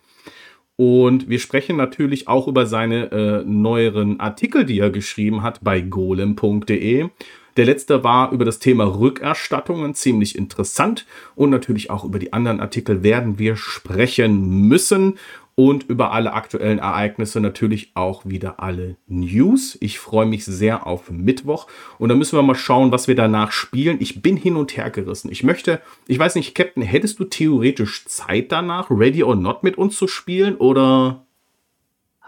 [0.77, 5.83] Und wir sprechen natürlich auch über seine äh, neueren Artikel, die er geschrieben hat bei
[5.83, 7.11] golem.de.
[7.57, 11.07] Der letzte war über das Thema Rückerstattungen, ziemlich interessant.
[11.35, 15.19] Und natürlich auch über die anderen Artikel werden wir sprechen müssen
[15.55, 19.77] und über alle aktuellen Ereignisse natürlich auch wieder alle News.
[19.81, 21.67] Ich freue mich sehr auf Mittwoch
[21.99, 23.99] und dann müssen wir mal schauen, was wir danach spielen.
[24.01, 25.31] Ich bin hin und her gerissen.
[25.31, 29.77] Ich möchte, ich weiß nicht, Captain, hättest du theoretisch Zeit danach, Ready or Not mit
[29.77, 31.27] uns zu spielen oder?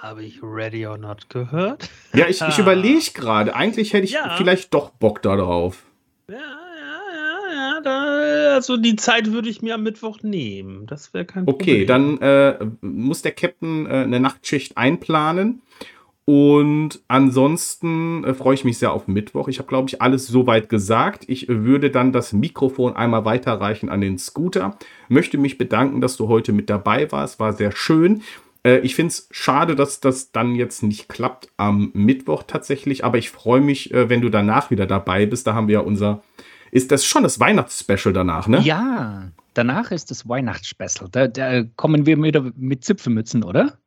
[0.04, 1.88] Habe ich Ready or Not gehört?
[2.12, 3.56] Ja, ich, ich überlege gerade.
[3.56, 4.34] Eigentlich hätte ich ja.
[4.36, 5.82] vielleicht doch Bock darauf.
[6.28, 10.84] Ja, da, also die Zeit würde ich mir am Mittwoch nehmen.
[10.86, 11.54] Das wäre kein Problem.
[11.54, 15.62] Okay, dann äh, muss der Captain äh, eine Nachtschicht einplanen.
[16.26, 19.48] Und ansonsten äh, freue ich mich sehr auf Mittwoch.
[19.48, 21.24] Ich habe, glaube ich, alles soweit gesagt.
[21.28, 24.76] Ich würde dann das Mikrofon einmal weiterreichen an den Scooter.
[25.08, 27.40] Möchte mich bedanken, dass du heute mit dabei warst.
[27.40, 28.22] War sehr schön.
[28.64, 33.04] Äh, ich finde es schade, dass das dann jetzt nicht klappt am Mittwoch tatsächlich.
[33.04, 35.46] Aber ich freue mich, äh, wenn du danach wieder dabei bist.
[35.46, 36.22] Da haben wir ja unser
[36.74, 38.58] ist das schon das Weihnachtsspecial danach, ne?
[38.62, 41.08] Ja, danach ist das Weihnachtsspecial.
[41.08, 43.78] Da, da kommen wir wieder mit Zipfelmützen, oder?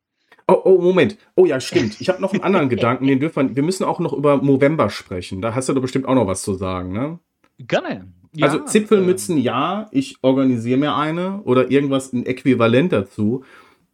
[0.46, 1.18] Oh, oh, Moment.
[1.34, 2.00] Oh ja, stimmt.
[2.00, 4.88] Ich habe noch einen anderen Gedanken, den dürfen wir, wir müssen auch noch über November
[4.88, 5.42] sprechen.
[5.42, 7.18] Da hast du doch bestimmt auch noch was zu sagen, ne?
[7.58, 8.10] Gerne.
[8.32, 13.44] Ja, also Zipfelmützen äh, ja, ich organisiere mir eine oder irgendwas in Äquivalent dazu.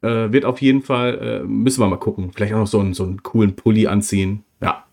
[0.05, 2.31] Äh, wird auf jeden Fall, äh, müssen wir mal gucken.
[2.35, 4.45] Vielleicht auch noch so einen, so einen coolen Pulli anziehen.
[4.61, 4.85] Ja.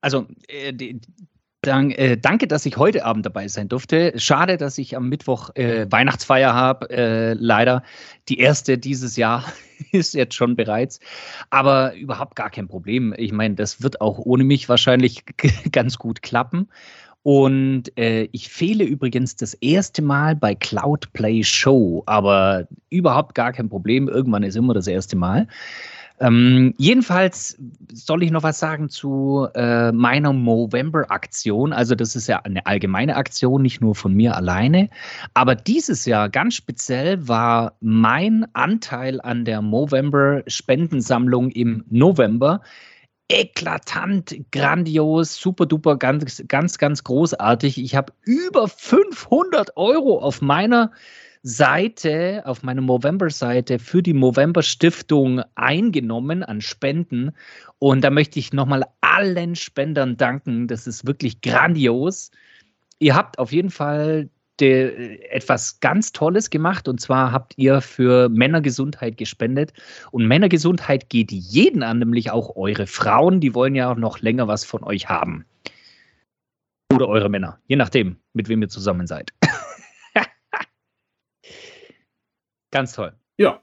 [0.00, 1.00] Also, äh, die,
[1.62, 4.12] Dank, äh, danke, dass ich heute Abend dabei sein durfte.
[4.16, 6.88] Schade, dass ich am Mittwoch äh, Weihnachtsfeier habe.
[6.90, 7.82] Äh, leider
[8.28, 9.44] die erste dieses Jahr
[9.92, 11.00] ist jetzt schon bereits.
[11.50, 13.12] Aber überhaupt gar kein Problem.
[13.16, 15.24] Ich meine, das wird auch ohne mich wahrscheinlich
[15.72, 16.68] ganz gut klappen.
[17.28, 23.52] Und äh, ich fehle übrigens das erste Mal bei Cloud Play Show, aber überhaupt gar
[23.52, 24.08] kein Problem.
[24.08, 25.46] Irgendwann ist immer das erste Mal.
[26.20, 27.58] Ähm, jedenfalls
[27.92, 31.74] soll ich noch was sagen zu äh, meiner Movember-Aktion.
[31.74, 34.88] Also das ist ja eine allgemeine Aktion, nicht nur von mir alleine.
[35.34, 42.62] Aber dieses Jahr ganz speziell war mein Anteil an der Movember-Spendensammlung im November
[43.28, 47.78] eklatant, grandios, super duper, ganz, ganz, ganz großartig.
[47.78, 50.90] Ich habe über 500 Euro auf meiner
[51.42, 57.32] Seite, auf meiner Movember-Seite für die Movember-Stiftung eingenommen an Spenden.
[57.78, 60.66] Und da möchte ich nochmal allen Spendern danken.
[60.66, 62.30] Das ist wirklich grandios.
[62.98, 68.28] Ihr habt auf jeden Fall de, etwas ganz Tolles gemacht und zwar habt ihr für
[68.28, 69.72] Männergesundheit gespendet.
[70.10, 73.40] Und Männergesundheit geht jeden an, nämlich auch eure Frauen.
[73.40, 75.44] Die wollen ja auch noch länger was von euch haben.
[76.92, 79.32] Oder eure Männer, je nachdem, mit wem ihr zusammen seid.
[82.70, 83.14] Ganz toll.
[83.36, 83.60] Ja.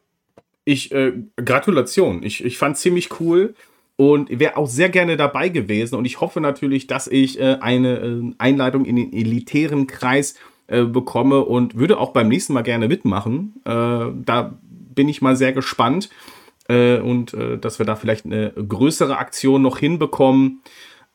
[0.64, 2.24] Ich, äh, Gratulation.
[2.24, 3.56] Ich, ich fand ziemlich cool
[3.98, 5.96] und wäre auch sehr gerne dabei gewesen.
[5.96, 10.36] Und ich hoffe natürlich, dass ich äh, eine äh, Einleitung in den elitären Kreis
[10.68, 13.54] äh, bekomme und würde auch beim nächsten Mal gerne mitmachen.
[13.66, 16.10] Äh, da bin ich mal sehr gespannt.
[16.68, 20.62] Äh, und äh, dass wir da vielleicht eine größere Aktion noch hinbekommen.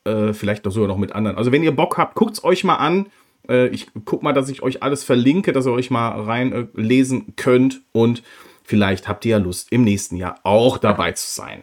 [0.03, 1.37] vielleicht sogar noch mit anderen.
[1.37, 3.05] Also wenn ihr Bock habt, guckt es euch mal an.
[3.71, 7.83] ich guck mal, dass ich euch alles verlinke, dass ihr euch mal reinlesen könnt.
[7.91, 8.23] Und
[8.63, 11.61] vielleicht habt ihr ja Lust, im nächsten Jahr auch dabei zu sein.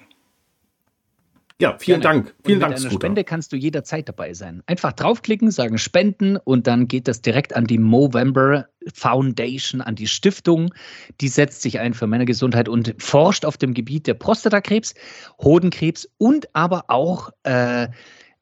[1.60, 2.22] Ja, vielen Gerne.
[2.22, 2.34] Dank.
[2.44, 4.62] Vielen und Dank, mit einer Spende kannst du jederzeit dabei sein.
[4.66, 10.06] Einfach draufklicken, sagen Spenden und dann geht das direkt an die Movember Foundation, an die
[10.06, 10.72] Stiftung.
[11.20, 14.94] Die setzt sich ein für Männergesundheit und forscht auf dem Gebiet der Prostatakrebs,
[15.42, 17.88] Hodenkrebs und aber auch äh,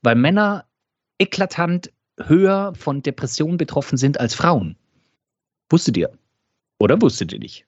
[0.00, 0.64] weil Männer
[1.18, 4.78] eklatant höher von Depressionen betroffen sind als Frauen.
[5.74, 6.08] Wusstet ihr?
[6.78, 7.66] Oder wusstet ihr nicht?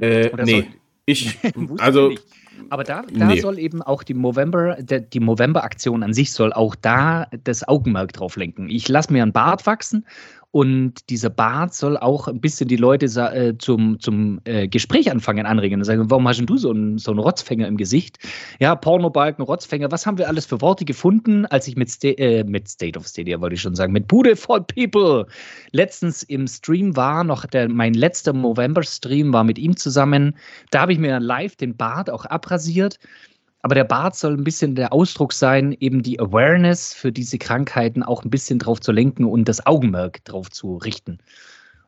[0.00, 0.60] Äh, Oder nee.
[0.62, 0.66] Soll,
[1.04, 1.38] ich,
[1.78, 2.14] also.
[2.70, 3.38] Aber da, da nee.
[3.38, 8.36] soll eben auch die Movember, die Movember-Aktion an sich soll auch da das Augenmerk drauf
[8.36, 8.70] lenken.
[8.70, 10.06] Ich lasse mir einen Bart wachsen
[10.56, 15.44] und dieser Bart soll auch ein bisschen die Leute äh, zum, zum äh, Gespräch anfangen
[15.44, 18.18] anregen und sagen, warum hast denn du so einen, so einen Rotzfänger im Gesicht?
[18.58, 22.42] Ja, Pornobalken, Rotzfänger, was haben wir alles für Worte gefunden, als ich mit, Sta äh,
[22.44, 25.26] mit State of Stadia, wollte ich schon sagen, mit Bude for People
[25.72, 30.38] letztens im Stream war, noch der, mein letzter November-Stream war mit ihm zusammen.
[30.70, 32.98] Da habe ich mir live den Bart auch abrasiert.
[33.66, 38.04] Aber der Bart soll ein bisschen der Ausdruck sein, eben die Awareness für diese Krankheiten
[38.04, 41.18] auch ein bisschen drauf zu lenken und das Augenmerk drauf zu richten.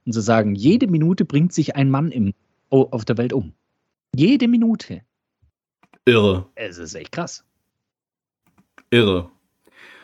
[0.05, 2.35] Und zu sagen, jede Minute bringt sich ein Mann im,
[2.71, 3.53] auf der Welt um.
[4.13, 5.03] Jede Minute.
[6.05, 6.47] Irre.
[6.57, 7.45] Es ist echt krass.
[8.91, 9.31] Irre.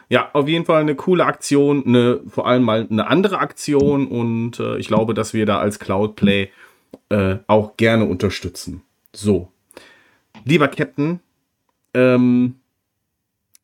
[0.09, 4.61] Ja, auf jeden Fall eine coole Aktion, eine, vor allem mal eine andere Aktion und
[4.61, 6.51] äh, ich glaube, dass wir da als Cloudplay
[7.09, 8.83] äh, auch gerne unterstützen.
[9.13, 9.49] So.
[10.45, 11.19] Lieber Captain,
[11.95, 12.57] ähm,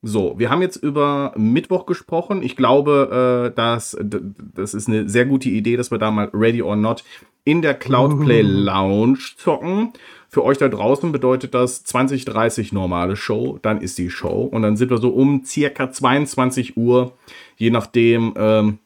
[0.02, 2.42] so, wir haben jetzt über Mittwoch gesprochen.
[2.42, 3.98] Ich glaube, äh, dass
[4.54, 7.04] das ist eine sehr gute Idee, dass wir da mal Ready or Not
[7.44, 9.92] in der Cloudplay Lounge zocken.
[10.28, 14.62] Für euch da draußen bedeutet das 20, 30 normale Show, dann ist die Show und
[14.62, 17.14] dann sind wir so um circa 22 Uhr,
[17.56, 18.78] je nachdem, ähm,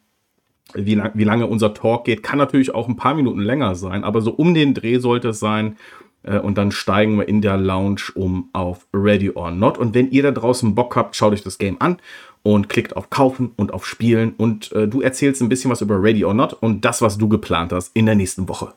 [0.73, 2.23] wie, lang, wie lange unser Talk geht.
[2.23, 5.39] Kann natürlich auch ein paar Minuten länger sein, aber so um den Dreh sollte es
[5.39, 5.77] sein.
[6.25, 9.77] Äh, und dann steigen wir in der Lounge um auf Ready or Not.
[9.77, 11.97] Und wenn ihr da draußen Bock habt, schaut euch das Game an
[12.43, 14.33] und klickt auf Kaufen und auf Spielen.
[14.37, 17.27] Und äh, du erzählst ein bisschen was über Ready or Not und das, was du
[17.29, 18.73] geplant hast in der nächsten Woche.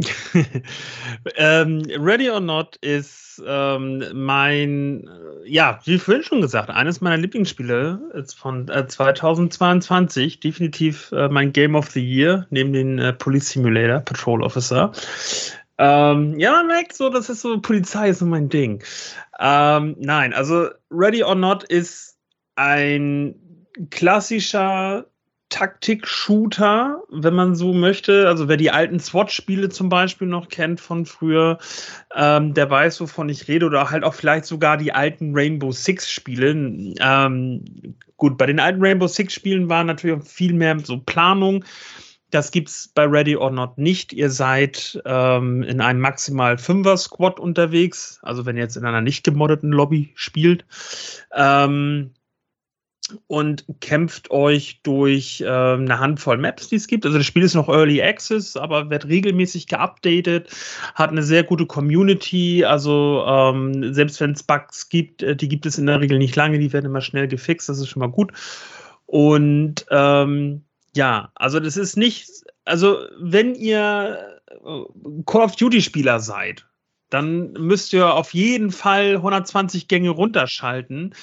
[1.36, 7.18] ähm, Ready or Not ist ähm, mein, äh, ja, wie vorhin schon gesagt, eines meiner
[7.18, 10.40] Lieblingsspiele ist von äh, 2022.
[10.40, 14.92] Definitiv äh, mein Game of the Year, neben den äh, Police Simulator, Patrol Officer.
[15.78, 18.82] Ähm, ja, man merkt so, das ist so, Polizei ist so mein Ding.
[19.40, 22.18] Ähm, nein, also Ready or Not ist
[22.56, 23.34] ein
[23.90, 25.06] klassischer
[25.52, 28.26] Taktik-Shooter, wenn man so möchte.
[28.26, 31.58] Also wer die alten SWAT-Spiele zum Beispiel noch kennt von früher,
[32.14, 33.66] ähm, der weiß, wovon ich rede.
[33.66, 36.94] Oder halt auch vielleicht sogar die alten Rainbow Six-Spiele.
[37.00, 37.64] Ähm,
[38.16, 41.64] gut, bei den alten Rainbow Six-Spielen war natürlich viel mehr so Planung.
[42.32, 44.14] Das gibt es bei Ready or Not nicht.
[44.14, 49.22] Ihr seid ähm, in einem maximal Fünfer-Squad unterwegs, also wenn ihr jetzt in einer nicht
[49.22, 50.64] gemoddeten Lobby spielt.
[51.36, 52.14] Ähm,
[53.26, 57.04] und kämpft euch durch äh, eine Handvoll Maps, die es gibt.
[57.04, 60.48] Also das Spiel ist noch Early Access, aber wird regelmäßig geupdatet,
[60.94, 62.64] hat eine sehr gute Community.
[62.64, 66.36] Also ähm, selbst wenn es Bugs gibt, äh, die gibt es in der Regel nicht
[66.36, 68.32] lange, die werden immer schnell gefixt, das ist schon mal gut.
[69.04, 70.64] Und ähm,
[70.94, 72.28] ja, also das ist nicht,
[72.64, 76.66] also wenn ihr äh, Call of Duty Spieler seid,
[77.10, 81.14] dann müsst ihr auf jeden Fall 120 Gänge runterschalten.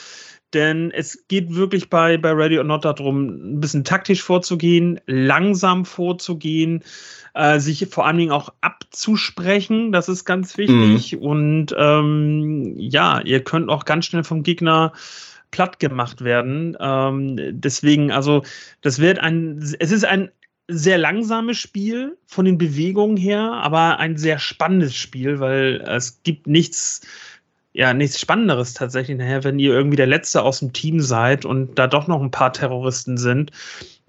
[0.53, 5.85] Denn es geht wirklich bei, bei Ready or Not darum, ein bisschen taktisch vorzugehen, langsam
[5.85, 6.83] vorzugehen,
[7.35, 9.91] äh, sich vor allen Dingen auch abzusprechen.
[9.91, 11.13] Das ist ganz wichtig.
[11.13, 11.19] Mhm.
[11.19, 14.93] Und ähm, ja, ihr könnt auch ganz schnell vom Gegner
[15.51, 16.77] platt gemacht werden.
[16.79, 18.43] Ähm, deswegen, also,
[18.81, 20.29] das wird ein, es ist ein
[20.67, 26.45] sehr langsames Spiel von den Bewegungen her, aber ein sehr spannendes Spiel, weil es gibt
[26.45, 27.01] nichts,
[27.73, 31.79] ja, nichts Spannenderes tatsächlich nachher, wenn ihr irgendwie der Letzte aus dem Team seid und
[31.79, 33.51] da doch noch ein paar Terroristen sind.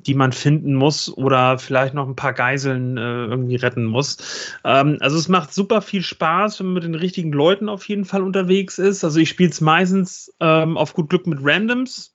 [0.07, 4.57] Die man finden muss oder vielleicht noch ein paar Geiseln äh, irgendwie retten muss.
[4.65, 8.05] Ähm, also es macht super viel Spaß, wenn man mit den richtigen Leuten auf jeden
[8.05, 9.05] Fall unterwegs ist.
[9.05, 12.15] Also ich spiele es meistens ähm, auf gut Glück mit Randoms.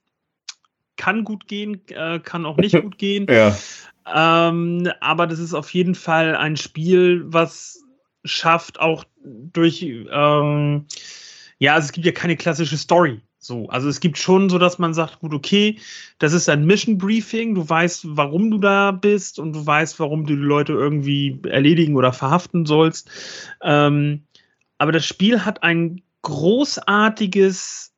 [0.98, 3.28] Kann gut gehen, äh, kann auch nicht gut gehen.
[3.30, 3.56] Ja.
[4.14, 7.84] Ähm, aber das ist auf jeden Fall ein Spiel, was
[8.24, 10.86] schafft auch durch, ähm,
[11.60, 13.22] ja, also es gibt ja keine klassische Story.
[13.46, 15.78] So, also es gibt schon so, dass man sagt, gut, okay,
[16.18, 20.26] das ist ein Mission Briefing, du weißt, warum du da bist und du weißt, warum
[20.26, 23.10] du die Leute irgendwie erledigen oder verhaften sollst.
[23.62, 24.24] Ähm,
[24.80, 27.94] aber das Spiel hat ein großartiges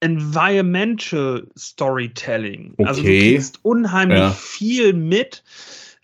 [0.00, 2.74] Environmental Storytelling.
[2.74, 2.84] Okay.
[2.86, 4.30] Also du kriegst unheimlich Ja.
[4.32, 5.44] viel mit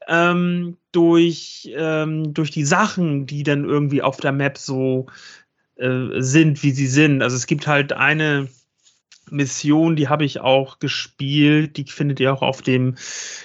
[0.07, 5.07] ähm, durch, ähm, durch die Sachen, die dann irgendwie auf der Map so
[5.79, 7.23] äh, sind, wie sie sind.
[7.23, 8.49] Also es gibt halt eine
[9.31, 12.95] Mission, die habe ich auch gespielt, die findet ihr auch auf dem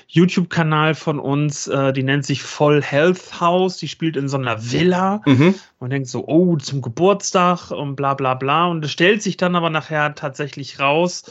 [0.08, 4.72] YouTube-Kanal von uns, äh, die nennt sich Voll Health House, die spielt in so einer
[4.72, 5.56] Villa Mhm.
[5.80, 8.68] und denkt so, oh, zum Geburtstag und bla bla bla.
[8.68, 11.24] Und es stellt sich dann aber nachher tatsächlich raus,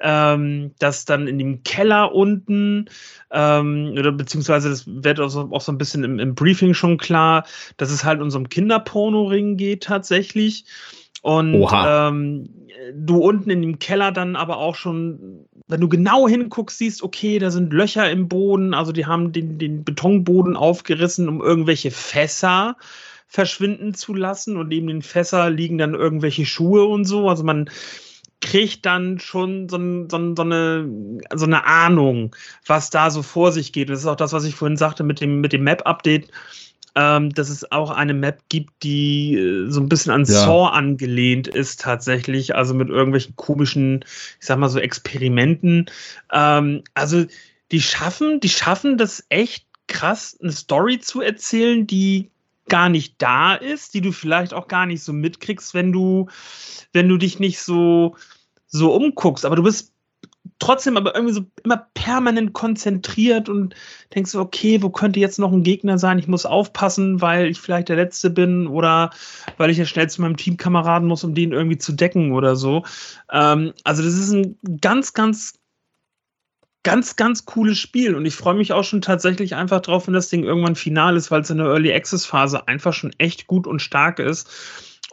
[0.00, 2.86] ähm, dass dann in dem Keller unten,
[3.30, 6.98] ähm, oder beziehungsweise das wird auch so, auch so ein bisschen im, im Briefing schon
[6.98, 7.44] klar,
[7.76, 10.64] dass es halt um so einen Kinderpornoring geht tatsächlich.
[11.22, 12.48] Und ähm,
[12.94, 17.38] du unten in dem Keller dann aber auch schon, wenn du genau hinguckst, siehst, okay,
[17.38, 22.76] da sind Löcher im Boden, also die haben den, den Betonboden aufgerissen, um irgendwelche Fässer
[23.26, 27.28] verschwinden zu lassen und neben den Fässer liegen dann irgendwelche Schuhe und so.
[27.28, 27.70] Also man
[28.40, 30.88] kriegt dann schon so, so, so, eine,
[31.34, 32.34] so eine Ahnung,
[32.66, 33.88] was da so vor sich geht.
[33.88, 36.28] Und das ist auch das, was ich vorhin sagte mit dem, mit dem Map-Update,
[36.96, 40.40] ähm, dass es auch eine Map gibt, die äh, so ein bisschen an Ja.
[40.40, 44.04] Saw angelehnt ist tatsächlich, also mit irgendwelchen komischen,
[44.40, 45.86] ich sag mal so Experimenten.
[46.32, 47.24] Ähm, also
[47.70, 52.30] die schaffen, die schaffen das echt krass, eine Story zu erzählen, die
[52.68, 56.28] gar nicht da ist, die du vielleicht auch gar nicht so mitkriegst, wenn du,
[56.92, 58.16] wenn du dich nicht so,
[58.66, 59.44] so umguckst.
[59.44, 59.92] Aber du bist
[60.58, 63.74] trotzdem aber irgendwie so immer permanent konzentriert und
[64.14, 66.18] denkst so, okay, wo könnte jetzt noch ein Gegner sein?
[66.18, 69.10] Ich muss aufpassen, weil ich vielleicht der Letzte bin oder
[69.56, 72.84] weil ich ja schnell zu meinem Teamkameraden muss, um den irgendwie zu decken oder so.
[73.32, 75.59] Ähm, also das ist ein ganz, ganz
[76.82, 80.28] ganz, ganz cooles Spiel und ich freue mich auch schon tatsächlich einfach drauf, wenn das
[80.28, 83.66] Ding irgendwann final ist, weil es in der Early Access Phase einfach schon echt gut
[83.66, 84.48] und stark ist.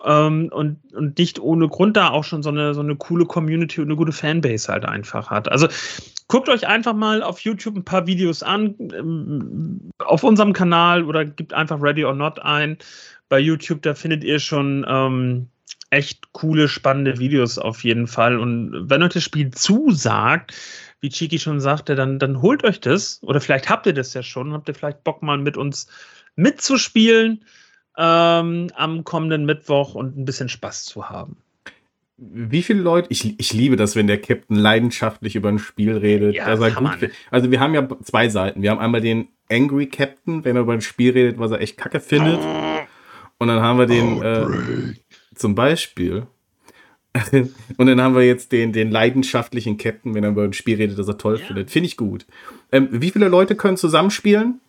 [0.05, 3.81] Ähm, und, und nicht ohne Grund da auch schon so eine, so eine coole Community
[3.81, 5.51] und eine gute Fanbase halt einfach hat.
[5.51, 5.67] Also
[6.27, 11.25] guckt euch einfach mal auf YouTube ein paar Videos an, ähm, auf unserem Kanal oder
[11.25, 12.77] gebt einfach Ready or Not ein.
[13.27, 15.49] Bei YouTube, da findet ihr schon ähm,
[15.89, 18.37] echt coole, spannende Videos auf jeden Fall.
[18.39, 20.53] Und wenn euch das Spiel zusagt,
[20.99, 23.21] wie Chiki schon sagte, dann, dann holt euch das.
[23.23, 24.53] Oder vielleicht habt ihr das ja schon.
[24.53, 25.87] Habt ihr vielleicht Bock mal mit uns
[26.35, 27.43] mitzuspielen
[27.97, 31.37] ähm, am kommenden Mittwoch und ein bisschen Spaß zu haben.
[32.17, 36.35] Wie viele Leute, ich, ich liebe das, wenn der Captain leidenschaftlich über ein Spiel redet.
[36.35, 38.63] Ja, er Hammer, gut, also wir haben ja zwei Seiten.
[38.63, 41.77] Wir haben einmal den Angry Captain, wenn er über ein Spiel redet, was er echt
[41.77, 42.39] kacke findet.
[43.37, 44.95] Und dann haben wir den äh,
[45.39, 46.27] zum Beispiel.
[47.77, 50.99] Und dann haben wir jetzt den, den leidenschaftlichen Captain, wenn er über ein Spiel redet,
[50.99, 51.71] das er toll findet.
[51.71, 52.25] Finde ich gut.
[52.71, 54.59] Ähm, wie viele Leute können zusammenspielen?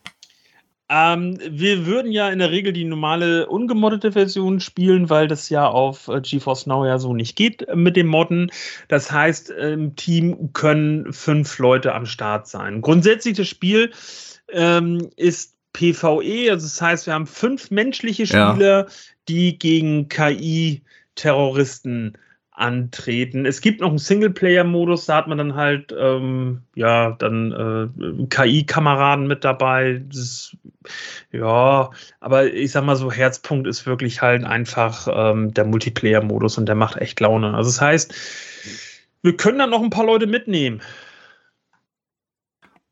[0.90, 5.66] Ähm, wir würden ja in der Regel die normale ungemoddete Version spielen, weil das ja
[5.66, 8.50] auf äh, GeForce Now ja so nicht geht äh, mit dem Modden.
[8.88, 12.80] Das heißt, im Team können fünf Leute am Start sein.
[12.80, 13.92] Grundsätzlich das Spiel
[14.50, 18.86] ähm, ist PvE, also das heißt, wir haben fünf menschliche Ja.
[19.28, 22.16] Die gegen KI-Terroristen
[22.58, 23.46] antreten.
[23.46, 29.26] Es gibt noch einen Singleplayer-Modus, da hat man dann halt ähm, ja dann äh, KI-Kameraden
[29.26, 30.02] mit dabei.
[30.10, 30.56] Ist,
[31.30, 31.90] ja,
[32.20, 36.74] aber ich sag mal so, Herzpunkt ist wirklich halt einfach ähm, der Multiplayer-Modus und der
[36.74, 37.54] macht echt Laune.
[37.54, 38.14] Also das heißt,
[39.22, 40.80] wir können dann noch ein paar Leute mitnehmen.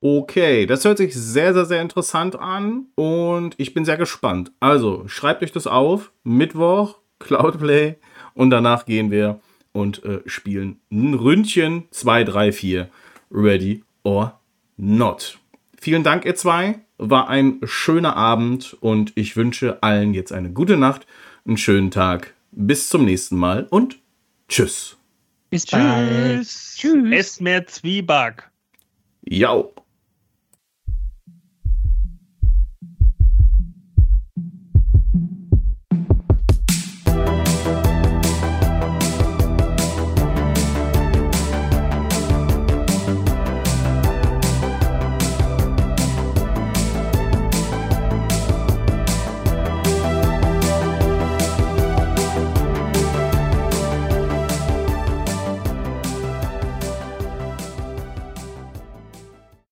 [0.08, 4.52] Okay, das hört sich sehr, sehr, sehr interessant an und ich bin sehr gespannt.
[4.60, 6.12] Also, schreibt euch das auf.
[6.22, 7.96] Mittwoch, Cloudplay
[8.34, 9.40] und danach gehen wir
[9.72, 12.88] und äh, spielen ein Ründchen 2, 3, 4.
[13.32, 14.38] Ready or
[14.76, 15.38] not.
[15.80, 16.78] Vielen Dank, ihr zwei.
[16.98, 21.04] War ein schöner Abend und ich wünsche allen jetzt eine gute Nacht,
[21.44, 22.32] einen schönen Tag.
[22.52, 23.98] Bis zum nächsten Mal und
[24.48, 24.98] tschüss.
[25.50, 26.46] Bis bald.
[26.46, 26.78] Tschüss.
[27.10, 28.48] Esst mehr Zwieback.
[29.28, 29.74] Jau.